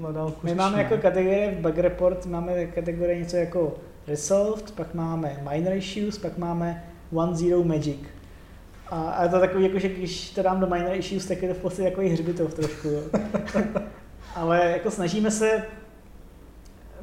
na 0.00 0.12
dálku 0.12 0.38
My 0.42 0.50
řeší, 0.50 0.58
máme 0.58 0.82
jako 0.82 0.96
kategorie 0.96 1.56
v 1.58 1.62
Bug 1.62 1.78
Report, 1.78 2.26
máme 2.26 2.66
kategorie 2.66 3.18
něco 3.18 3.36
jako 3.36 3.74
Resolved, 4.06 4.70
pak 4.70 4.94
máme 4.94 5.42
Minor 5.50 5.72
Issues, 5.72 6.18
pak 6.18 6.38
máme 6.38 6.84
One 7.12 7.36
Zero 7.36 7.64
Magic. 7.64 8.17
A, 8.90 9.10
a 9.10 9.28
to 9.28 9.40
takový, 9.40 9.64
jako, 9.64 9.78
že 9.78 9.88
když 9.88 10.30
to 10.30 10.42
dám 10.42 10.60
do 10.60 10.66
minor 10.66 10.94
issues, 10.94 11.26
tak 11.26 11.42
je 11.42 11.48
to 11.48 11.54
v 11.54 11.58
podstatě 11.58 11.88
jako 11.88 12.00
hřbitov 12.00 12.54
trošku. 12.54 12.88
Jo. 12.88 13.02
Ale 14.34 14.70
jako 14.70 14.90
snažíme 14.90 15.30
se, 15.30 15.62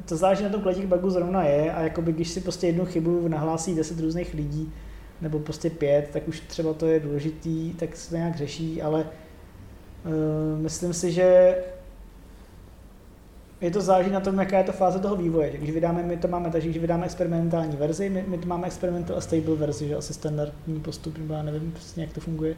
to 0.08 0.16
záleží 0.16 0.44
na 0.44 0.48
tom, 0.48 0.60
kolik 0.60 0.84
bugů 0.84 1.10
zrovna 1.10 1.42
je 1.44 1.72
a 1.72 1.82
jakoby, 1.82 2.12
když 2.12 2.28
si 2.28 2.40
prostě 2.40 2.66
jednu 2.66 2.84
chybu 2.84 3.28
nahlásí 3.28 3.74
10 3.74 4.00
různých 4.00 4.34
lidí, 4.34 4.72
nebo 5.20 5.38
prostě 5.38 5.70
pět, 5.70 6.08
tak 6.12 6.28
už 6.28 6.40
třeba 6.40 6.72
to 6.72 6.86
je 6.86 7.00
důležitý, 7.00 7.72
tak 7.72 7.96
se 7.96 8.10
to 8.10 8.16
nějak 8.16 8.36
řeší, 8.36 8.82
ale 8.82 9.00
uh, 10.04 10.60
myslím 10.60 10.92
si, 10.92 11.12
že 11.12 11.56
je 13.60 13.70
to 13.70 13.80
záleží 13.80 14.10
na 14.10 14.20
tom, 14.20 14.38
jaká 14.38 14.58
je 14.58 14.64
to 14.64 14.72
fáze 14.72 14.98
toho 14.98 15.16
vývoje. 15.16 15.50
Když 15.58 15.70
vydáme, 15.70 16.02
my 16.02 16.16
to 16.16 16.28
máme, 16.28 16.50
takže 16.50 16.68
když 16.68 16.80
vydáme 16.80 17.06
experimentální 17.06 17.76
verzi, 17.76 18.10
my, 18.10 18.24
my 18.28 18.38
to 18.38 18.48
máme 18.48 18.66
experimental 18.66 19.16
a 19.16 19.20
stable 19.20 19.54
verzi, 19.54 19.88
že 19.88 19.96
asi 19.96 20.14
standardní 20.14 20.80
postup, 20.80 21.18
nebo 21.18 21.34
já 21.34 21.42
nevím 21.42 21.72
přesně, 21.72 22.02
jak 22.04 22.12
to 22.12 22.20
funguje. 22.20 22.54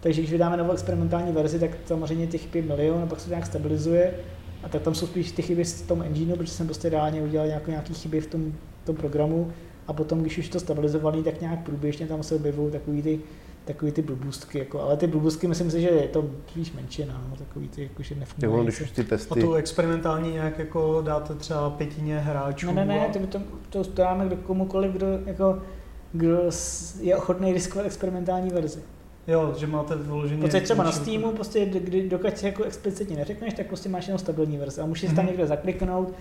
Takže 0.00 0.20
když 0.20 0.32
vydáme 0.32 0.56
novou 0.56 0.72
experimentální 0.72 1.32
verzi, 1.32 1.58
tak 1.58 1.70
samozřejmě 1.84 2.26
těch 2.26 2.40
chyb 2.40 2.54
je 2.54 2.62
milion, 2.62 3.02
a 3.02 3.06
pak 3.06 3.20
se 3.20 3.26
to 3.26 3.30
nějak 3.30 3.46
stabilizuje. 3.46 4.14
A 4.62 4.68
tak 4.68 4.82
tam 4.82 4.94
jsou 4.94 5.06
spíš 5.06 5.32
ty 5.32 5.42
chyby 5.42 5.64
v 5.64 5.86
tom 5.86 6.02
engineu, 6.02 6.36
protože 6.36 6.52
jsem 6.52 6.66
prostě 6.66 6.88
reálně 6.88 7.22
udělal 7.22 7.46
nějaké, 7.46 7.70
nějaké 7.70 7.94
chyby 7.94 8.20
v 8.20 8.26
tom, 8.26 8.52
tom 8.84 8.96
programu. 8.96 9.52
A 9.86 9.92
potom, 9.92 10.20
když 10.20 10.38
už 10.38 10.48
to 10.48 10.60
stabilizovaný, 10.60 11.22
tak 11.22 11.40
nějak 11.40 11.58
průběžně 11.58 12.06
tam 12.06 12.22
se 12.22 12.34
objevují 12.34 12.72
takový 12.72 13.02
ty 13.02 13.20
takový 13.64 13.92
ty 13.92 14.02
blbůstky, 14.02 14.58
jako, 14.58 14.80
ale 14.80 14.96
ty 14.96 15.06
blbůstky 15.06 15.46
myslím 15.46 15.70
si, 15.70 15.80
že 15.80 15.88
je 15.88 16.08
to 16.08 16.30
spíš 16.48 16.72
menšina, 16.72 17.24
no, 17.30 17.36
takový 17.36 17.68
ty, 17.68 17.82
jako, 17.82 18.02
že 18.02 18.14
nefungují. 18.14 18.64
když 18.64 18.80
už 18.80 18.90
ty 18.90 19.04
testy... 19.04 19.40
A 19.40 19.42
tu 19.42 19.54
experimentální 19.54 20.32
nějak 20.32 20.58
jako 20.58 21.02
dáte 21.06 21.34
třeba 21.34 21.70
pětině 21.70 22.18
hráčů? 22.18 22.66
Ne, 22.66 22.72
ne, 22.72 22.84
ne, 22.84 23.06
a... 23.06 23.12
to, 23.12 23.18
to, 23.18 23.38
to, 23.70 23.84
to 23.84 24.02
dáme 24.02 24.26
kdo, 24.26 24.36
komukoliv, 24.36 24.92
kdo, 24.92 25.06
jako, 25.26 25.62
kdo 26.12 26.38
je 27.00 27.16
ochotný 27.16 27.52
riskovat 27.52 27.86
experimentální 27.86 28.50
verzi. 28.50 28.82
Jo, 29.26 29.54
že 29.58 29.66
máte 29.66 29.96
vyloženě... 29.96 30.42
Protože 30.42 30.60
třeba 30.60 30.84
na 30.84 30.92
Steamu, 30.92 31.32
prostě, 31.32 31.66
kdy, 31.66 32.08
dokud 32.08 32.38
si 32.38 32.46
jako 32.46 32.64
explicitně 32.64 33.16
neřekneš, 33.16 33.54
tak 33.54 33.66
prostě 33.66 33.88
máš 33.88 34.06
jenom 34.06 34.18
stabilní 34.18 34.58
verzi 34.58 34.80
a 34.80 34.86
můžeš 34.86 35.10
mm-hmm. 35.10 35.14
tam 35.14 35.24
mhm. 35.24 35.32
někde 35.32 35.46
zakliknout, 35.46 36.14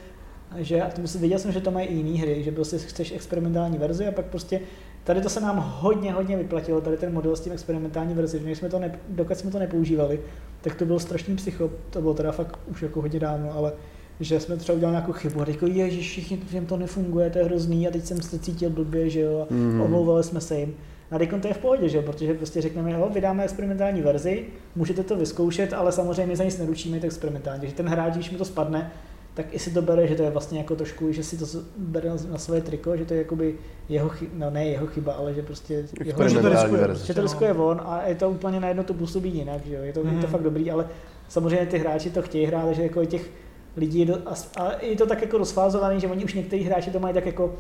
že, 0.58 0.82
a 0.82 0.90
to 0.90 1.02
viděl 1.20 1.40
jsem, 1.40 1.52
že 1.52 1.62
to 1.62 1.72
mají 1.72 1.88
i 1.88 1.96
jiné 1.96 2.20
hry, 2.20 2.44
že 2.44 2.52
prostě 2.52 2.78
chceš 2.78 3.12
experimentální 3.12 3.78
verzi 3.78 4.08
a 4.08 4.12
pak 4.12 4.26
prostě 4.26 4.62
Tady 5.04 5.22
to 5.22 5.30
se 5.30 5.42
nám 5.42 5.74
hodně, 5.80 6.14
hodně 6.14 6.38
vyplatilo, 6.38 6.82
tady 6.82 6.98
ten 6.98 7.14
model 7.14 7.36
s 7.36 7.40
tím 7.40 7.54
experimentální 7.54 8.14
verzi, 8.14 8.42
že 8.46 8.56
jsme 8.56 8.70
to 8.70 8.80
ne, 8.80 9.00
dokud 9.10 9.38
jsme 9.38 9.52
to 9.52 9.60
nepoužívali, 9.60 10.20
tak 10.62 10.76
to 10.76 10.86
byl 10.86 11.00
strašný 11.00 11.36
psycho, 11.36 11.70
to 11.90 12.02
bylo 12.02 12.14
teda 12.14 12.32
fakt 12.32 12.60
už 12.68 12.82
jako 12.82 13.02
hodně 13.02 13.20
dávno, 13.20 13.54
ale 13.54 13.74
že 14.20 14.40
jsme 14.40 14.58
třeba 14.58 14.76
udělali 14.76 14.94
nějakou 14.94 15.12
chybu 15.12 15.42
a 15.42 15.46
řekli, 15.46 15.72
ježiš, 15.72 16.10
všichni, 16.10 16.40
všem 16.48 16.66
to 16.66 16.78
nefunguje, 16.78 17.30
to 17.30 17.38
je 17.38 17.46
hrozný 17.46 17.88
a 17.88 17.92
teď 17.92 18.06
jsem 18.06 18.22
se 18.22 18.40
cítil 18.40 18.70
blbě, 18.70 19.10
že 19.10 19.20
jo, 19.20 19.48
a 19.50 19.54
mm. 19.54 19.82
omlouvali 19.82 20.24
jsme 20.24 20.42
se 20.42 20.60
jim. 20.60 20.76
A 21.12 21.18
teď 21.18 21.30
to 21.42 21.48
je 21.48 21.54
v 21.54 21.58
pohodě, 21.58 21.90
že 21.90 21.98
jo, 21.98 22.04
protože 22.04 22.34
prostě 22.34 22.62
řekneme, 22.62 22.92
jo, 22.92 23.10
vydáme 23.14 23.44
experimentální 23.44 24.02
verzi, 24.02 24.46
můžete 24.76 25.04
to 25.04 25.16
vyzkoušet, 25.16 25.74
ale 25.74 25.92
samozřejmě 25.92 26.36
za 26.36 26.44
nic 26.44 26.58
neručíme, 26.58 27.00
to 27.00 27.06
experimentální, 27.06 27.68
že 27.68 27.74
ten 27.74 27.88
hráč, 27.88 28.14
když 28.14 28.32
mu 28.32 28.38
to 28.38 28.46
spadne, 28.46 28.92
tak 29.40 29.54
i 29.54 29.60
si 29.60 29.72
to 29.72 29.82
bere, 29.82 30.08
že 30.08 30.16
to 30.16 30.24
je 30.24 30.30
vlastně 30.30 30.58
jako 30.58 30.76
trošku, 30.76 31.12
že 31.12 31.24
si 31.24 31.38
to 31.38 31.46
bere 31.78 32.10
na 32.32 32.38
své 32.38 32.62
triko, 32.62 32.98
že 32.98 33.06
to 33.06 33.14
je 33.14 33.18
jakoby 33.18 33.56
jeho 33.90 34.10
chyba, 34.10 34.32
no 34.36 34.50
ne 34.50 34.66
jeho 34.66 34.88
chyba, 34.88 35.14
ale 35.14 35.34
že 35.34 35.42
prostě 35.42 35.74
jeho, 36.04 36.30
že 36.30 36.40
to 36.40 36.50
riskuje, 36.50 36.96
že 37.06 37.14
to 37.14 37.22
riskuje 37.22 37.54
on 37.54 37.82
a 37.86 38.08
je 38.08 38.16
to 38.16 38.30
úplně 38.30 38.60
najednou 38.60 38.84
to 38.84 38.94
působí 38.94 39.30
jinak, 39.30 39.66
že 39.66 39.76
jo? 39.76 39.84
Je, 39.84 39.94
to, 39.94 40.04
mm. 40.04 40.08
je 40.08 40.14
to 40.14 40.28
mhm. 40.28 40.32
fakt 40.32 40.44
dobrý, 40.44 40.72
ale 40.72 40.88
samozřejmě 41.28 41.66
ty 41.66 41.78
hráči 41.78 42.10
to 42.10 42.22
chtějí 42.22 42.46
hrát, 42.46 42.74
že 42.74 42.84
jako 42.84 43.06
těch 43.06 43.30
lidí 43.78 44.06
do, 44.06 44.16
a, 44.26 44.62
a, 44.62 44.72
je 44.82 44.96
to 44.96 45.06
tak 45.06 45.22
jako 45.22 45.38
rozfázovaný, 45.38 46.00
že 46.00 46.08
oni 46.08 46.26
už 46.26 46.34
někteří 46.34 46.64
hráči 46.64 46.92
to 46.92 47.00
mají 47.00 47.14
tak 47.14 47.26
jako, 47.26 47.56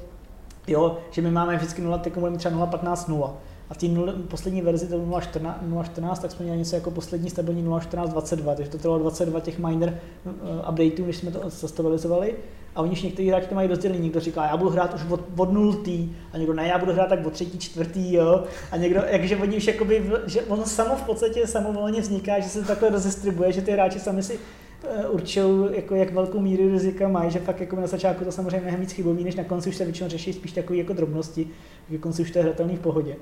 jo, 0.67 0.97
že 1.11 1.21
my 1.21 1.32
máme 1.32 1.55
vždycky 1.55 1.82
0, 1.82 1.97
teď 1.97 2.17
budeme 2.17 2.38
třeba 2.38 2.55
0, 2.55 2.67
15, 2.67 3.07
0 3.07 3.38
A 3.70 3.74
v 3.74 3.78
té 3.78 3.88
poslední 4.28 4.61
verzi, 4.61 4.88
to 4.88 4.95
0.14, 4.97 6.17
tak 6.22 6.32
jsme 6.32 6.43
měli 6.43 6.59
něco 6.59 6.76
jako 6.76 6.91
poslední 6.91 7.30
stabilní 7.30 7.65
0.14.22, 7.65 8.55
takže 8.55 8.72
to 8.72 8.78
trvalo 8.78 8.99
22 8.99 9.39
těch 9.39 9.59
minor 9.59 9.93
uh, 10.26 10.32
updateů, 10.70 11.05
než 11.05 11.17
jsme 11.17 11.32
to 11.32 11.49
zastabilizovali. 11.49 12.36
A 12.76 12.82
oni 12.82 12.95
někteří 13.03 13.30
hráči 13.30 13.47
to 13.47 13.55
mají 13.55 13.67
rozdělený. 13.67 14.01
Někdo 14.01 14.20
říká, 14.20 14.45
já 14.45 14.57
budu 14.57 14.70
hrát 14.70 14.93
už 14.93 15.01
od, 15.09 15.22
od 15.38 15.53
nultý, 15.53 16.09
a 16.34 16.38
někdo 16.38 16.53
ne, 16.53 16.67
já 16.67 16.78
budu 16.78 16.93
hrát 16.93 17.09
tak 17.09 17.26
od 17.26 17.34
třetí, 17.34 17.57
čtvrtý, 17.57 18.13
jo. 18.13 18.43
A 18.72 18.78
někdo, 18.78 19.01
jakže 19.07 19.38
oni 19.38 19.57
už 19.57 19.67
jakoby, 19.67 20.11
že 20.28 20.41
ono 20.41 20.65
samo 20.65 20.95
v 20.95 21.03
podstatě 21.03 21.47
samovolně 21.47 22.01
vzniká, 22.01 22.39
že 22.39 22.49
se 22.49 22.61
to 22.61 22.67
takhle 22.67 22.89
rozdistribuje, 22.89 23.51
že 23.51 23.61
ty 23.61 23.72
hráči 23.72 23.99
sami 23.99 24.24
si 24.24 24.39
Eh, 24.84 25.07
určují, 25.07 25.76
jako 25.76 25.95
jak 25.95 26.13
velkou 26.13 26.39
míru 26.39 26.72
rizika 26.72 27.07
mají, 27.07 27.32
že 27.32 27.39
fakt 27.39 27.59
jako 27.59 27.76
na 27.76 27.88
začátku 27.88 28.26
to 28.26 28.32
samozřejmě 28.32 28.59
mnohem 28.59 28.80
víc 28.80 28.91
chybový, 28.91 29.24
než 29.24 29.36
na 29.36 29.43
konci 29.43 29.70
už 29.70 29.76
se 29.76 29.84
většinou 29.84 30.09
řeší 30.09 30.34
spíš 30.34 30.51
takové 30.51 30.78
jako 30.80 30.93
drobnosti, 30.93 31.47
na 31.89 31.97
konci 31.97 32.22
už 32.22 32.32
to 32.32 32.39
je 32.39 32.43
hratelný 32.43 32.76
v 32.76 32.80
pohodě. 32.80 33.15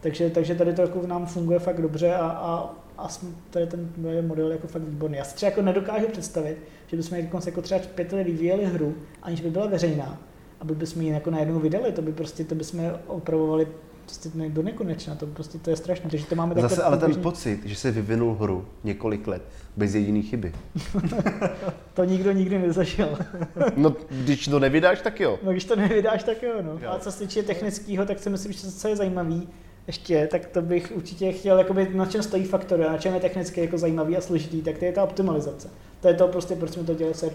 Takže, 0.00 0.30
takže 0.30 0.54
tady 0.54 0.72
to 0.72 0.82
jako 0.82 1.06
nám 1.06 1.26
funguje 1.26 1.58
fakt 1.58 1.82
dobře 1.82 2.14
a, 2.14 2.26
a, 2.26 2.74
a 2.98 3.08
tady 3.50 3.66
ten 3.66 3.88
model 4.26 4.52
jako 4.52 4.66
fakt 4.66 4.82
výborný. 4.82 5.16
Já 5.16 5.24
si 5.24 5.34
třeba 5.34 5.50
jako 5.50 5.62
nedokážu 5.62 6.06
představit, 6.06 6.58
že 6.86 6.96
bychom 6.96 7.18
jako 7.46 7.62
třeba 7.62 7.80
pět 7.94 8.12
let 8.12 8.24
vyvíjeli 8.24 8.64
hru, 8.64 8.94
aniž 9.22 9.40
by 9.40 9.50
byla 9.50 9.66
veřejná, 9.66 10.20
aby 10.60 10.74
bychom 10.74 11.02
ji 11.02 11.12
jako 11.12 11.30
najednou 11.30 11.58
vydali, 11.58 11.92
to 11.92 12.02
by 12.02 12.12
prostě, 12.12 12.44
to 12.44 12.54
bychom 12.54 12.92
opravovali 13.06 13.66
prostě 14.08 14.28
do 14.48 14.62
nekonečna, 14.62 15.14
to 15.14 15.26
prostě 15.26 15.58
to 15.58 15.70
je 15.70 15.76
strašné. 15.76 16.10
Takže 16.10 16.26
to 16.26 16.34
máme 16.34 16.54
Zase 16.60 16.82
ale 16.82 16.98
ten 16.98 17.14
pocit, 17.14 17.60
že 17.64 17.76
se 17.76 17.90
vyvinul 17.90 18.34
hru 18.34 18.66
několik 18.84 19.26
let 19.26 19.42
bez 19.76 19.94
jediné 19.94 20.22
chyby. 20.22 20.52
to 21.94 22.04
nikdo 22.04 22.32
nikdy 22.32 22.58
nezažil. 22.58 23.18
no, 23.76 23.96
když 24.10 24.48
to 24.48 24.58
nevydáš, 24.58 25.02
tak 25.02 25.20
jo. 25.20 25.38
No, 25.42 25.52
když 25.52 25.64
to 25.64 25.76
nevydáš, 25.76 26.22
tak 26.22 26.42
jo. 26.42 26.52
No. 26.62 26.78
jo. 26.82 26.90
A 26.90 26.98
co 26.98 27.12
se 27.12 27.18
týče 27.18 27.42
technického, 27.42 28.06
tak 28.06 28.18
si 28.18 28.30
myslím, 28.30 28.52
že 28.52 28.60
co 28.60 28.88
je 28.88 28.96
zajímavý, 28.96 29.48
ještě, 29.88 30.28
tak 30.30 30.46
to 30.46 30.62
bych 30.62 30.92
určitě 30.96 31.32
chtěl, 31.32 31.58
jakoby, 31.58 31.88
na 31.94 32.06
čem 32.06 32.22
stojí 32.22 32.44
faktory, 32.44 32.82
na 32.82 32.98
čem 32.98 33.14
je 33.14 33.20
technicky 33.20 33.60
jako 33.60 33.78
zajímavý 33.78 34.16
a 34.16 34.20
složitý, 34.20 34.62
tak 34.62 34.78
to 34.78 34.84
je 34.84 34.92
ta 34.92 35.04
optimalizace. 35.04 35.70
To 36.00 36.08
je 36.08 36.14
to 36.14 36.28
prostě, 36.28 36.54
proč 36.54 36.70
jsme 36.70 36.84
to 36.84 36.94
dělali 36.94 37.14
C++ 37.14 37.30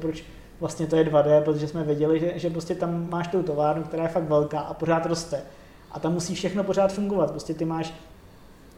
proč 0.00 0.24
vlastně 0.60 0.86
to 0.86 0.96
je 0.96 1.04
2D, 1.04 1.42
protože 1.42 1.68
jsme 1.68 1.84
věděli, 1.84 2.20
že, 2.20 2.32
že 2.36 2.50
prostě 2.50 2.74
tam 2.74 3.10
máš 3.10 3.28
tu 3.28 3.42
továrnu, 3.42 3.82
která 3.82 4.02
je 4.02 4.08
fakt 4.08 4.28
velká 4.28 4.60
a 4.60 4.74
pořád 4.74 5.06
roste 5.06 5.42
a 5.92 6.00
tam 6.00 6.12
musí 6.12 6.34
všechno 6.34 6.64
pořád 6.64 6.92
fungovat. 6.92 7.30
Prostě 7.30 7.54
ty 7.54 7.64
máš 7.64 7.94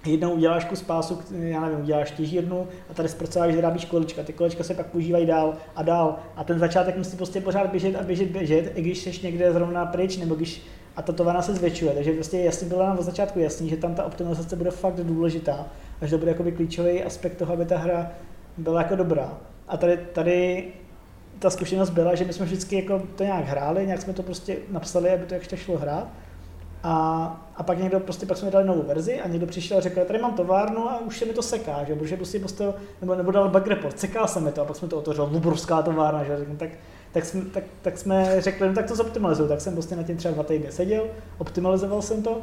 jednou 0.07 0.33
uděláš 0.33 0.65
kus 0.65 0.83
pásu, 0.83 1.19
já 1.31 1.61
nevím, 1.61 1.81
uděláš 1.81 2.11
těžírnu 2.11 2.69
a 2.91 2.95
tady 2.95 3.09
zpracováš, 3.09 3.55
vyrábíš 3.55 3.85
kolečka. 3.85 4.23
Ty 4.23 4.33
kolečka 4.33 4.65
se 4.65 4.75
pak 4.75 4.87
používají 4.87 5.27
dál 5.27 5.55
a 5.77 5.83
dál. 5.83 6.19
A 6.37 6.45
ten 6.45 6.59
začátek 6.59 6.97
musí 6.97 7.17
prostě 7.17 7.41
pořád 7.41 7.71
běžet 7.71 7.97
a 7.97 8.03
běžet, 8.03 8.29
běžet, 8.29 8.73
i 8.75 8.83
když 8.83 8.99
jsi 8.99 9.21
někde 9.23 9.53
zrovna 9.53 9.87
pryč, 9.87 10.17
nebo 10.17 10.35
když 10.35 10.63
a 10.97 11.03
ta 11.03 11.13
továrna 11.13 11.43
se 11.43 11.55
zvětšuje. 11.55 11.93
Takže 11.93 12.13
prostě 12.13 12.39
jasně 12.39 12.69
bylo 12.69 12.83
nám 12.83 12.99
od 12.99 13.03
začátku 13.03 13.39
jasný, 13.39 13.69
že 13.69 13.77
tam 13.77 13.95
ta 13.95 14.05
optimalizace 14.05 14.57
bude 14.57 14.71
fakt 14.71 15.01
důležitá 15.01 15.67
a 16.01 16.07
že 16.07 16.11
to 16.11 16.19
bude 16.19 16.31
jakoby 16.31 16.53
klíčový 16.53 17.05
aspekt 17.05 17.37
toho, 17.37 17.53
aby 17.53 17.65
ta 17.65 17.79
hra 17.79 18.11
byla 18.57 18.83
jako 18.83 18.97
dobrá. 18.97 19.39
A 19.69 19.77
tady, 19.77 19.99
tady 20.13 20.65
ta 21.39 21.51
zkušenost 21.51 21.91
byla, 21.91 22.15
že 22.15 22.25
my 22.25 22.33
jsme 22.33 22.47
vždycky 22.47 22.77
jako 22.77 23.03
to 23.17 23.25
nějak 23.25 23.45
hráli, 23.45 23.87
nějak 23.87 24.03
jsme 24.03 24.13
to 24.13 24.23
prostě 24.23 24.57
napsali, 24.71 25.11
aby 25.11 25.27
to 25.27 25.35
ještě 25.35 25.57
šlo 25.57 25.79
hrát 25.79 26.09
a, 26.83 27.47
a 27.57 27.63
pak 27.63 27.79
někdo 27.79 28.01
prostě, 28.01 28.27
pak 28.27 28.37
jsme 28.37 28.51
dali 28.51 28.65
novou 28.65 28.83
verzi 28.83 29.21
a 29.21 29.29
někdo 29.29 29.47
přišel 29.47 29.79
a 29.79 29.81
řekl, 29.81 30.05
tady 30.05 30.19
mám 30.19 30.35
továrnu 30.35 30.91
a 30.91 31.01
už 31.01 31.19
se 31.19 31.25
mi 31.25 31.33
to 31.33 31.43
seká, 31.43 31.85
že, 31.85 31.95
protože 31.95 32.17
prostě 32.17 32.39
postavil, 32.39 32.75
nebo, 33.01 33.15
nebo 33.15 33.31
dal 33.31 33.49
bug 33.49 33.67
report, 33.67 33.99
seká 33.99 34.27
se 34.27 34.41
mi 34.41 34.53
to 34.53 34.63
a 34.63 34.65
pak 34.65 34.77
jsme 34.77 34.89
to 34.89 34.99
otevřeli, 34.99 35.37
obrovská 35.37 35.83
továrna, 35.83 36.25
že, 36.25 36.39
tak, 36.57 36.71
tak, 37.15 37.25
jsme, 37.25 37.43
tak, 37.43 37.65
tak 37.83 37.99
jsme 37.99 38.41
řekli, 38.41 38.69
no 38.69 38.75
tak 38.75 38.89
to 38.89 38.97
zoptimalizuju, 38.97 39.49
tak 39.49 39.61
jsem 39.61 39.73
prostě 39.73 39.97
na 39.97 40.03
tím 40.03 40.17
třeba 40.17 40.35
dva 40.35 40.43
týdny 40.43 40.73
seděl, 40.73 41.07
optimalizoval 41.39 42.03
jsem 42.03 42.23
to, 42.23 42.43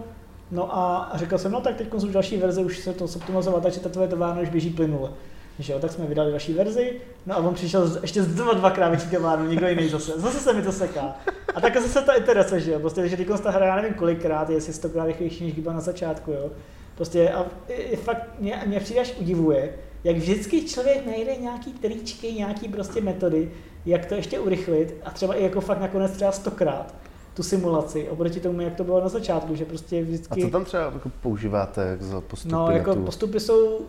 no 0.51 0.77
a 0.77 1.11
řekl 1.15 1.37
jsem, 1.37 1.51
no 1.51 1.61
tak 1.61 1.75
teď 1.75 1.93
už 1.93 2.03
další 2.03 2.37
verze 2.37 2.61
už 2.61 2.79
se 2.79 2.93
to 2.93 3.07
zoptimalizovat, 3.07 3.63
takže 3.63 3.79
ta 3.79 3.89
tvoje 3.89 4.07
továrna 4.07 4.41
už 4.41 4.49
běží 4.49 4.69
plynule. 4.69 5.11
Že 5.59 5.73
jo, 5.73 5.79
tak 5.79 5.91
jsme 5.91 6.05
vydali 6.05 6.31
další 6.31 6.53
verzi, 6.53 6.93
no 7.25 7.35
a 7.35 7.37
on 7.37 7.53
přišel 7.53 7.97
ještě 8.01 8.21
dva, 8.21 8.53
dvakrát 8.53 8.89
větší 8.89 9.09
továrnu, 9.09 9.47
někdo 9.47 9.67
jiný 9.67 9.89
zase, 9.89 10.11
zase 10.19 10.39
se 10.39 10.53
mi 10.53 10.61
to 10.61 10.71
seká. 10.71 11.15
A 11.55 11.61
tak 11.61 11.81
zase 11.81 12.01
ta 12.01 12.13
iterace, 12.13 12.59
že 12.59 12.71
jo, 12.71 12.79
prostě, 12.79 13.07
že 13.07 13.17
ta 13.43 13.51
hra, 13.51 13.65
já 13.65 13.75
nevím 13.75 13.93
kolikrát, 13.93 14.49
je 14.49 14.55
jestli 14.55 14.73
stokrát 14.73 15.05
rychlejší, 15.05 15.43
než 15.43 15.53
byla 15.53 15.73
na 15.73 15.81
začátku, 15.81 16.31
jo. 16.31 16.49
Prostě 16.95 17.29
a 17.29 17.45
je, 17.67 17.97
fakt, 17.97 18.23
mě, 18.39 18.63
mě 18.65 18.79
přijde 18.79 19.01
až 19.01 19.13
udivuje, 19.19 19.73
jak 20.03 20.17
vždycky 20.17 20.65
člověk 20.65 21.05
najde 21.05 21.35
nějaký 21.35 21.73
tričky, 21.73 22.33
nějaký 22.33 22.67
prostě 22.67 23.01
metody, 23.01 23.51
jak 23.85 24.05
to 24.05 24.15
ještě 24.15 24.39
urychlit 24.39 24.95
a 25.03 25.11
třeba 25.11 25.33
i 25.35 25.43
jako 25.43 25.61
fakt 25.61 25.79
nakonec 25.79 26.11
třeba 26.11 26.31
stokrát 26.31 26.95
tu 27.33 27.43
simulaci, 27.43 28.09
oproti 28.09 28.39
tomu, 28.39 28.61
jak 28.61 28.75
to 28.75 28.83
bylo 28.83 29.01
na 29.01 29.09
začátku, 29.09 29.55
že 29.55 29.65
prostě 29.65 30.03
vždycky... 30.03 30.41
A 30.41 30.45
co 30.45 30.51
tam 30.51 30.65
třeba 30.65 30.83
jako 30.83 31.11
používáte 31.21 31.83
jak 31.83 32.01
za 32.01 32.21
postupy? 32.21 32.53
No, 32.53 32.71
jako 32.71 32.95
tu... 32.95 33.03
postupy 33.03 33.39
jsou 33.39 33.79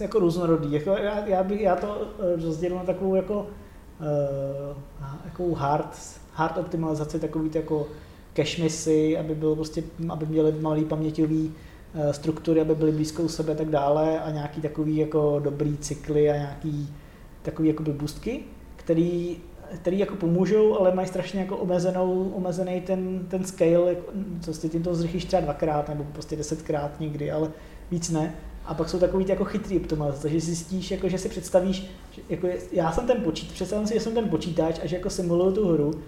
jako 0.00 0.18
různorodý. 0.18 0.72
Jako 0.72 0.90
já, 0.90 1.26
já, 1.26 1.42
bych, 1.42 1.60
já 1.60 1.76
to 1.76 2.08
eh, 2.18 2.42
rozdělil 2.44 2.76
na 2.76 2.84
takovou 2.84 3.14
jako, 3.14 3.46
uh, 4.00 4.76
jako 5.24 5.54
hard, 5.54 5.98
hard 6.32 6.58
optimalizaci, 6.58 7.20
takový 7.20 7.50
jako 7.54 7.86
cache 8.36 8.62
misi, 8.62 9.18
aby 9.18 9.34
bylo 9.34 9.54
prostě, 9.54 9.82
aby 10.08 10.26
měli 10.26 10.52
malý 10.52 10.84
paměťový 10.84 11.54
uh, 11.94 12.10
struktury, 12.10 12.60
aby 12.60 12.74
byly 12.74 12.92
blízko 12.92 13.22
u 13.22 13.28
sebe 13.28 13.52
a 13.52 13.56
tak 13.56 13.68
dále 13.68 14.20
a 14.20 14.30
nějaký 14.30 14.60
takový 14.60 14.96
jako 14.96 15.40
dobrý 15.44 15.76
cykly 15.76 16.30
a 16.30 16.36
nějaký 16.36 16.94
takový 17.42 17.68
jako 17.68 17.82
boostky, 17.82 18.44
který 18.84 19.36
který 19.80 19.98
jako 19.98 20.16
pomůžou, 20.16 20.78
ale 20.78 20.94
mají 20.94 21.08
strašně 21.08 21.40
jako 21.40 21.56
omezenou, 21.56 22.32
omezený 22.36 22.80
ten, 22.80 23.26
ten 23.28 23.44
scale, 23.44 23.88
jako, 23.88 24.12
co 24.40 24.54
si 24.54 24.68
tím 24.68 24.82
to 24.82 24.94
zrychlíš 24.94 25.24
třeba 25.24 25.42
dvakrát 25.42 25.88
nebo 25.88 26.04
prostě 26.12 26.36
desetkrát 26.36 27.00
někdy, 27.00 27.30
ale 27.30 27.50
víc 27.90 28.10
ne. 28.10 28.34
A 28.64 28.74
pak 28.74 28.88
jsou 28.88 28.98
takový 28.98 29.24
jako 29.28 29.44
chytrý 29.44 29.80
optimalizace, 29.80 30.28
že 30.28 30.40
zjistíš, 30.40 30.90
jako, 30.90 31.08
že 31.08 31.18
si 31.18 31.28
představíš, 31.28 31.90
že 32.12 32.22
jako 32.28 32.48
já 32.72 32.92
jsem 32.92 33.06
ten 33.06 33.20
počítač, 33.22 33.54
představím 33.54 33.86
si, 33.86 33.94
že 33.94 34.00
jsem 34.00 34.14
ten 34.14 34.28
počítač 34.28 34.80
a 34.82 34.86
že 34.86 34.96
jako 34.96 35.10
simuluju 35.10 35.52
tu 35.52 35.68
hru 35.68 36.02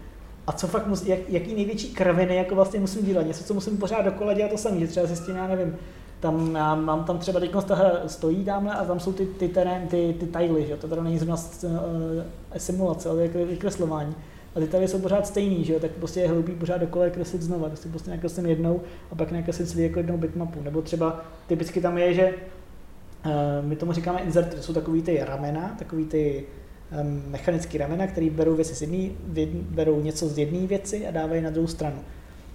a 0.46 0.52
co 0.52 0.66
fakt 0.66 0.86
musí, 0.86 1.08
jak, 1.08 1.18
jaký 1.28 1.54
největší 1.54 1.94
kraviny 1.94 2.36
jako 2.36 2.54
vlastně 2.54 2.80
musím 2.80 3.06
dělat, 3.06 3.26
něco, 3.26 3.44
co 3.44 3.54
musím 3.54 3.78
pořád 3.78 4.02
dokola 4.02 4.32
dělat 4.32 4.50
to 4.50 4.58
samé, 4.58 4.80
že 4.80 4.86
třeba 4.86 5.06
zjistím, 5.06 5.36
já 5.36 5.46
nevím, 5.46 5.76
tam, 6.24 6.54
já 6.54 6.74
mám 6.74 7.04
tam 7.04 7.18
třeba 7.18 7.40
teď 7.40 7.54
stojí 8.06 8.44
tamhle 8.44 8.74
a 8.74 8.84
tam 8.84 9.00
jsou 9.00 9.12
ty, 9.12 9.26
ty 9.26 9.48
terén, 9.48 9.86
ty, 9.88 10.16
ty 10.20 10.26
tily, 10.26 10.66
že 10.66 10.76
to 10.76 10.88
teda 10.88 11.02
není 11.02 11.18
zrovna 11.18 11.36
uh, 11.36 11.70
simulace, 12.56 13.08
ale 13.08 13.22
jako 13.22 13.46
vykreslování. 13.46 14.14
A 14.54 14.60
ty 14.60 14.66
tady 14.66 14.88
jsou 14.88 14.98
pořád 14.98 15.26
stejný, 15.26 15.64
že 15.64 15.72
jo, 15.72 15.80
tak 15.80 15.90
prostě 15.90 16.20
je 16.20 16.28
hloupý 16.28 16.52
pořád 16.52 16.76
dokola 16.76 17.10
kreslit 17.10 17.42
znova, 17.42 17.68
tak 17.68 17.78
si 17.78 17.88
prostě 17.88 18.10
nakreslím 18.10 18.46
jednou 18.46 18.80
a 19.12 19.14
pak 19.14 19.32
nakreslím 19.32 19.66
celý 19.66 19.82
jako 19.82 19.98
jednou 19.98 20.16
bitmapu. 20.16 20.62
Nebo 20.62 20.82
třeba 20.82 21.24
typicky 21.46 21.80
tam 21.80 21.98
je, 21.98 22.14
že 22.14 22.34
uh, 23.26 23.32
my 23.68 23.76
tomu 23.76 23.92
říkáme 23.92 24.20
insert, 24.20 24.54
to 24.54 24.62
jsou 24.62 24.72
takový 24.72 25.02
ty 25.02 25.24
ramena, 25.24 25.74
takový 25.78 26.04
ty 26.04 26.44
um, 27.00 27.22
mechanické 27.26 27.78
ramena, 27.78 28.06
které 28.06 28.30
berou 28.30 28.54
věci 28.54 28.74
z 28.74 28.82
jedný, 28.82 29.16
berou 29.70 30.00
něco 30.00 30.28
z 30.28 30.38
jedné 30.38 30.66
věci 30.66 31.06
a 31.06 31.10
dávají 31.10 31.42
na 31.42 31.50
druhou 31.50 31.68
stranu. 31.68 31.98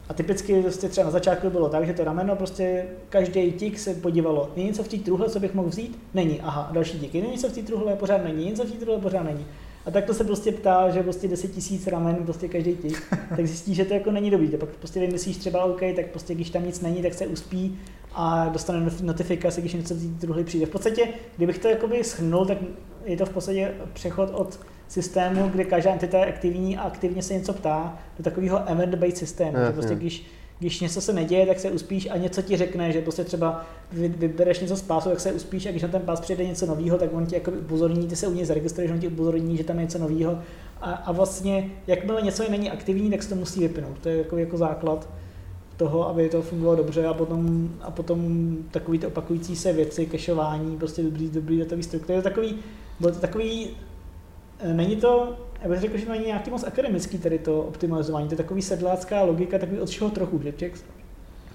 A 0.09 0.13
typicky 0.13 0.61
prostě 0.61 0.89
třeba 0.89 1.05
na 1.05 1.11
začátku 1.11 1.49
bylo 1.49 1.69
tak, 1.69 1.87
že 1.87 1.93
to 1.93 2.03
rameno 2.03 2.35
prostě 2.35 2.85
každý 3.09 3.51
tik 3.51 3.79
se 3.79 3.93
podívalo, 3.93 4.51
není 4.55 4.67
něco 4.67 4.83
v 4.83 4.87
té 4.87 4.97
truhle, 4.97 5.29
co 5.29 5.39
bych 5.39 5.53
mohl 5.53 5.69
vzít? 5.69 5.99
Není, 6.13 6.41
aha, 6.41 6.69
další 6.73 6.99
díky, 6.99 7.21
není 7.21 7.33
něco 7.33 7.49
v 7.49 7.53
té 7.53 7.61
truhle, 7.61 7.95
pořád 7.95 8.23
není, 8.23 8.45
něco 8.45 8.63
v 8.63 8.71
té 8.71 8.77
truhle, 8.77 9.01
pořád 9.01 9.23
není. 9.23 9.45
A 9.85 9.91
tak 9.91 10.05
to 10.05 10.13
se 10.13 10.23
prostě 10.23 10.51
ptá, 10.51 10.89
že 10.89 11.03
prostě 11.03 11.27
10 11.27 11.51
tisíc 11.51 11.87
ramen, 11.87 12.15
prostě 12.15 12.47
každý 12.47 12.75
tik, 12.75 13.03
tak 13.29 13.47
zjistí, 13.47 13.75
že 13.75 13.85
to 13.85 13.93
jako 13.93 14.11
není 14.11 14.31
dobrý. 14.31 14.47
Pak 14.47 14.69
prostě 14.69 14.99
vymyslíš 14.99 15.37
třeba 15.37 15.63
OK, 15.63 15.79
tak 15.95 16.07
prostě 16.07 16.35
když 16.35 16.49
tam 16.49 16.65
nic 16.65 16.81
není, 16.81 17.01
tak 17.01 17.13
se 17.13 17.27
uspí 17.27 17.79
a 18.13 18.49
dostane 18.49 18.91
notifikaci, 19.01 19.61
když 19.61 19.73
něco 19.73 19.95
v 19.95 20.13
té 20.13 20.21
truhle 20.21 20.43
přijde. 20.43 20.65
V 20.65 20.69
podstatě, 20.69 21.07
kdybych 21.37 21.59
to 21.59 21.67
jakoby 21.67 22.03
schrnul, 22.03 22.45
tak 22.45 22.57
je 23.05 23.17
to 23.17 23.25
v 23.25 23.29
podstatě 23.29 23.73
přechod 23.93 24.29
od 24.33 24.59
systému, 24.89 25.49
kde 25.49 25.63
každá 25.63 25.91
entita 25.91 26.17
je 26.17 26.25
aktivní 26.25 26.77
a 26.77 26.81
aktivně 26.81 27.23
se 27.23 27.33
něco 27.33 27.53
ptá, 27.53 27.99
do 28.17 28.23
takového 28.23 28.57
event-based 28.57 29.15
systému. 29.15 29.57
Je, 29.57 29.65
že 29.65 29.71
prostě 29.71 29.95
když, 29.95 30.25
když 30.59 30.79
něco 30.79 31.01
se 31.01 31.13
neděje, 31.13 31.45
tak 31.45 31.59
se 31.59 31.71
uspíš 31.71 32.07
a 32.11 32.17
něco 32.17 32.41
ti 32.41 32.57
řekne, 32.57 32.91
že 32.91 33.01
prostě 33.01 33.23
třeba 33.23 33.65
vybereš 33.91 34.59
něco 34.59 34.75
z 34.75 34.81
pásu, 34.81 35.09
tak 35.09 35.19
se 35.19 35.33
uspíš 35.33 35.65
a 35.65 35.69
když 35.69 35.83
na 35.83 35.89
ten 35.89 36.01
pás 36.01 36.19
přijde 36.19 36.47
něco 36.47 36.65
nového, 36.65 36.97
tak 36.97 37.13
on 37.13 37.25
ti 37.25 37.35
jako 37.35 37.51
upozorní, 37.51 38.07
ty 38.07 38.15
se 38.15 38.27
u 38.27 38.33
něj 38.33 38.45
zaregistruješ, 38.45 38.91
on 38.91 38.99
ti 38.99 39.07
upozorní, 39.07 39.57
že 39.57 39.63
tam 39.63 39.77
je 39.77 39.83
něco 39.83 39.97
nového 39.97 40.39
a, 40.81 40.91
a 40.91 41.11
vlastně 41.11 41.69
jakmile 41.87 42.21
něco 42.21 42.49
není 42.49 42.71
aktivní, 42.71 43.09
tak 43.09 43.23
se 43.23 43.29
to 43.29 43.35
musí 43.35 43.59
vypnout. 43.59 43.99
To 43.99 44.09
je 44.09 44.17
jako, 44.17 44.37
jako 44.37 44.57
základ 44.57 45.09
toho, 45.77 46.09
aby 46.09 46.29
to 46.29 46.41
fungovalo 46.41 46.77
dobře 46.77 47.05
a 47.05 47.13
potom, 47.13 47.69
a 47.81 47.91
potom 47.91 48.57
takový 48.71 48.99
ty 48.99 49.05
opakující 49.05 49.55
se 49.55 49.73
věci, 49.73 50.05
kešování, 50.05 50.77
prostě 50.77 51.03
dobrý, 51.03 51.29
dobrý 51.29 51.59
datový 51.59 51.83
struktury. 51.83 52.13
To 52.13 52.19
je 52.27 52.33
takový, 52.33 52.55
bylo 52.99 53.11
to 53.11 53.19
takový 53.19 53.69
není 54.63 54.95
to, 54.95 55.37
já 55.61 55.69
bych 55.69 55.79
řekl, 55.79 55.97
že 55.97 56.05
to 56.05 56.11
není 56.11 56.25
nějaký 56.25 56.49
moc 56.49 56.63
akademický 56.63 57.17
tady 57.17 57.39
to 57.39 57.61
optimalizování, 57.61 58.27
to 58.27 58.33
je 58.33 58.37
takový 58.37 58.61
sedlácká 58.61 59.23
logika, 59.23 59.57
takový 59.57 59.79
od 59.79 59.89
čeho 59.89 60.09
trochu, 60.09 60.41
že 60.43 60.51
člověk, 60.51 60.79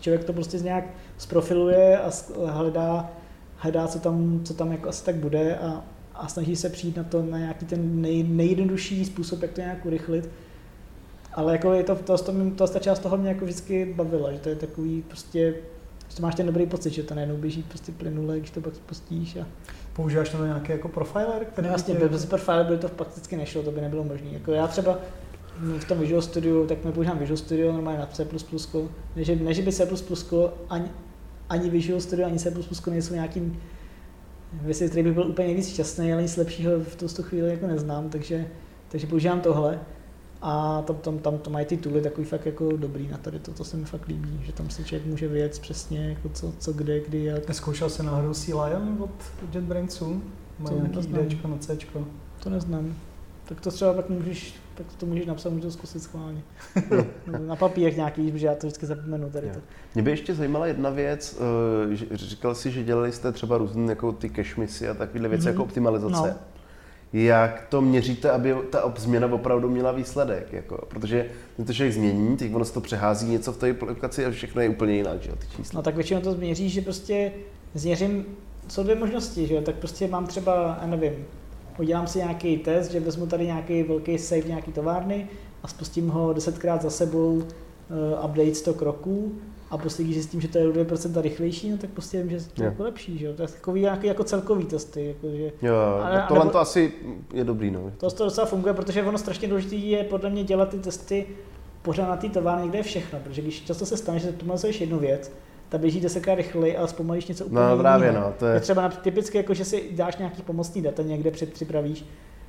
člověk 0.00 0.24
to 0.24 0.32
prostě 0.32 0.59
nějak 0.59 0.84
zprofiluje 1.18 1.98
a 1.98 2.11
hledá, 2.46 3.12
hledá 3.57 3.88
co 3.88 3.98
tam, 3.98 4.40
co 4.44 4.55
tam 4.55 4.72
jako 4.72 4.88
asi 4.88 5.05
tak 5.05 5.14
bude 5.14 5.57
a, 5.57 5.84
a 6.14 6.28
snaží 6.28 6.57
se 6.57 6.68
přijít 6.68 6.96
na 6.96 7.05
to 7.05 7.22
na 7.22 7.38
nějaký 7.38 7.66
ten 7.66 8.00
nej, 8.00 8.22
nejjednodušší 8.22 9.05
způsob, 9.05 9.42
jak 9.42 9.52
to 9.52 9.61
nějak 9.61 9.86
urychlit. 9.86 10.28
Ale 11.32 11.52
jako 11.52 11.72
je 11.72 11.84
to, 11.84 11.94
to, 11.96 12.18
to, 12.18 12.32
to, 12.57 12.66
ta 12.66 12.78
část 12.78 12.98
toho 12.98 13.16
mě 13.16 13.28
jako 13.28 13.44
vždycky 13.44 13.94
bavila, 13.96 14.32
že 14.32 14.38
to 14.38 14.48
je 14.48 14.57
takový 14.57 15.02
prostě 15.02 15.55
Prostě 16.05 16.22
máš 16.22 16.34
ten 16.34 16.46
dobrý 16.46 16.66
pocit, 16.66 16.92
že 16.92 17.02
to 17.02 17.14
najednou 17.14 17.36
běží 17.36 17.62
prostě 17.62 17.92
plynule, 17.92 18.38
když 18.38 18.50
to 18.50 18.61
pak 18.61 18.74
spustíš. 18.74 19.36
A... 19.36 19.46
Používáš 19.97 20.28
to 20.28 20.47
nějaký 20.47 20.72
jako 20.72 20.88
profiler? 20.88 21.45
Který 21.45 21.66
no, 21.66 21.72
jasně, 21.72 21.95
tě... 21.95 22.09
bez 22.09 22.26
profiler 22.26 22.66
by 22.66 22.78
to 22.78 22.88
prakticky 22.88 23.36
nešlo, 23.36 23.62
to 23.62 23.70
by 23.70 23.80
nebylo 23.80 24.05
možné. 24.05 24.28
Jako 24.30 24.53
já 24.53 24.66
třeba 24.66 24.99
v 25.78 25.84
tom 25.84 25.99
Visual 25.99 26.22
Studio, 26.22 26.66
tak 26.66 26.84
my 26.84 26.92
používám 26.92 27.18
Visual 27.18 27.36
Studio 27.36 27.72
normálně 27.72 27.99
na 27.99 28.07
C++. 28.07 28.26
Ne, 29.16 29.24
že, 29.24 29.36
ne, 29.36 29.55
že 29.55 29.62
by 29.62 29.72
C++ 29.72 29.88
ani, 30.68 30.90
ani 31.49 31.70
Visual 31.70 32.01
Studio, 32.01 32.26
ani 32.26 32.38
C++ 32.38 32.55
nejsou 32.90 33.14
nějaký 33.14 33.59
věci, 34.53 34.88
který 34.88 35.03
bych 35.03 35.12
byl 35.12 35.26
úplně 35.26 35.49
nejvíc 35.49 35.68
šťastný, 35.68 36.12
ale 36.12 36.22
nic 36.22 36.36
lepšího 36.36 36.72
v 36.80 36.97
tu 36.97 37.22
chvíli 37.22 37.51
jako 37.51 37.66
neznám, 37.66 38.09
takže, 38.09 38.47
takže 38.88 39.07
používám 39.07 39.40
tohle. 39.40 39.80
A 40.47 40.82
tam, 40.82 40.97
tam, 40.97 41.18
tam 41.18 41.38
to 41.38 41.51
mají 41.51 41.66
ty 41.66 41.76
tooly 41.76 42.01
takový 42.01 42.26
fakt 42.26 42.47
jako 42.47 42.76
dobrý 42.76 43.09
na 43.09 43.18
tady 43.18 43.38
to, 43.38 43.53
to 43.53 43.64
se 43.64 43.76
mi 43.76 43.84
fakt 43.84 44.07
líbí, 44.09 44.40
že 44.42 44.53
tam 44.53 44.70
si 44.70 44.84
člověk 44.84 45.07
může 45.07 45.28
vědět 45.28 45.59
přesně 45.59 46.09
jako 46.09 46.28
co, 46.28 46.53
co 46.59 46.72
kde, 46.72 47.01
kdy, 47.01 47.24
jak. 47.24 47.55
Zkoušel 47.55 47.90
se 47.90 48.03
náhodou 48.03 48.34
Sea 48.34 48.64
Lion 48.64 48.97
od 49.01 49.11
JetBrainsu? 49.55 50.22
Má 50.59 50.70
nějaký 50.70 50.99
IDčko 50.99 51.49
na 51.49 51.59
C? 51.59 51.76
To 52.42 52.51
neznám. 52.51 52.95
Tak 53.45 53.61
to 53.61 53.70
třeba 53.70 53.92
pak 53.92 54.11
můžeš, 54.11 54.55
tak 54.74 54.86
to 54.97 55.07
můžeš 55.07 55.26
napsat, 55.26 55.51
můžeš 55.51 55.64
to 55.64 55.70
zkusit 55.70 56.01
schválně. 56.01 56.42
na 57.47 57.57
papírech 57.57 57.97
nějaký, 57.97 58.32
protože 58.32 58.47
já 58.47 58.55
to 58.55 58.66
vždycky 58.66 58.86
zapomenu 58.86 59.30
tady 59.30 59.51
to. 59.51 59.61
Mě 59.95 60.03
by 60.03 60.11
ještě 60.11 60.34
zajímala 60.34 60.66
jedna 60.66 60.90
věc, 60.90 61.38
eh, 61.90 62.16
říkal 62.16 62.55
jsi, 62.55 62.70
že 62.70 62.84
dělali 62.84 63.12
jste 63.12 63.32
třeba 63.32 63.59
různé 63.59 63.92
jako 63.92 64.12
ty 64.12 64.30
cache 64.30 64.88
a 64.88 64.95
takovéhle 64.95 65.28
věci 65.28 65.45
mm-hmm. 65.45 65.49
jako 65.49 65.62
optimalizace. 65.62 66.28
No 66.28 66.53
jak 67.15 67.67
to 67.69 67.81
měříte, 67.81 68.31
aby 68.31 68.55
ta 68.71 68.95
změna 68.97 69.33
opravdu 69.33 69.71
měla 69.71 69.93
výsledek. 69.93 70.53
Jako, 70.53 70.87
protože 70.89 71.27
to 71.67 71.73
člověk 71.73 71.95
změní, 71.95 72.37
teď 72.37 72.55
ono 72.55 72.65
se 72.65 72.73
to 72.73 72.81
přehází 72.81 73.29
něco 73.29 73.53
v 73.53 73.57
té 73.57 73.71
aplikaci 73.71 74.27
a 74.27 74.31
všechno 74.31 74.62
je 74.62 74.69
úplně 74.69 74.95
jinak, 74.95 75.23
že 75.23 75.33
ty 75.33 75.47
čísla. 75.57 75.79
No 75.79 75.83
tak 75.83 75.95
většinou 75.95 76.21
to 76.21 76.33
změří, 76.33 76.69
že 76.71 76.81
prostě 76.81 77.33
změřím, 77.75 78.25
jsou 78.69 78.83
dvě 78.83 78.95
možnosti, 78.95 79.47
že 79.47 79.61
tak 79.61 79.75
prostě 79.75 80.09
mám 80.09 80.27
třeba, 80.27 80.79
já 80.81 80.87
nevím, 80.87 81.12
udělám 81.79 82.07
si 82.07 82.19
nějaký 82.19 82.59
test, 82.59 82.91
že 82.91 83.01
vezmu 83.01 83.27
tady 83.27 83.47
nějaký 83.47 83.83
velký 83.83 84.19
save 84.19 84.49
nějaký 84.49 84.73
továrny 84.73 85.29
a 85.62 85.69
spustím 85.69 86.09
ho 86.09 86.33
desetkrát 86.33 86.83
za 86.83 86.91
sebou, 86.91 87.35
uh, 87.35 87.45
update 88.25 88.55
100 88.55 88.75
kroků 88.75 89.33
a 89.75 89.79
prostě 89.79 90.03
když 90.03 90.14
zjistím, 90.14 90.41
že 90.41 90.49
to 90.49 90.59
je 90.59 90.68
o 90.68 90.72
2% 90.72 91.20
rychlejší, 91.20 91.70
no 91.70 91.79
tak 91.79 91.91
prostě 91.91 92.22
vím, 92.22 92.31
že 92.31 92.49
to 92.49 92.62
je 92.62 92.68
jako 92.68 92.83
lepší, 92.83 93.18
že 93.18 93.27
jo? 93.27 93.33
To 93.35 93.43
je 93.43 93.49
takový 93.49 93.81
nějaký 93.81 94.07
jako 94.07 94.25
celkový 94.25 94.64
testy. 94.64 95.07
Jako, 95.07 95.37
že, 95.37 95.53
jo, 95.62 95.75
ale, 96.03 96.14
no 96.14 96.25
tohle 96.29 96.51
to 96.51 96.59
asi 96.59 96.93
je 97.35 97.45
dobrý, 97.45 97.70
no. 97.70 97.93
To, 97.97 98.11
to 98.11 98.25
docela 98.25 98.47
funguje, 98.47 98.75
protože 98.75 99.03
ono 99.03 99.18
strašně 99.18 99.49
důležité 99.49 99.75
je 99.75 100.05
podle 100.05 100.31
mě 100.31 100.45
dělat 100.45 100.68
ty 100.68 100.79
testy 100.79 101.27
pořád 101.83 102.09
na 102.09 102.16
té 102.16 102.29
továrně, 102.29 102.68
kde 102.68 102.79
je 102.79 102.83
všechno, 102.83 103.18
protože 103.25 103.43
když 103.43 103.62
často 103.62 103.87
se 103.87 103.97
stane, 103.97 104.18
že 104.18 104.29
optimalizuješ 104.29 104.81
jednu 104.81 104.99
věc, 104.99 105.33
ta 105.68 105.79
běží 105.79 106.01
desetkrát 106.01 106.39
rychleji, 106.39 106.77
ale 106.77 106.89
zpomalíš 106.89 107.27
něco 107.27 107.45
úplně 107.45 107.66
no, 107.70 107.79
právě, 107.79 108.12
no, 108.12 108.35
to 108.39 108.47
je... 108.47 108.55
je 108.55 108.61
třeba 108.61 108.89
typicky, 108.89 109.39
jako, 109.39 109.55
že 109.55 109.64
si 109.64 109.85
dáš 109.91 110.16
nějaký 110.16 110.43
pomocný 110.43 110.83
data 110.83 111.03
někde 111.03 111.31
předpřipravíš, 111.31 112.05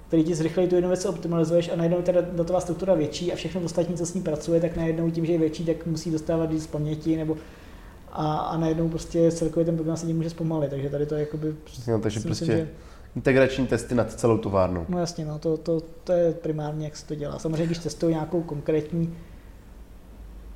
který 0.07 0.23
ti 0.23 0.35
zrychlejí 0.35 0.69
tu 0.69 0.75
jednu 0.75 0.89
věc 0.89 1.05
optimalizuješ 1.05 1.69
a 1.69 1.75
najednou 1.75 2.01
ta 2.01 2.11
datová 2.11 2.59
struktura 2.59 2.93
větší 2.93 3.33
a 3.33 3.35
všechno 3.35 3.61
ostatní, 3.61 3.95
co 3.95 4.05
s 4.05 4.13
ní 4.13 4.21
pracuje, 4.21 4.61
tak 4.61 4.77
najednou 4.77 5.09
tím, 5.09 5.25
že 5.25 5.31
je 5.31 5.39
větší, 5.39 5.65
tak 5.65 5.85
musí 5.85 6.11
dostávat 6.11 6.51
víc 6.51 6.67
paměti 6.67 7.17
nebo 7.17 7.37
a, 8.11 8.37
a 8.37 8.57
najednou 8.57 8.89
prostě 8.89 9.31
celkově 9.31 9.65
ten 9.65 9.75
program 9.75 9.97
se 9.97 10.05
tím 10.05 10.17
může 10.17 10.29
zpomalit, 10.29 10.69
takže 10.69 10.89
tady 10.89 11.05
to 11.05 11.15
je 11.15 11.19
jakoby... 11.19 11.55
No, 11.87 11.99
takže 11.99 12.19
prostě 12.19 12.45
myslím, 12.45 12.47
že... 12.57 12.69
integrační 13.15 13.67
testy 13.67 13.95
nad 13.95 14.13
celou 14.13 14.37
továrnu. 14.37 14.85
No 14.89 14.99
jasně, 14.99 15.25
no, 15.25 15.39
to, 15.39 15.57
to, 15.57 15.81
to 16.03 16.11
je 16.11 16.31
primárně, 16.31 16.85
jak 16.85 16.97
se 16.97 17.05
to 17.05 17.15
dělá. 17.15 17.39
Samozřejmě, 17.39 17.65
když 17.65 17.77
testuju 17.77 18.11
nějakou 18.11 18.41
konkrétní 18.41 19.15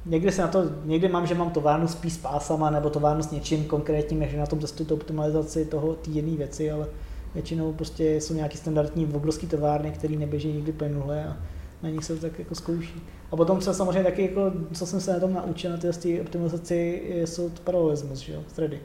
Někdy 0.06 0.32
se 0.32 0.42
na 0.42 0.48
to, 0.48 0.64
někdy 0.86 1.08
mám, 1.08 1.28
že 1.28 1.36
mám 1.36 1.52
továrnu 1.52 1.88
spíš 1.88 2.14
s 2.14 2.18
pásama 2.18 2.70
nebo 2.70 2.90
továrnu 2.90 3.24
s 3.24 3.32
něčím 3.32 3.66
konkrétním, 3.66 4.20
než 4.20 4.34
na 4.34 4.46
tom 4.46 4.60
testuju 4.60 4.90
tu 4.90 4.96
optimalizaci 4.96 5.66
toho, 5.66 5.94
té 5.94 6.10
jedné 6.10 6.38
věci, 6.38 6.72
ale 6.72 6.88
Většinou 7.34 7.74
prostě 7.74 8.16
jsou 8.16 8.34
nějaký 8.34 8.58
standardní 8.58 9.06
obrovský 9.06 9.48
továrny, 9.48 9.92
které 9.92 10.16
neběží 10.16 10.54
nikdy 10.54 10.72
plynule 10.72 11.26
a 11.26 11.38
na 11.84 11.90
nich 11.90 12.06
se 12.06 12.16
to 12.16 12.22
tak 12.22 12.40
jako 12.40 12.56
zkouší. 12.56 13.02
A 13.32 13.36
potom 13.36 13.62
se 13.62 13.74
samozřejmě 13.74 14.04
taky, 14.04 14.22
jako, 14.22 14.52
co 14.74 14.86
jsem 14.86 15.02
se 15.02 15.14
na 15.14 15.20
tom 15.20 15.34
naučil, 15.34 15.72
na 15.72 15.78
té 15.78 16.22
optimalizaci, 16.22 17.02
jsou 17.26 17.50
paralelismus, 17.64 18.20
že 18.20 18.34
jo, 18.34 18.44
thready. 18.56 18.80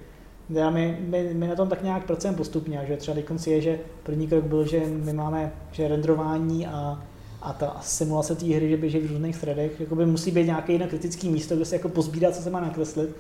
Já 0.51 0.71
my, 0.71 0.99
my, 1.01 1.35
my, 1.35 1.49
na 1.49 1.55
tom 1.55 1.69
tak 1.69 1.83
nějak 1.83 2.07
pracujeme 2.07 2.37
postupně, 2.37 2.85
že 2.89 2.97
třeba 2.97 3.15
teď 3.15 3.47
je, 3.47 3.61
že 3.61 3.79
první 4.03 4.29
krok 4.29 4.45
byl, 4.45 4.67
že 4.67 4.83
my 4.87 5.13
máme 5.13 5.53
že 5.73 5.89
renderování 5.89 6.67
a, 6.67 7.03
a 7.43 7.53
ta 7.53 7.77
simulace 7.83 8.35
té 8.35 8.47
hry, 8.47 8.71
že 8.71 8.77
běží 8.77 8.99
v 8.99 9.11
různých 9.11 9.37
threadech, 9.39 9.81
jakoby 9.81 10.07
musí 10.07 10.31
být 10.31 10.47
nějaké 10.47 10.73
jedno 10.73 10.89
kritické 10.89 11.29
místo, 11.29 11.57
kde 11.57 11.65
se 11.65 11.75
jako 11.75 11.89
pozbírá, 11.89 12.33
co 12.33 12.43
se 12.43 12.51
má 12.51 12.61
nakreslit, 12.61 13.17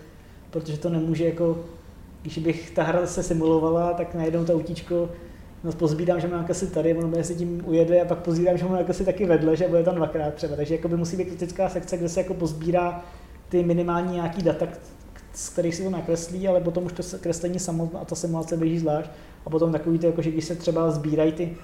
protože 0.51 0.79
to 0.79 0.89
nemůže 0.89 1.25
jako 1.25 1.64
když 2.25 2.39
bych 2.39 2.70
ta 2.70 2.83
hra 2.83 3.07
se 3.07 3.22
simulovala, 3.22 3.93
tak 3.93 4.14
najednou 4.14 4.45
to 4.45 4.55
autíčko 4.55 5.09
no, 5.64 5.72
pozbírám, 5.72 6.20
že 6.20 6.29
mám 6.29 6.47
asi 6.51 6.66
tady, 6.66 6.95
ono 6.95 7.25
si 7.25 7.35
tím 7.35 7.62
ujede 7.66 8.01
a 8.01 8.05
pak 8.05 8.18
pozbírám, 8.18 8.59
že 8.59 8.64
mám 8.64 8.85
asi 8.89 9.05
taky 9.05 9.27
vedle, 9.27 9.57
že 9.57 9.68
bude 9.68 9.83
tam 9.83 9.95
dvakrát 9.95 10.35
třeba. 10.35 10.57
Takže 10.57 10.79
by 10.89 10.97
musí 10.97 11.16
být 11.16 11.25
kritická 11.25 11.68
sekce, 11.68 11.97
kde 11.97 12.09
se 12.09 12.20
jako 12.20 12.35
pozbírá 12.35 13.05
ty 13.49 13.62
minimální 13.62 14.14
nějaký 14.14 14.43
data, 14.43 14.66
z 15.35 15.49
kterých 15.49 15.75
si 15.75 15.85
to 15.85 15.91
nakreslí, 15.91 16.49
ale 16.49 16.61
potom 16.61 16.85
už 16.85 16.93
to 16.93 17.03
kreslení 17.20 17.59
samotné 17.59 18.01
a 18.01 18.05
ta 18.05 18.14
simulace 18.14 18.57
běží 18.57 18.79
zvlášť. 18.79 19.11
A 19.47 19.51
potom 19.51 19.72
takový 19.72 19.99
to, 19.99 20.07
jako, 20.07 20.22
že 20.22 20.31
když 20.31 20.45
se 20.45 20.55
třeba 20.55 20.91
sbírají 20.91 21.33
ty, 21.33 21.57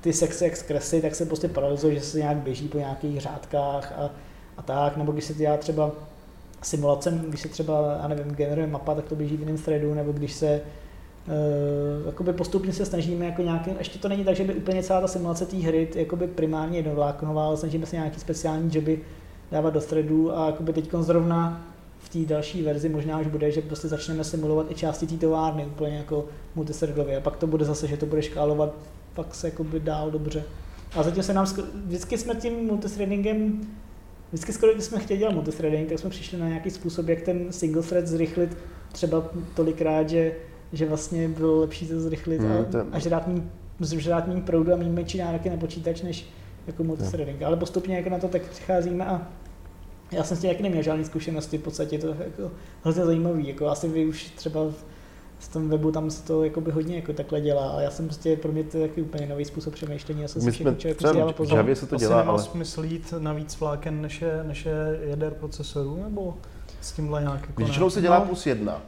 ty 0.00 0.12
sekce 0.12 0.44
jak 0.44 0.56
z 0.56 1.00
tak 1.02 1.14
se 1.14 1.26
prostě 1.26 1.48
paralyzuje, 1.48 1.94
že 1.94 2.00
se 2.00 2.18
nějak 2.18 2.36
běží 2.36 2.68
po 2.68 2.78
nějakých 2.78 3.20
řádkách 3.20 3.92
a, 3.96 4.10
a 4.56 4.62
tak, 4.62 4.96
nebo 4.96 5.12
když 5.12 5.24
se 5.24 5.34
dělá 5.34 5.56
třeba 5.56 5.90
simulacem, 6.62 7.18
když 7.28 7.40
se 7.40 7.48
třeba, 7.48 7.98
já 8.02 8.08
nevím, 8.08 8.34
generuje 8.34 8.66
mapa, 8.66 8.94
tak 8.94 9.04
to 9.04 9.14
běží 9.14 9.36
v 9.36 9.40
jiném 9.40 9.58
threadu, 9.58 9.94
nebo 9.94 10.12
když 10.12 10.32
se 10.32 10.60
Uh, 12.16 12.32
postupně 12.32 12.72
se 12.72 12.86
snažíme 12.86 13.26
jako 13.26 13.42
nějaký, 13.42 13.70
ještě 13.78 13.98
to 13.98 14.08
není 14.08 14.24
tak, 14.24 14.36
že 14.36 14.44
by 14.44 14.54
úplně 14.54 14.82
celá 14.82 15.00
ta 15.00 15.08
simulace 15.08 15.46
té 15.46 15.56
hry 15.56 15.88
jakoby 15.94 16.26
primárně 16.26 16.78
jednovláknová, 16.78 17.46
ale 17.46 17.56
snažíme 17.56 17.86
se 17.86 17.96
nějaký 17.96 18.20
speciální 18.20 18.70
joby 18.72 19.00
dávat 19.52 19.74
do 19.74 19.80
threadu 19.80 20.38
a 20.38 20.46
jakoby 20.46 20.72
teď 20.72 20.90
zrovna 21.00 21.66
v 21.98 22.08
té 22.08 22.18
další 22.18 22.62
verzi 22.62 22.88
možná 22.88 23.20
už 23.20 23.26
bude, 23.26 23.50
že 23.50 23.62
prostě 23.62 23.88
začneme 23.88 24.24
simulovat 24.24 24.70
i 24.70 24.74
části 24.74 25.06
té 25.06 25.16
továrny 25.16 25.66
úplně 25.66 25.96
jako 25.96 26.24
multithreadově 26.54 27.16
a 27.16 27.20
pak 27.20 27.36
to 27.36 27.46
bude 27.46 27.64
zase, 27.64 27.86
že 27.86 27.96
to 27.96 28.06
bude 28.06 28.22
škálovat 28.22 28.74
pak 29.14 29.34
se 29.34 29.46
jakoby 29.46 29.80
dál 29.80 30.10
dobře. 30.10 30.42
A 30.96 31.02
zatím 31.02 31.22
se 31.22 31.34
nám, 31.34 31.46
vždycky 31.86 32.18
jsme 32.18 32.34
tím 32.34 32.66
multithreadingem 32.66 33.60
Vždycky 34.32 34.52
skoro, 34.52 34.74
když 34.74 34.84
jsme 34.84 35.00
chtěli 35.00 35.18
dělat 35.18 35.34
multithreading, 35.34 35.88
tak 35.88 35.98
jsme 35.98 36.10
přišli 36.10 36.38
na 36.38 36.48
nějaký 36.48 36.70
způsob, 36.70 37.08
jak 37.08 37.20
ten 37.20 37.52
single 37.52 37.82
thread 37.82 38.06
zrychlit 38.06 38.56
třeba 38.92 39.30
tolikrát, 39.54 40.08
že, 40.08 40.32
že 40.72 40.86
vlastně 40.86 41.28
bylo 41.28 41.60
lepší 41.60 41.86
to 41.86 42.00
zrychlit 42.00 42.40
mm, 42.40 42.52
a, 42.52 42.64
to... 42.64 42.86
a 42.92 42.98
žrát 42.98 43.26
méně 43.26 43.42
žrát 43.80 44.24
proudu 44.44 44.72
a 44.72 44.76
méně 44.76 44.90
menší 44.90 45.18
nároky 45.18 45.50
na 45.50 45.56
počítač, 45.56 46.02
než 46.02 46.28
jako 46.66 46.84
multithreading. 46.84 47.42
Ale 47.42 47.56
postupně 47.56 47.96
jako 47.96 48.10
na 48.10 48.18
to 48.18 48.28
tak 48.28 48.42
přicházíme 48.42 49.06
a 49.06 49.28
já 50.12 50.24
jsem 50.24 50.36
s 50.36 50.40
tím 50.40 50.50
jak 50.50 50.60
neměl 50.60 50.82
žádné 50.82 51.04
zkušenosti, 51.04 51.58
v 51.58 51.62
podstatě 51.62 51.98
to 51.98 52.08
jako 52.08 52.50
hrozně 52.82 53.04
zajímavý. 53.04 53.48
Jako 53.48 53.66
asi 53.68 53.88
vy 53.88 54.06
už 54.06 54.24
třeba 54.24 54.60
v 54.64 54.84
tom 55.46 55.68
webu 55.68 55.92
tam 55.92 56.10
se 56.10 56.22
to 56.22 56.44
jako 56.44 56.60
by 56.60 56.70
hodně 56.70 56.96
jako 56.96 57.12
takhle 57.12 57.40
dělá 57.40 57.70
a 57.70 57.80
já 57.80 57.90
jsem 57.90 58.04
prostě 58.04 58.36
pro 58.36 58.52
mě 58.52 58.64
to 58.64 58.78
je 58.78 58.88
taky 58.88 59.02
úplně 59.02 59.26
nový 59.26 59.44
způsob 59.44 59.74
přemýšlení. 59.74 60.22
Já 60.22 60.28
jsem 60.28 60.44
My 60.44 60.52
jsme 60.52 60.74
člověk 60.74 60.98
třeba 60.98 61.32
v 61.32 61.52
Javě 61.52 61.76
se 61.76 61.86
to 61.86 61.96
dělá, 61.96 62.20
ale... 62.20 62.42
smysl 62.42 62.84
jít 62.84 63.14
na 63.18 63.32
víc 63.32 63.60
vláken 63.60 64.02
než 64.02 64.22
je, 64.22 64.44
než 64.44 64.66
je 64.66 65.00
jader 65.02 65.34
procesorů, 65.34 66.00
nebo 66.02 66.34
s 66.80 66.92
tímhle 66.92 67.20
nějak 67.20 67.40
jako 67.40 67.62
Většinou 67.62 67.90
se 67.90 68.00
dělá 68.00 68.18
no. 68.18 68.26
plus 68.26 68.46
jedna. 68.46 68.82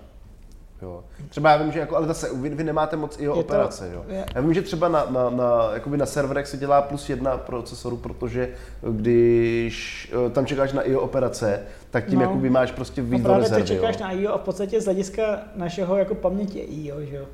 Jo. 0.82 1.04
Třeba 1.28 1.50
já 1.50 1.56
vím, 1.56 1.72
že 1.72 1.78
jako, 1.78 1.96
ale 1.96 2.06
zase 2.06 2.34
vy, 2.34 2.48
vy 2.48 2.64
nemáte 2.64 2.96
moc 2.96 3.20
i 3.20 3.28
operace. 3.28 3.88
To, 3.88 3.94
jo. 3.94 4.04
Je. 4.08 4.26
Já 4.34 4.40
vím, 4.40 4.54
že 4.54 4.62
třeba 4.62 4.88
na, 4.88 5.06
na, 5.10 5.30
na, 5.30 5.70
jakoby 5.74 5.96
na 5.96 6.06
serverech 6.06 6.46
se 6.46 6.56
dělá 6.56 6.82
plus 6.82 7.10
jedna 7.10 7.36
procesoru, 7.36 7.96
protože 7.96 8.48
když 8.90 10.12
eh, 10.26 10.30
tam 10.30 10.46
čekáš 10.46 10.72
na 10.72 10.82
IO 10.82 11.00
operace, 11.00 11.62
tak 11.90 12.06
tím 12.06 12.18
no. 12.18 12.24
jakoby 12.24 12.50
máš 12.50 12.72
prostě 12.72 13.02
víc 13.02 13.22
právě 13.22 13.42
rezervy, 13.42 13.62
ty 13.62 13.68
čekáš 13.68 13.96
jo. 14.00 14.04
na 14.04 14.12
IO 14.12 14.32
a 14.32 14.38
v 14.38 14.40
podstatě 14.40 14.80
z 14.80 14.84
hlediska 14.84 15.22
našeho 15.56 15.96
jako 15.96 16.14
paměti 16.14 16.58
IO, 16.58 17.00
že 17.00 17.16
jo. 17.16 17.24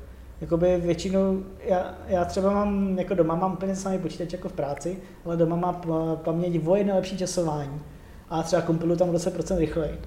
Jakoby 0.41 0.77
většinou, 0.77 1.43
já, 1.63 1.95
já 2.07 2.25
třeba 2.25 2.53
mám, 2.53 2.99
jako 2.99 3.13
doma 3.13 3.35
mám 3.35 3.53
úplně 3.53 3.75
samý 3.75 3.99
počítač 3.99 4.33
jako 4.33 4.49
v 4.49 4.53
práci, 4.53 4.97
ale 5.25 5.37
doma 5.37 5.55
má 5.55 5.73
paměť 6.15 6.67
o 6.67 6.71
lepší 6.71 7.17
časování. 7.17 7.81
A 8.29 8.43
třeba 8.43 8.61
kompiluju 8.61 8.97
tam 8.97 9.09
10% 9.09 9.57
rychleji. 9.57 9.99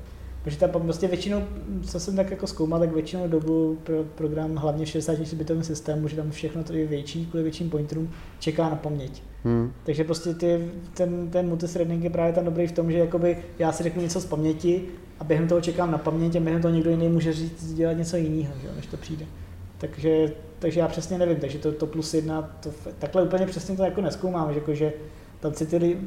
Protože 0.44 0.58
tam 0.58 0.70
prostě 0.70 1.08
většinou, 1.08 1.42
co 1.82 2.00
jsem 2.00 2.16
tak 2.16 2.30
jako 2.30 2.46
zkoumal, 2.46 2.80
tak 2.80 2.94
většinou 2.94 3.28
dobu 3.28 3.78
pro 3.84 4.04
program, 4.14 4.56
hlavně 4.56 4.84
v 4.84 4.88
64 4.88 5.36
bitovém 5.36 5.62
systému, 5.62 6.08
že 6.08 6.16
tam 6.16 6.30
všechno 6.30 6.64
tady 6.64 6.78
je 6.78 6.86
větší, 6.86 7.26
kvůli 7.26 7.42
větším 7.42 7.70
pointerům, 7.70 8.10
čeká 8.38 8.70
na 8.70 8.76
paměť. 8.76 9.22
Hmm. 9.44 9.72
Takže 9.84 10.04
prostě 10.04 10.34
ty, 10.34 10.70
ten, 10.94 11.30
ten 11.30 11.48
multithreading 11.48 12.04
je 12.04 12.10
právě 12.10 12.32
tam 12.32 12.44
dobrý 12.44 12.66
v 12.66 12.72
tom, 12.72 12.92
že 12.92 12.98
jakoby 12.98 13.38
já 13.58 13.72
si 13.72 13.82
řeknu 13.82 14.02
něco 14.02 14.20
z 14.20 14.26
paměti 14.26 14.82
a 15.20 15.24
během 15.24 15.48
toho 15.48 15.60
čekám 15.60 15.90
na 15.90 15.98
paměť 15.98 16.36
a 16.36 16.40
během 16.40 16.62
toho 16.62 16.74
někdo 16.74 16.90
jiný 16.90 17.08
může 17.08 17.32
říct, 17.32 17.74
dělat 17.74 17.92
něco 17.92 18.16
jiného, 18.16 18.52
že, 18.62 18.68
než 18.76 18.86
to 18.86 18.96
přijde. 18.96 19.26
Takže, 19.78 20.32
takže 20.58 20.80
já 20.80 20.88
přesně 20.88 21.18
nevím, 21.18 21.36
takže 21.36 21.58
to, 21.58 21.72
to 21.72 21.86
plus 21.86 22.14
jedna, 22.14 22.42
to, 22.42 22.70
takhle 22.98 23.22
úplně 23.22 23.46
přesně 23.46 23.76
to 23.76 23.84
jako 23.84 24.00
neskoumám, 24.00 24.52
že, 24.52 24.58
jako, 24.58 24.74
že 24.74 24.92
tam 25.40 25.54
si 25.54 25.66
tedy, 25.66 25.98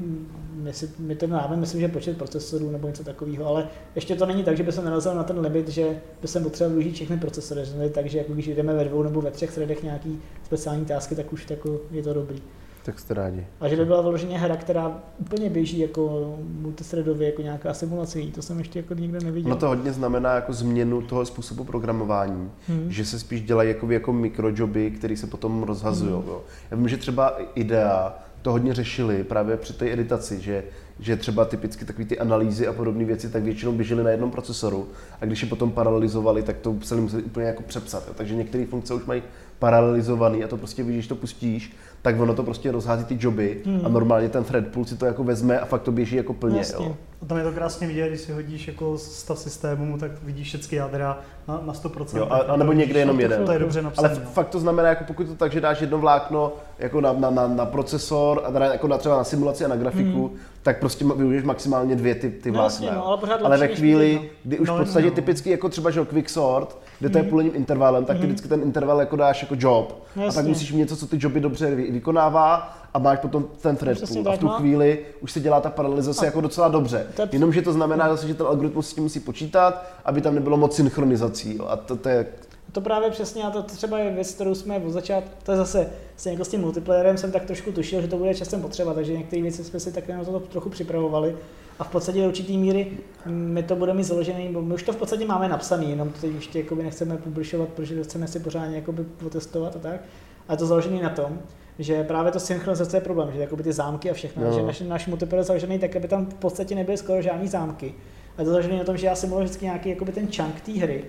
my, 0.56 0.74
si, 0.74 0.90
my 1.00 1.16
to 1.16 1.28
máme, 1.28 1.56
myslím, 1.56 1.82
že 1.82 1.88
počet 1.88 2.18
procesorů 2.18 2.72
nebo 2.72 2.88
něco 2.88 3.04
takového, 3.04 3.46
ale 3.46 3.68
ještě 3.96 4.16
to 4.16 4.26
není 4.26 4.44
tak, 4.44 4.58
že 4.58 4.64
by 4.64 4.72
se 4.72 4.84
narazil 4.84 5.16
na 5.16 5.24
ten 5.24 5.40
limit, 5.40 5.68
že 5.68 6.02
by 6.22 6.28
se 6.28 6.40
potřeboval 6.40 6.78
využít 6.78 6.94
všechny 6.94 7.18
procesory, 7.18 7.62
takže 7.94 8.18
jako 8.18 8.34
když 8.34 8.48
jdeme 8.48 8.74
ve 8.74 8.84
dvou 8.84 9.04
nebo 9.04 9.22
ve 9.22 9.32
třech 9.32 9.52
threadech 9.52 9.84
nějaký 9.84 10.20
speciální 10.44 10.86
tásky, 10.86 11.16
tak 11.16 11.34
už 11.34 11.46
tako, 11.46 11.80
je 11.92 12.04
to 12.04 12.14
dobrý. 12.14 12.42
Tak 12.86 13.00
jste 13.00 13.14
rádi. 13.14 13.48
A 13.60 13.68
že 13.68 13.76
by 13.76 13.86
byla 13.86 14.02
vyloženě 14.02 14.38
hra, 14.38 14.58
která 14.58 15.02
úplně 15.20 15.50
běží 15.50 15.80
jako 15.80 16.36
multithreadově, 16.62 17.28
jako 17.28 17.42
nějaká 17.42 17.74
simulace, 17.74 18.20
to 18.36 18.42
jsem 18.42 18.60
ještě 18.60 18.80
jako 18.80 18.94
nikde 18.94 19.20
neviděl. 19.20 19.50
No 19.50 19.56
to 19.56 19.68
hodně 19.68 19.94
znamená 19.94 20.36
jako 20.36 20.54
změnu 20.54 21.02
toho 21.02 21.26
způsobu 21.26 21.64
programování, 21.64 22.52
hmm. 22.68 22.92
že 22.92 23.06
se 23.06 23.20
spíš 23.20 23.42
dělají 23.42 23.70
jako, 23.70 23.92
jako 23.92 24.14
mikrojoby, 24.14 24.92
které 24.92 25.18
se 25.18 25.28
potom 25.28 25.64
rozhazují. 25.64 26.12
Hmm. 26.12 26.24
Já 26.72 26.78
vím, 26.78 26.88
že 26.88 26.98
třeba 26.98 27.38
IDEA 27.56 28.14
to 28.44 28.52
hodně 28.52 28.74
řešili 28.74 29.24
právě 29.24 29.58
při 29.58 29.74
té 29.74 29.92
editaci, 29.92 30.42
že, 30.42 30.64
že 31.00 31.16
třeba 31.16 31.46
typicky 31.46 31.86
takové 31.86 32.06
ty 32.06 32.20
analýzy 32.20 32.68
a 32.68 32.74
podobné 32.74 33.06
věci 33.06 33.30
tak 33.30 33.44
většinou 33.44 33.72
běžely 33.72 34.04
na 34.04 34.10
jednom 34.10 34.32
procesoru 34.32 34.88
a 35.22 35.26
když 35.26 35.42
je 35.42 35.48
potom 35.48 35.72
paralelizovali, 35.72 36.44
tak 36.44 36.58
to 36.58 36.76
se 36.82 36.96
museli 36.96 37.24
úplně 37.24 37.46
jako 37.46 37.64
přepsat. 37.64 38.12
Takže 38.16 38.36
některé 38.36 38.66
funkce 38.66 38.94
už 38.94 39.06
mají 39.06 39.24
paralelizovaný 39.60 40.44
a 40.44 40.48
to 40.48 40.58
prostě 40.58 40.84
víš, 40.84 41.08
to 41.08 41.16
pustíš, 41.16 41.76
tak 42.02 42.20
ono 42.20 42.36
to 42.36 42.44
prostě 42.44 42.72
rozhází 42.72 43.06
ty 43.06 43.18
joby 43.20 43.62
hmm. 43.66 43.82
a 43.84 43.90
normálně 43.90 44.30
ten 44.30 44.44
thread 44.44 44.68
pool 44.68 44.86
si 44.86 44.98
to 44.98 45.06
jako 45.06 45.24
vezme 45.24 45.60
a 45.60 45.66
fakt 45.66 45.82
to 45.82 45.92
běží 45.92 46.16
jako 46.16 46.34
plně. 46.34 46.58
Jasně. 46.58 46.86
Jo. 46.86 46.98
A 47.24 47.26
tam 47.26 47.38
je 47.38 47.44
to 47.44 47.52
krásně 47.52 47.88
vidět, 47.88 48.10
když 48.10 48.22
si 48.22 48.32
hodíš 48.32 48.68
jako 48.68 48.98
stav 48.98 49.40
systému, 49.40 49.98
tak 49.98 50.12
vidíš 50.24 50.48
všechny 50.48 50.78
jádra 50.78 51.20
na, 51.48 51.62
na 51.66 51.74
100%. 51.74 52.18
Jo, 52.18 52.28
a, 52.30 52.38
a 52.38 52.56
nebo 52.56 52.74
někde 52.74 53.00
jenom 53.00 53.20
jeden. 53.20 53.46
To 53.46 53.52
je 53.52 53.60
dobře 53.60 53.82
napsané, 53.82 54.10
Ale 54.10 54.20
fakt 54.20 54.50
to 54.50 54.60
znamená, 54.60 54.90
jako 54.90 55.04
pokud 55.04 55.28
to 55.28 55.36
tak, 55.36 55.52
že 55.52 55.62
dáš 55.62 55.82
jedno 55.82 55.98
vlákno 55.98 56.54
jako 56.80 57.02
na, 57.02 57.14
na, 57.14 57.30
na, 57.30 57.48
na 57.48 57.66
procesor 57.66 58.42
a 58.46 58.52
teda 58.52 58.66
jako 58.66 58.88
na 58.88 58.98
třeba 58.98 59.18
na 59.18 59.24
simulaci 59.24 59.66
a 59.66 59.68
na 59.68 59.76
grafiku, 59.76 60.28
hmm. 60.28 60.38
tak 60.64 60.80
prostě 60.80 61.06
využiješ 61.06 61.44
maximálně 61.44 61.96
dvě 61.96 62.16
ty, 62.16 62.30
ty 62.30 62.52
no, 62.52 62.60
vlákna. 62.60 62.94
No, 62.94 63.08
ale, 63.08 63.18
pořád 63.18 63.42
ale 63.42 63.58
ve 63.58 63.68
chvíli, 63.68 64.20
no. 64.22 64.30
kdy 64.44 64.60
už 64.60 64.68
no, 64.68 64.76
v 64.76 64.80
podstatě 64.80 65.08
no. 65.08 65.16
typicky 65.16 65.50
jako 65.50 65.70
třeba 65.70 65.92
že 65.92 66.06
quicksort, 66.06 66.78
kde 67.00 67.10
to 67.10 67.18
je 67.18 67.22
hmm. 67.22 67.30
půlním 67.30 67.56
intervalem, 67.56 68.06
tak 68.06 68.16
ty 68.16 68.22
hmm. 68.22 68.30
vždycky 68.30 68.48
ten 68.48 68.62
interval 68.62 69.00
jako 69.00 69.16
dáš 69.16 69.42
jako 69.42 69.56
job. 69.60 70.04
Jasně. 70.16 70.30
A 70.30 70.32
tak 70.34 70.46
musíš 70.46 70.72
mít 70.72 70.80
něco, 70.80 70.98
co 70.98 71.08
ty 71.08 71.18
joby 71.20 71.40
dobře 71.40 71.76
vykonává 71.76 72.78
a 72.94 73.00
máš 73.00 73.20
potom 73.20 73.46
ten 73.62 73.76
thread 73.76 73.98
pool. 74.08 74.30
A 74.30 74.36
v 74.36 74.38
tu 74.38 74.46
no. 74.46 74.54
chvíli 74.54 75.06
už 75.22 75.32
se 75.32 75.40
dělá 75.40 75.62
ta 75.62 75.70
paralelizace 75.70 76.22
a 76.22 76.26
jako 76.26 76.42
docela 76.42 76.68
dobře. 76.68 77.08
Jenomže 77.32 77.62
to 77.62 77.74
znamená 77.74 78.10
zase, 78.10 78.28
že 78.28 78.34
ten 78.34 78.48
algoritmus 78.48 78.90
s 78.90 78.94
tím 78.94 79.04
musí 79.04 79.20
počítat, 79.20 79.86
aby 80.06 80.22
tam 80.22 80.36
nebylo 80.36 80.58
moc 80.58 80.76
synchronizací. 80.76 81.60
A 81.68 81.76
to, 81.76 81.96
to 81.96 82.10
je 82.10 82.26
to 82.74 82.82
právě 82.82 83.10
přesně, 83.10 83.44
a 83.44 83.50
to 83.50 83.64
třeba 83.64 84.00
je 84.00 84.12
věc, 84.12 84.34
kterou 84.34 84.56
jsme 84.56 84.78
od 84.78 84.92
začátku, 84.92 85.30
to 85.44 85.52
je 85.52 85.58
zase, 85.58 85.90
s, 86.18 86.26
jako 86.26 86.46
s 86.46 86.48
tím 86.48 86.62
multiplayerem 86.62 87.18
jsem 87.18 87.32
tak 87.32 87.46
trošku 87.46 87.72
tušil, 87.72 88.02
že 88.02 88.08
to 88.08 88.18
bude 88.18 88.36
časem 88.36 88.62
potřeba, 88.62 88.94
takže 88.94 89.18
některé 89.18 89.42
věci 89.42 89.64
jsme 89.64 89.80
si 89.80 89.92
také 89.92 90.18
na 90.18 90.24
to 90.24 90.40
trochu 90.40 90.70
připravovali. 90.70 91.36
A 91.80 91.84
v 91.84 91.88
podstatě 91.88 92.22
do 92.22 92.28
určitý 92.28 92.58
míry 92.58 92.92
my 93.26 93.64
to 93.64 93.76
budeme 93.76 93.98
mít 93.98 94.04
založený, 94.04 94.50
my 94.50 94.74
už 94.74 94.84
to 94.84 94.94
v 94.94 94.96
podstatě 94.96 95.26
máme 95.26 95.50
napsaný, 95.50 95.90
jenom 95.90 96.10
to 96.10 96.22
teď 96.22 96.34
ještě 96.34 96.66
nechceme 96.84 97.18
publikovat, 97.18 97.70
protože 97.70 98.04
chceme 98.04 98.28
si 98.28 98.40
pořádně 98.40 98.76
jakoby 98.76 99.04
potestovat 99.04 99.76
a 99.76 99.80
tak. 99.80 100.02
A 100.48 100.54
je 100.54 100.58
to 100.58 100.66
založený 100.66 101.02
na 101.02 101.10
tom, 101.10 101.40
že 101.80 102.04
právě 102.04 102.32
to 102.32 102.40
synchronizace 102.40 102.98
je 102.98 103.02
problém, 103.02 103.32
že 103.32 103.40
jakoby 103.40 103.64
ty 103.64 103.74
zámky 103.74 104.12
a 104.12 104.14
všechno, 104.14 104.44
no. 104.44 104.52
že 104.52 104.64
náš, 104.64 104.80
náš 104.80 105.08
multiplayer 105.08 105.42
je 105.42 105.44
založený 105.44 105.80
tak, 105.80 105.96
aby 105.96 106.08
tam 106.08 106.26
v 106.26 106.34
podstatě 106.34 106.76
nebyly 106.76 106.98
skoro 106.98 107.22
žádný 107.22 107.48
zámky. 107.48 107.94
A 108.38 108.42
je 108.42 108.46
to 108.46 108.52
založený 108.52 108.78
na 108.78 108.84
tom, 108.84 108.98
že 108.98 109.08
já 109.08 109.16
simuluji 109.16 109.44
vždycky 109.44 109.66
nějaký 109.66 109.90
jakoby 109.90 110.12
ten 110.12 110.28
chunk 110.36 110.62
té 110.62 110.72
hry 110.72 111.06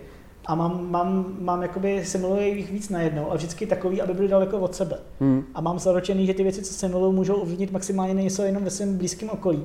a 0.47 0.55
mám, 0.55 0.91
mám, 0.91 1.37
mám 1.39 1.63
jakoby 1.63 2.05
simuluji 2.05 2.57
jich 2.57 2.73
víc 2.73 2.89
najednou 2.89 3.33
a 3.33 3.35
vždycky 3.35 3.67
takový, 3.67 4.03
aby 4.03 4.15
byly 4.15 4.29
daleko 4.29 4.59
od 4.59 4.75
sebe. 4.75 4.99
Hmm. 5.21 5.45
A 5.55 5.61
mám 5.61 5.79
zaručený, 5.79 6.27
že 6.27 6.35
ty 6.35 6.43
věci, 6.43 6.63
co 6.63 6.75
simuluju, 6.75 7.13
můžou 7.13 7.35
ovlivnit 7.35 7.73
maximálně 7.73 8.23
něco 8.23 8.43
jenom 8.43 8.65
ve 8.65 8.71
svém 8.71 8.99
blízkém 8.99 9.31
okolí. 9.31 9.65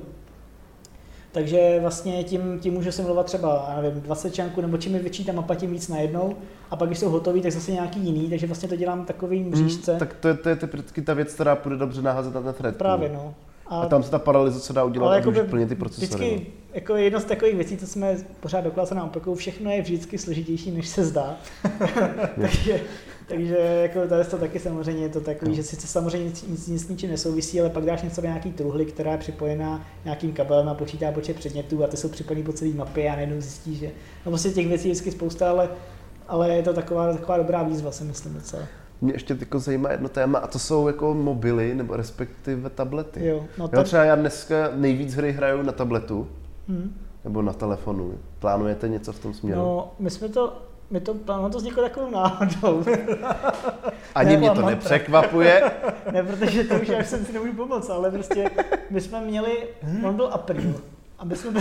Takže 1.32 1.78
vlastně 1.80 2.24
tím, 2.24 2.58
tím 2.60 2.74
můžu 2.74 2.92
simulovat 2.92 3.26
třeba, 3.26 3.72
já 3.76 3.82
nevím, 3.82 4.00
20 4.00 4.34
čánků, 4.34 4.60
nebo 4.60 4.76
čím 4.76 4.94
je 4.94 5.00
větší 5.00 5.24
ta 5.24 5.32
mapa, 5.32 5.54
tím 5.54 5.70
víc 5.70 5.88
najednou. 5.88 6.36
A 6.70 6.76
pak, 6.76 6.88
když 6.88 6.98
jsou 6.98 7.08
hotový, 7.10 7.42
tak 7.42 7.52
zase 7.52 7.72
nějaký 7.72 8.00
jiný, 8.00 8.30
takže 8.30 8.46
vlastně 8.46 8.68
to 8.68 8.76
dělám 8.76 9.04
takový 9.04 9.44
mřížce. 9.44 9.90
Hmm, 9.92 9.98
tak 9.98 10.14
to 10.14 10.28
je, 10.28 10.34
to 10.34 10.48
je 10.48 10.56
typicky 10.56 11.02
ta 11.02 11.14
věc, 11.14 11.34
která 11.34 11.56
půjde 11.56 11.76
dobře 11.76 12.02
naházet 12.02 12.34
na 12.34 12.40
ten 12.40 12.54
thread. 12.54 12.76
Právě, 12.76 13.08
no. 13.08 13.34
A, 13.66 13.80
a 13.80 13.86
tam 13.86 14.02
se 14.02 14.10
ta 14.10 14.18
paralizace 14.18 14.72
dá 14.72 14.84
udělat, 14.84 15.06
ale 15.06 15.16
jako 15.16 15.32
plně 15.50 15.66
ty 15.66 15.74
procesory. 15.74 16.24
Vždycky, 16.24 16.46
no. 16.46 16.70
jako 16.74 16.96
jedno 16.96 17.20
z 17.20 17.24
takových 17.24 17.54
věcí, 17.54 17.76
co 17.76 17.86
jsme 17.86 18.16
pořád 18.40 18.60
dokola 18.60 18.86
se 18.86 18.94
nám 18.94 19.06
opakují, 19.06 19.36
všechno 19.36 19.70
je 19.70 19.82
vždycky 19.82 20.18
složitější, 20.18 20.70
než 20.70 20.88
se 20.88 21.04
zdá. 21.04 21.36
takže, 22.40 22.80
takže 23.30 23.56
jako 23.56 24.08
tady 24.08 24.24
to 24.24 24.38
taky 24.38 24.58
samozřejmě 24.58 25.02
je 25.02 25.08
to 25.08 25.20
takový, 25.20 25.50
no. 25.50 25.56
že 25.56 25.62
sice 25.62 25.86
samozřejmě 25.86 26.26
nic, 26.26 26.46
nic, 26.48 26.68
nic 26.68 26.88
ničím 26.88 27.10
nesouvisí, 27.10 27.60
ale 27.60 27.70
pak 27.70 27.84
dáš 27.84 28.02
něco 28.02 28.20
nějaký 28.20 28.52
truhly, 28.52 28.86
která 28.86 29.12
je 29.12 29.18
připojená 29.18 29.86
nějakým 30.04 30.32
kabelem 30.32 30.68
a 30.68 30.74
počítá 30.74 31.12
počet 31.12 31.36
předmětů 31.36 31.84
a 31.84 31.86
ty 31.86 31.96
jsou 31.96 32.08
připojený 32.08 32.44
po 32.44 32.52
celé 32.52 32.70
mapě 32.70 33.10
a 33.10 33.14
najednou 33.14 33.40
zjistíš, 33.40 33.78
že 33.78 33.90
no 34.26 34.30
prostě 34.30 34.50
těch 34.50 34.68
věcí 34.68 34.88
je 34.88 34.92
vždycky 34.92 35.10
spousta, 35.10 35.50
ale, 35.50 35.68
ale 36.28 36.48
je 36.48 36.62
to 36.62 36.72
taková, 36.72 37.12
taková 37.12 37.38
dobrá 37.38 37.62
výzva, 37.62 37.90
si 37.90 38.04
myslím 38.04 38.34
docela. 38.34 38.62
Mě 39.00 39.12
ještě 39.12 39.36
jako 39.40 39.58
zajímá 39.58 39.90
jedno 39.90 40.08
téma 40.08 40.38
a 40.38 40.46
to 40.46 40.58
jsou 40.58 40.86
jako 40.86 41.14
mobily 41.14 41.74
nebo 41.74 41.96
respektive 41.96 42.70
tablety. 42.70 43.26
Jo, 43.26 43.44
no 43.58 43.68
ten... 43.68 43.78
jo, 43.78 43.84
třeba 43.84 44.04
já 44.04 44.14
dneska 44.14 44.70
nejvíc 44.74 45.14
hry 45.14 45.32
hraju 45.32 45.62
na 45.62 45.72
tabletu 45.72 46.28
hmm. 46.68 46.94
nebo 47.24 47.42
na 47.42 47.52
telefonu. 47.52 48.14
Plánujete 48.38 48.88
něco 48.88 49.12
v 49.12 49.18
tom 49.18 49.34
směru? 49.34 49.60
No, 49.60 49.92
my 49.98 50.10
jsme 50.10 50.28
to 50.28 50.69
my 50.90 51.00
to, 51.00 51.16
no 51.28 51.50
to 51.50 51.58
vzniklo 51.58 51.82
takovou 51.82 52.10
náhodou. 52.10 52.84
Ani 54.14 54.30
ne, 54.30 54.36
mě 54.36 54.50
to 54.50 54.62
nepřekvapuje. 54.62 55.62
ne, 56.12 56.22
protože 56.22 56.64
to 56.64 56.74
už 56.74 56.88
já 56.88 57.04
jsem 57.04 57.24
si 57.24 57.32
nemůžu 57.32 57.52
pomoct, 57.52 57.90
ale 57.90 58.10
prostě 58.10 58.50
my 58.90 59.00
jsme 59.00 59.20
měli, 59.20 59.68
hmm? 59.82 60.04
on 60.04 60.16
byl 60.16 60.30
apríl, 60.32 60.74
a 61.18 61.24
my 61.24 61.36
jsme, 61.36 61.60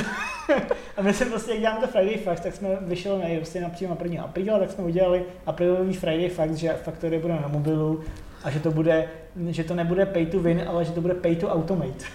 a 0.98 1.02
my 1.02 1.14
jsme 1.14 1.26
prostě, 1.26 1.52
jak 1.52 1.60
děláme 1.60 1.82
to 1.82 1.88
Friday 1.88 2.18
Fact, 2.18 2.44
tak 2.44 2.56
jsme 2.56 2.78
vyšli 2.82 3.12
na, 3.12 3.26
prostě 3.38 3.62
na 3.62 3.70
přímo 3.70 3.98
1. 4.04 4.24
apríla, 4.24 4.60
tak 4.60 4.72
jsme 4.72 4.84
udělali 4.84 5.26
aprílový 5.46 5.94
Friday 5.94 6.30
Fact, 6.30 6.54
že 6.54 6.74
Factory 6.74 7.20
bude 7.20 7.34
na 7.34 7.48
mobilu 7.48 8.02
a 8.44 8.50
že 8.50 8.60
to 8.60 8.72
bude, 8.72 9.10
že 9.50 9.64
to 9.64 9.76
nebude 9.76 10.06
pay 10.06 10.26
to 10.26 10.40
win, 10.40 10.64
ale 10.68 10.86
že 10.86 10.92
to 10.92 11.02
bude 11.02 11.14
pay 11.14 11.36
to 11.36 11.50
automate. 11.50 12.06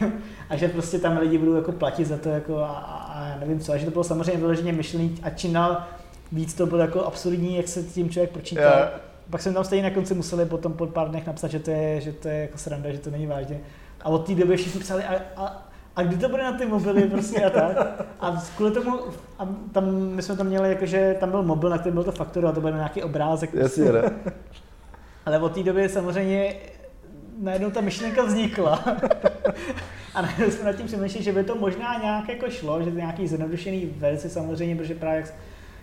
a 0.50 0.56
že 0.56 0.68
prostě 0.68 0.98
tam 0.98 1.18
lidi 1.18 1.38
budou 1.38 1.54
jako 1.54 1.72
platit 1.72 2.04
za 2.04 2.16
to 2.16 2.28
jako 2.28 2.58
a, 2.58 2.68
a, 2.68 2.96
a 2.96 3.38
nevím 3.40 3.60
co. 3.60 3.72
A 3.72 3.76
že 3.76 3.84
to 3.84 3.90
bylo 3.90 4.04
samozřejmě 4.04 4.36
vyloženě 4.36 4.72
myšlený 4.72 5.18
a 5.22 5.30
dál 5.52 5.84
víc 6.34 6.54
to 6.54 6.66
bylo 6.66 6.80
jako 6.80 7.04
absurdní, 7.04 7.56
jak 7.56 7.68
se 7.68 7.82
tím 7.82 8.10
člověk 8.10 8.30
pročítá. 8.30 8.60
Yeah. 8.60 9.00
Pak 9.30 9.42
jsem 9.42 9.54
tam 9.54 9.64
stejně 9.64 9.82
na 9.82 9.90
konci 9.90 10.14
museli 10.14 10.46
potom 10.46 10.72
po 10.72 10.86
pár 10.86 11.08
dnech 11.08 11.26
napsat, 11.26 11.50
že 11.50 11.58
to 11.58 11.70
je, 11.70 12.00
že 12.00 12.12
to 12.12 12.28
je 12.28 12.36
jako 12.36 12.58
sranda, 12.58 12.90
že 12.90 12.98
to 12.98 13.10
není 13.10 13.26
vážně. 13.26 13.60
A 14.00 14.08
od 14.08 14.26
té 14.26 14.34
doby 14.34 14.56
všichni 14.56 14.80
psali, 14.80 15.04
a, 15.04 15.14
a, 15.36 15.68
a 15.96 16.02
kdy 16.02 16.16
to 16.16 16.28
bude 16.28 16.42
na 16.42 16.52
ty 16.52 16.66
mobily 16.66 17.02
prostě 17.02 17.44
a 17.44 17.50
tak. 17.50 18.02
A 18.20 18.44
kvůli 18.56 18.70
tomu, 18.70 19.00
a 19.38 19.48
tam, 19.72 19.94
my 19.94 20.22
jsme 20.22 20.36
tam 20.36 20.46
měli, 20.46 20.68
jakože 20.68 21.16
tam 21.20 21.30
byl 21.30 21.42
mobil, 21.42 21.70
na 21.70 21.78
kterém 21.78 21.94
byl 21.94 22.04
to 22.04 22.12
faktor 22.12 22.46
a 22.46 22.52
to 22.52 22.60
byl 22.60 22.72
nějaký 22.72 23.02
obrázek. 23.02 23.54
Jasně, 23.54 23.92
ne? 23.92 24.02
Ale 25.26 25.38
od 25.38 25.54
té 25.54 25.62
doby 25.62 25.88
samozřejmě 25.88 26.54
najednou 27.40 27.70
ta 27.70 27.80
myšlenka 27.80 28.24
vznikla. 28.24 28.84
a 30.14 30.22
najednou 30.22 30.50
jsme 30.50 30.64
nad 30.64 30.72
tím 30.72 30.86
přemýšleli, 30.86 31.24
že 31.24 31.32
by 31.32 31.44
to 31.44 31.54
možná 31.54 31.98
nějak 31.98 32.28
jako 32.28 32.50
šlo, 32.50 32.82
že 32.82 32.90
to 32.90 32.96
nějaký 32.96 33.28
zjednodušený 33.28 33.94
verzi 33.96 34.30
samozřejmě, 34.30 34.76
protože 34.76 34.94
právě 34.94 35.16
jak 35.16 35.26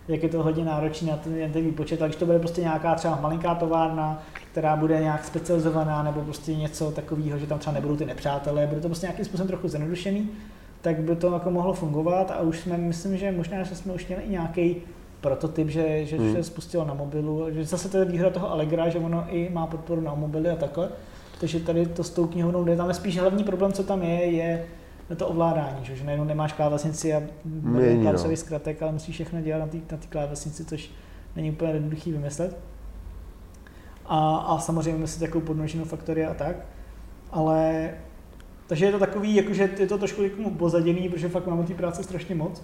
jak 0.08 0.24
je 0.24 0.30
to 0.30 0.44
hodně 0.44 0.66
náročné 0.66 1.12
na 1.12 1.18
ten, 1.18 1.52
ten 1.52 1.64
výpočet, 1.64 2.02
ale 2.02 2.10
když 2.10 2.20
to 2.20 2.26
bude 2.26 2.40
prostě 2.40 2.62
nějaká 2.62 2.96
třeba 2.96 3.20
malinká 3.22 3.56
továrna, 3.56 4.24
která 4.52 4.76
bude 4.76 5.00
nějak 5.00 5.26
specializovaná 5.26 6.04
nebo 6.04 6.22
prostě 6.22 6.56
něco 6.56 6.92
takového, 6.92 7.40
že 7.40 7.48
tam 7.48 7.60
třeba 7.60 7.74
nebudou 7.74 7.96
ty 7.96 8.06
nepřátelé, 8.06 8.68
bude 8.68 8.82
to 8.82 8.88
prostě 8.88 9.06
nějakým 9.06 9.26
způsobem 9.26 9.48
trochu 9.48 9.68
zjednodušený, 9.68 10.30
tak 10.82 11.00
by 11.00 11.16
to 11.16 11.34
jako 11.34 11.52
mohlo 11.52 11.74
fungovat 11.74 12.32
a 12.32 12.42
už 12.42 12.60
jsme, 12.60 12.78
myslím, 12.78 13.18
že 13.18 13.32
možná, 13.32 13.64
že 13.64 13.76
jsme 13.76 13.94
už 13.94 14.08
měli 14.08 14.24
i 14.24 14.30
nějaký 14.30 14.76
prototyp, 15.22 15.70
že, 15.70 16.06
že 16.06 16.18
hmm. 16.18 16.34
se 16.34 16.44
spustilo 16.44 16.86
na 16.86 16.94
mobilu, 16.94 17.46
že 17.52 17.66
zase 17.66 17.90
to 17.90 17.98
je 17.98 18.06
výhoda 18.06 18.30
toho 18.30 18.52
Allegra, 18.52 18.90
že 18.90 19.00
ono 19.00 19.26
i 19.30 19.50
má 19.50 19.68
podporu 19.68 20.02
na 20.02 20.14
mobily 20.14 20.50
a 20.50 20.56
takhle. 20.56 20.90
Takže 21.40 21.60
tady 21.60 21.86
to 21.86 22.04
s 22.04 22.10
tou 22.10 22.28
knihovnou 22.28 22.64
jde. 22.64 22.76
Tam 22.76 22.88
je 22.88 22.94
spíš 22.94 23.20
hlavní 23.20 23.44
problém, 23.44 23.74
co 23.74 23.84
tam 23.84 24.04
je, 24.04 24.26
je 24.26 24.66
to 25.16 25.28
ovládání, 25.28 25.86
že, 25.86 25.96
že 25.96 26.04
najednou 26.04 26.26
nemáš 26.26 26.54
klávesnici 26.54 27.14
a 27.14 27.22
klávesový 28.02 28.34
no. 28.34 28.38
zkratek, 28.38 28.82
ale 28.82 28.92
musíš 28.92 29.16
všechno 29.16 29.42
dělat 29.42 29.60
na 29.60 29.68
té 29.68 29.78
na 29.92 29.98
klávesnici, 30.10 30.66
což 30.66 30.92
není 31.36 31.52
úplně 31.52 31.74
jednoduchý 31.74 32.12
vymyslet. 32.12 32.58
A, 34.06 34.38
a 34.38 34.60
samozřejmě 34.60 35.08
si 35.08 35.20
takovou 35.20 35.46
podnoženou 35.46 35.86
faktory 35.86 36.26
a 36.26 36.34
tak. 36.34 36.56
Ale 37.32 37.90
takže 38.68 38.86
je 38.86 38.92
to 38.92 39.00
takový, 39.00 39.36
jakože 39.36 39.70
je 39.80 39.88
to 39.88 39.98
trošku 39.98 40.24
jako 40.24 40.50
pozaděný, 40.50 41.10
protože 41.10 41.30
fakt 41.30 41.48
máme 41.48 41.64
té 41.64 41.74
práce 41.74 42.04
strašně 42.04 42.36
moc. 42.36 42.64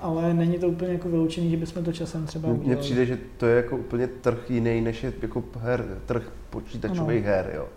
Ale 0.00 0.34
není 0.34 0.58
to 0.58 0.68
úplně 0.68 0.92
jako 0.92 1.08
vyloučený, 1.08 1.50
že 1.50 1.56
bychom 1.56 1.84
to 1.84 1.92
časem 1.92 2.26
třeba 2.26 2.48
udělali. 2.48 2.66
Mně 2.66 2.76
přijde, 2.76 3.06
že 3.06 3.18
to 3.36 3.46
je 3.46 3.56
jako 3.56 3.76
úplně 3.76 4.06
trh 4.06 4.50
jiný, 4.50 4.80
než 4.80 5.02
je 5.02 5.12
jako 5.22 5.44
her, 5.60 5.84
trh 6.06 6.32
počítačových 6.50 7.26
ano. 7.26 7.34
her. 7.34 7.50
Jo 7.54 7.68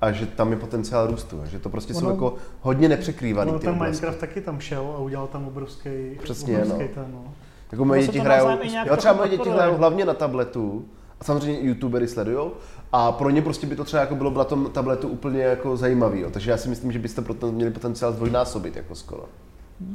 a 0.00 0.12
že 0.12 0.26
tam 0.26 0.50
je 0.50 0.56
potenciál 0.56 1.06
růstu, 1.06 1.40
že 1.44 1.58
to 1.58 1.68
prostě 1.68 1.94
ono, 1.94 2.00
jsou 2.00 2.10
jako 2.10 2.34
hodně 2.60 2.88
nepřekrývaný 2.88 3.52
ty 3.52 3.66
tam 3.66 3.78
Minecraft 3.78 4.18
taky 4.18 4.40
tam 4.40 4.60
šel 4.60 4.92
a 4.96 4.98
udělal 4.98 5.26
tam 5.26 5.46
obrovský, 5.46 5.90
Přesně, 6.22 6.54
obrovský 6.54 6.82
no. 6.82 6.88
ten, 6.94 7.12
no. 7.12 7.34
Jako 7.72 7.84
moje 7.84 8.06
děti 8.06 8.18
hrajou, 8.18 8.48
jo, 8.86 8.96
třeba 8.96 9.14
moje 9.14 9.28
děti 9.28 9.50
hrajou 9.50 9.76
hlavně 9.76 10.04
na 10.04 10.14
tabletu 10.14 10.84
A 11.20 11.24
samozřejmě 11.24 11.60
youtubery 11.68 12.08
sledují. 12.08 12.50
A 12.92 13.12
pro 13.12 13.30
ně 13.30 13.42
prostě 13.42 13.66
by 13.66 13.76
to 13.76 13.84
třeba 13.84 14.00
jako 14.00 14.14
bylo 14.14 14.30
na 14.30 14.44
tom 14.44 14.70
tabletu 14.72 15.08
úplně 15.08 15.42
jako 15.42 15.76
zajímavý. 15.76 16.20
Jo. 16.20 16.30
Takže 16.30 16.50
já 16.50 16.56
si 16.56 16.68
myslím, 16.68 16.92
že 16.92 16.98
byste 16.98 17.22
proto 17.22 17.52
měli 17.52 17.70
potenciál 17.70 18.12
zdvojnásobit 18.12 18.76
jako 18.76 18.94
skoro. 18.94 19.24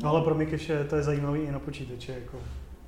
No, 0.04 0.10
ale 0.10 0.22
pro 0.22 0.36
Mikeše 0.36 0.84
to 0.84 0.96
je 0.96 1.04
zajímavý 1.04 1.40
i 1.40 1.52
na 1.52 1.60
počítači. 1.60 2.12
Jako. 2.12 2.38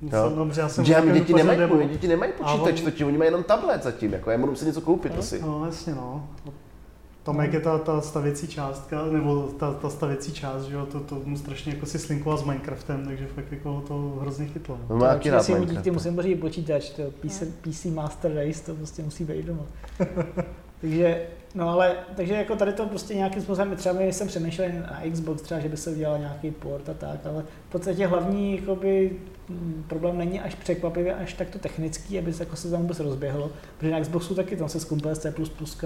Jo. 0.02 0.32
Dobře, 0.36 0.60
já 0.60 0.68
jsem 0.68 0.84
že 0.84 1.02
děti 1.12 1.34
nemají, 1.34 1.88
děti 1.88 2.08
nemají 2.08 2.32
počítač, 2.32 2.80
to 2.80 3.06
oni 3.06 3.18
mají 3.18 3.28
jenom 3.28 3.42
tablet 3.42 3.82
zatím, 3.82 4.12
jako 4.12 4.30
já 4.30 4.38
budu 4.38 4.54
si 4.54 4.66
něco 4.66 4.80
koupit 4.80 5.12
no, 5.12 5.18
asi. 5.18 5.42
No, 5.42 5.66
jasně 5.66 5.94
no. 5.94 6.28
Tam 7.26 7.38
jak 7.38 7.52
je 7.52 7.60
ta, 7.60 7.78
ta 7.78 8.00
stavěcí 8.00 8.48
částka, 8.48 9.04
nebo 9.04 9.42
ta, 9.42 9.72
ta 9.72 9.90
stavěcí 9.90 10.32
část, 10.32 10.62
že 10.62 10.74
jo, 10.74 10.86
to, 10.86 11.00
to 11.00 11.20
mu 11.24 11.36
strašně 11.36 11.72
jako 11.72 11.86
si 11.86 11.98
slinkoval 11.98 12.38
s 12.38 12.44
Minecraftem, 12.44 13.04
takže 13.06 13.26
fakt 13.26 13.52
jako 13.52 13.84
to 13.88 14.18
hrozně 14.20 14.46
chytlo. 14.46 14.78
No, 14.90 14.96
má 14.96 15.06
taky 15.06 15.30
rád 15.30 15.48
Minecraft. 15.48 15.82
Ty 15.82 15.90
musím 15.90 16.14
pořídit 16.14 16.36
počítač, 16.36 16.90
to 16.90 17.02
PC, 17.20 17.42
PC 17.60 17.84
Master 17.84 18.34
Race, 18.34 18.62
to 18.62 18.74
prostě 18.74 19.02
musí 19.02 19.24
být 19.24 19.46
doma. 19.46 19.62
takže, 20.80 21.26
no 21.54 21.68
ale, 21.68 21.96
takže 22.16 22.34
jako 22.34 22.56
tady 22.56 22.72
to 22.72 22.86
prostě 22.86 23.14
nějakým 23.14 23.42
způsobem, 23.42 23.76
třeba 23.76 23.94
my 23.94 24.12
jsem 24.12 24.28
přemýšlel 24.28 24.68
na 24.72 25.02
Xbox 25.12 25.42
třeba, 25.42 25.60
že 25.60 25.68
by 25.68 25.76
se 25.76 25.90
udělal 25.90 26.18
nějaký 26.18 26.50
port 26.50 26.88
a 26.88 26.94
tak, 26.94 27.26
ale 27.26 27.44
v 27.68 27.72
podstatě 27.72 28.06
hlavní 28.06 28.56
jakoby, 28.56 29.16
mm, 29.48 29.84
problém 29.88 30.18
není 30.18 30.40
až 30.40 30.54
překvapivě 30.54 31.14
až 31.14 31.32
takto 31.32 31.58
technický, 31.58 32.18
aby 32.18 32.32
se, 32.32 32.42
jako 32.42 32.56
se 32.56 32.70
tam 32.70 32.80
vůbec 32.80 33.00
rozběhlo, 33.00 33.50
protože 33.78 33.92
na 33.92 34.00
Xboxu 34.00 34.34
taky 34.34 34.56
tam 34.56 34.68
se 34.68 34.80
skumpuje 34.80 35.16
C++ 35.16 35.34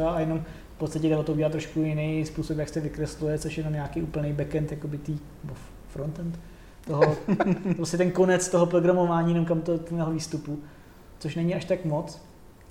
a 0.07 0.21
jenom 0.21 0.45
podstatě 0.81 1.09
jde 1.09 1.17
o 1.17 1.23
to 1.23 1.33
udělat 1.33 1.53
trošku 1.53 1.81
jiný 1.83 2.27
způsob, 2.27 2.59
jak 2.59 2.69
se 2.69 2.81
vykresluje, 2.81 3.39
což 3.39 3.57
je 3.57 3.61
jenom 3.61 3.73
nějaký 3.73 4.03
úplný 4.03 4.33
backend, 4.33 4.71
jako 4.71 4.89
by 4.89 4.99
tý, 4.99 5.19
nebo 5.45 5.55
frontend, 5.89 6.39
toho, 6.87 7.17
prostě 7.77 7.97
ten 7.97 8.11
konec 8.11 8.49
toho 8.49 8.67
programování, 8.67 9.31
jenom 9.31 9.45
kam 9.45 9.61
to 9.61 9.79
toho 9.79 10.13
výstupu, 10.13 10.59
což 11.19 11.35
není 11.35 11.55
až 11.55 11.65
tak 11.65 11.85
moc, 11.85 12.23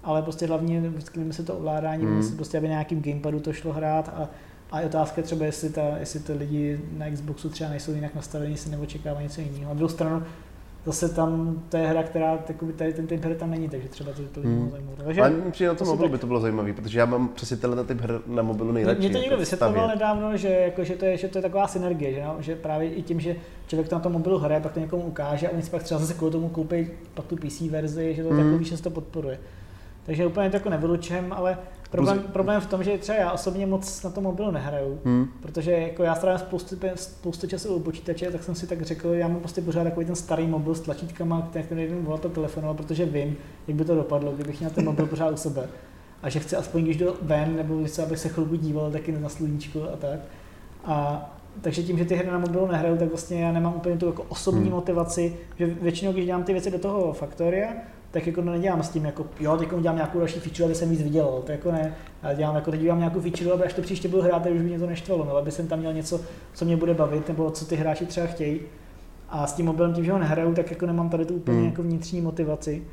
ale 0.03 0.21
prostě 0.21 0.45
hlavně 0.45 0.81
vždycky 0.81 1.33
se 1.33 1.43
to 1.43 1.57
ovládání, 1.57 2.05
mm. 2.05 2.35
prostě 2.35 2.57
aby 2.57 2.67
na 2.67 2.71
nějakým 2.71 3.01
gamepadu 3.01 3.39
to 3.39 3.53
šlo 3.53 3.73
hrát 3.73 4.09
a, 4.09 4.29
a 4.71 4.79
je 4.79 4.85
otázka 4.85 5.21
třeba, 5.21 5.45
jestli, 5.45 5.69
ta, 5.69 5.97
jestli 5.97 6.19
to 6.19 6.33
lidi 6.35 6.79
na 6.97 7.11
Xboxu 7.11 7.49
třeba 7.49 7.69
nejsou 7.69 7.93
jinak 7.93 8.15
nastavení, 8.15 8.55
nebo 8.69 8.83
očekávají 8.83 9.23
něco 9.23 9.41
jiného. 9.41 9.69
Na 9.69 9.73
druhou 9.73 9.89
stranu, 9.89 10.23
zase 10.85 11.09
tam 11.09 11.61
to 11.69 11.77
je 11.77 11.87
hra, 11.87 12.03
která 12.03 12.37
takový, 12.37 12.73
tady 12.73 12.93
ten 12.93 13.07
typ 13.07 13.25
hry 13.25 13.35
tam 13.35 13.51
není, 13.51 13.69
takže 13.69 13.89
třeba 13.89 14.11
to, 14.13 14.21
to 14.31 14.41
hmm. 14.41 14.69
zajímavé. 14.71 15.03
Takže, 15.03 15.21
Ale 15.21 15.31
přijde 15.51 15.67
na 15.67 15.75
tom 15.75 15.87
mobilu 15.87 16.09
tak... 16.09 16.11
by 16.11 16.17
to 16.17 16.27
bylo 16.27 16.39
zajímavé, 16.39 16.73
protože 16.73 16.99
já 16.99 17.05
mám 17.05 17.27
přesně 17.27 17.57
tenhle 17.57 17.83
typ 17.83 18.01
her 18.01 18.21
na 18.27 18.43
mobilu 18.43 18.71
nejradši. 18.71 18.99
Mě 18.99 19.09
to 19.09 19.17
někdo 19.17 19.37
vysvětloval 19.37 19.87
nedávno, 19.87 20.37
že, 20.37 20.47
jako, 20.47 20.83
že, 20.83 20.95
to 20.95 21.05
je, 21.05 21.17
že 21.17 21.27
to 21.27 21.37
je 21.37 21.41
taková 21.41 21.67
synergie, 21.67 22.13
že, 22.13 22.23
no? 22.23 22.35
že 22.39 22.55
právě 22.55 22.93
i 22.93 23.01
tím, 23.01 23.19
že 23.19 23.35
člověk 23.67 23.89
to 23.89 23.95
na 23.95 24.01
tom 24.01 24.11
mobilu 24.11 24.37
hraje, 24.37 24.61
pak 24.61 24.73
to 24.73 24.79
někomu 24.79 25.03
ukáže 25.03 25.47
a 25.47 25.51
oni 25.51 25.61
si 25.61 25.71
pak 25.71 25.83
třeba 25.83 25.99
zase 25.99 26.13
kvůli 26.13 26.31
tomu 26.31 26.49
koupí 26.49 26.87
pak 27.13 27.25
tu 27.25 27.35
PC 27.35 27.61
verzi, 27.61 28.13
že 28.15 28.23
to 28.23 28.29
hmm. 28.29 28.43
takový, 28.43 28.65
že 28.65 28.77
se 28.77 28.83
to 28.83 28.89
podporuje. 28.89 29.39
Takže 30.09 30.25
úplně 30.25 30.49
to 30.49 30.55
jako 30.55 30.69
nevylučem, 30.69 31.33
ale 31.33 31.57
Problém, 31.91 32.19
problém 32.19 32.61
v 32.61 32.65
tom, 32.65 32.83
že 32.83 32.97
třeba 32.97 33.17
já 33.17 33.31
osobně 33.31 33.65
moc 33.65 34.03
na 34.03 34.09
tom 34.09 34.23
mobilu 34.23 34.51
nehraju, 34.51 34.99
hmm. 35.05 35.27
protože 35.41 35.71
jako 35.71 36.03
já 36.03 36.15
strávím 36.15 36.39
spoustu, 36.39 36.75
spoustu 36.95 37.47
času 37.47 37.75
u 37.75 37.79
počítače, 37.79 38.31
tak 38.31 38.43
jsem 38.43 38.55
si 38.55 38.67
tak 38.67 38.81
řekl, 38.81 39.07
já 39.09 39.27
mám 39.27 39.39
prostě 39.39 39.61
pořád 39.61 39.83
takový 39.83 40.05
ten 40.05 40.15
starý 40.15 40.47
mobil 40.47 40.75
s 40.75 40.79
tlačítkama, 40.79 41.49
který, 41.49 41.65
nevím 41.71 42.05
volat 42.05 42.25
a 42.25 42.29
telefonovat, 42.29 42.77
protože 42.77 43.05
vím, 43.05 43.37
jak 43.67 43.77
by 43.77 43.85
to 43.85 43.95
dopadlo, 43.95 44.31
kdybych 44.31 44.59
měl 44.59 44.71
ten 44.71 44.85
mobil 44.85 45.05
pořád 45.05 45.31
u 45.31 45.37
sebe. 45.37 45.67
A 46.23 46.29
že 46.29 46.39
chci 46.39 46.55
aspoň, 46.55 46.83
když 46.83 46.97
jdu 46.97 47.13
ven, 47.21 47.55
nebo 47.55 47.85
chci, 47.85 48.01
abych 48.01 48.19
se 48.19 48.29
chvilku 48.29 48.55
díval 48.55 48.91
taky 48.91 49.11
na 49.11 49.29
sluníčku 49.29 49.83
a 49.93 49.95
tak. 49.95 50.19
A 50.85 51.29
takže 51.61 51.83
tím, 51.83 51.97
že 51.97 52.05
ty 52.05 52.15
hry 52.15 52.27
na 52.27 52.39
mobilu 52.39 52.67
nehraju, 52.67 52.97
tak 52.97 53.09
vlastně 53.09 53.43
já 53.43 53.51
nemám 53.51 53.75
úplně 53.75 53.97
tu 53.97 54.05
jako 54.05 54.23
osobní 54.23 54.61
hmm. 54.61 54.71
motivaci, 54.71 55.37
že 55.57 55.65
většinou, 55.65 56.11
když 56.11 56.25
dělám 56.25 56.43
ty 56.43 56.53
věci 56.53 56.71
do 56.71 56.79
toho 56.79 57.13
Factoria, 57.13 57.69
tak 58.11 58.27
jako 58.27 58.41
to 58.41 58.49
nedělám 58.49 58.83
s 58.83 58.89
tím, 58.89 59.05
jako 59.05 59.25
jo, 59.39 59.57
teď 59.57 59.69
dělám 59.81 59.95
nějakou 59.95 60.19
další 60.19 60.39
feature, 60.39 60.65
aby 60.65 60.75
jsem 60.75 60.89
víc 60.89 61.01
vydělal, 61.01 61.41
to 61.45 61.51
jako 61.51 61.71
ne, 61.71 61.95
ale 62.23 62.35
dělám 62.35 62.55
jako 62.55 62.71
teď 62.71 62.79
dělám 62.79 62.99
nějakou 62.99 63.21
feature, 63.21 63.51
aby 63.51 63.63
až 63.63 63.73
to 63.73 63.81
příště 63.81 64.07
budu 64.07 64.21
hrát, 64.21 64.43
tak 64.43 64.53
už 64.53 64.61
by 64.61 64.67
mě 64.67 64.79
to 64.79 64.87
neštvalo, 64.87 65.25
no, 65.25 65.37
aby 65.37 65.51
jsem 65.51 65.67
tam 65.67 65.79
měl 65.79 65.93
něco, 65.93 66.21
co 66.53 66.65
mě 66.65 66.77
bude 66.77 66.93
bavit, 66.93 67.27
nebo 67.27 67.51
co 67.51 67.65
ty 67.65 67.75
hráči 67.75 68.05
třeba 68.05 68.27
chtějí. 68.27 68.59
A 69.29 69.47
s 69.47 69.53
tím 69.53 69.65
mobilem 69.65 69.93
tím, 69.93 70.05
že 70.05 70.11
ho 70.11 70.19
nehraju, 70.19 70.53
tak 70.53 70.71
jako 70.71 70.85
nemám 70.85 71.09
tady 71.09 71.25
tu 71.25 71.35
úplně 71.35 71.57
hmm. 71.57 71.67
jako 71.67 71.83
vnitřní 71.83 72.21
motivaci. 72.21 72.83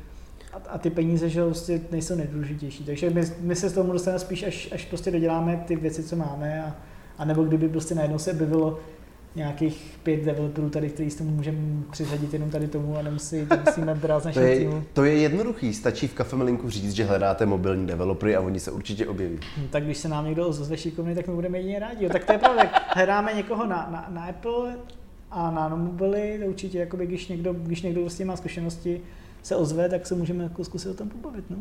A, 0.53 0.69
a 0.69 0.77
ty 0.77 0.89
peníze, 0.89 1.29
že 1.29 1.43
vlastně 1.43 1.81
nejsou 1.91 2.15
nejdůležitější. 2.15 2.83
Takže 2.83 3.09
my, 3.09 3.21
my 3.39 3.55
se 3.55 3.69
z 3.69 3.73
toho 3.73 3.93
dostaneme 3.93 4.19
spíš, 4.19 4.43
až, 4.43 4.69
až 4.71 4.85
prostě 4.85 5.11
doděláme 5.11 5.63
ty 5.67 5.75
věci, 5.75 6.03
co 6.03 6.15
máme. 6.15 6.63
A, 6.63 6.75
a 7.17 7.25
nebo 7.25 7.43
kdyby 7.43 7.69
prostě 7.69 7.95
najednou 7.95 8.19
se 8.19 8.31
objevilo 8.31 8.79
nějakých 9.37 9.99
pět 10.03 10.23
developerů 10.23 10.69
tady, 10.69 10.89
který 10.89 11.09
s 11.09 11.15
tomu 11.15 11.31
můžeme 11.31 11.57
přiřadit 11.91 12.33
jenom 12.33 12.49
tady 12.49 12.67
tomu 12.67 12.97
a 12.97 13.01
nemusí, 13.01 13.47
musíme 13.65 13.95
brát 13.95 14.23
z 14.23 14.25
našeho 14.25 14.45
to 14.45 14.51
je, 14.51 14.59
týmu. 14.59 14.83
To 14.93 15.03
je 15.03 15.17
jednoduchý, 15.17 15.73
stačí 15.73 16.07
v 16.07 16.13
kafemelinku 16.13 16.69
říct, 16.69 16.91
že 16.93 17.03
hledáte 17.03 17.45
mobilní 17.45 17.87
developery 17.87 18.35
a 18.35 18.41
oni 18.41 18.59
se 18.59 18.71
určitě 18.71 19.07
objeví. 19.07 19.39
No, 19.61 19.63
tak 19.69 19.83
když 19.83 19.97
se 19.97 20.09
nám 20.09 20.25
někdo 20.25 20.47
ozve 20.47 20.77
šikovný, 20.77 21.15
tak 21.15 21.27
my 21.27 21.33
budeme 21.33 21.57
jedině 21.57 21.79
rádi. 21.79 22.05
Jo. 22.05 22.09
Tak 22.09 22.25
to 22.25 22.31
je 22.31 22.37
pravda, 22.37 22.63
hledáme 22.87 23.33
někoho 23.33 23.65
na, 23.65 23.87
na, 23.91 24.07
na 24.09 24.25
Apple 24.25 24.75
a 25.31 25.51
na 25.51 25.67
mobily, 25.67 26.39
to 26.43 26.49
určitě, 26.49 26.79
jakoby, 26.79 27.05
když 27.07 27.27
někdo, 27.27 27.53
když 27.53 27.81
někdo 27.81 28.01
vlastně 28.01 28.25
má 28.25 28.35
zkušenosti, 28.35 29.01
se 29.43 29.55
ozve, 29.55 29.89
tak 29.89 30.07
se 30.07 30.15
můžeme 30.15 30.43
jako 30.43 30.63
zkusit 30.63 30.89
o 30.89 30.93
tom 30.93 31.09
pobavit. 31.09 31.45
No. 31.49 31.57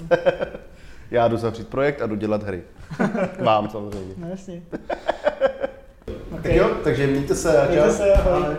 Já 1.10 1.28
jdu 1.28 1.36
zavřít 1.36 1.68
projekt 1.68 2.02
a 2.02 2.06
jdu 2.06 2.14
dělat 2.14 2.42
hry. 2.42 2.62
Vám 3.44 3.70
samozřejmě. 3.70 4.14
No 4.16 4.28
jasně. 4.28 4.62
Okay. 6.32 6.42
Tak 6.42 6.52
jo, 6.54 6.70
takže 6.84 7.06
mějte 7.06 7.34
se. 7.34 7.66
Mějte 7.70 7.90
se, 7.90 8.12
ahoj. 8.14 8.42
ahoj. 8.44 8.54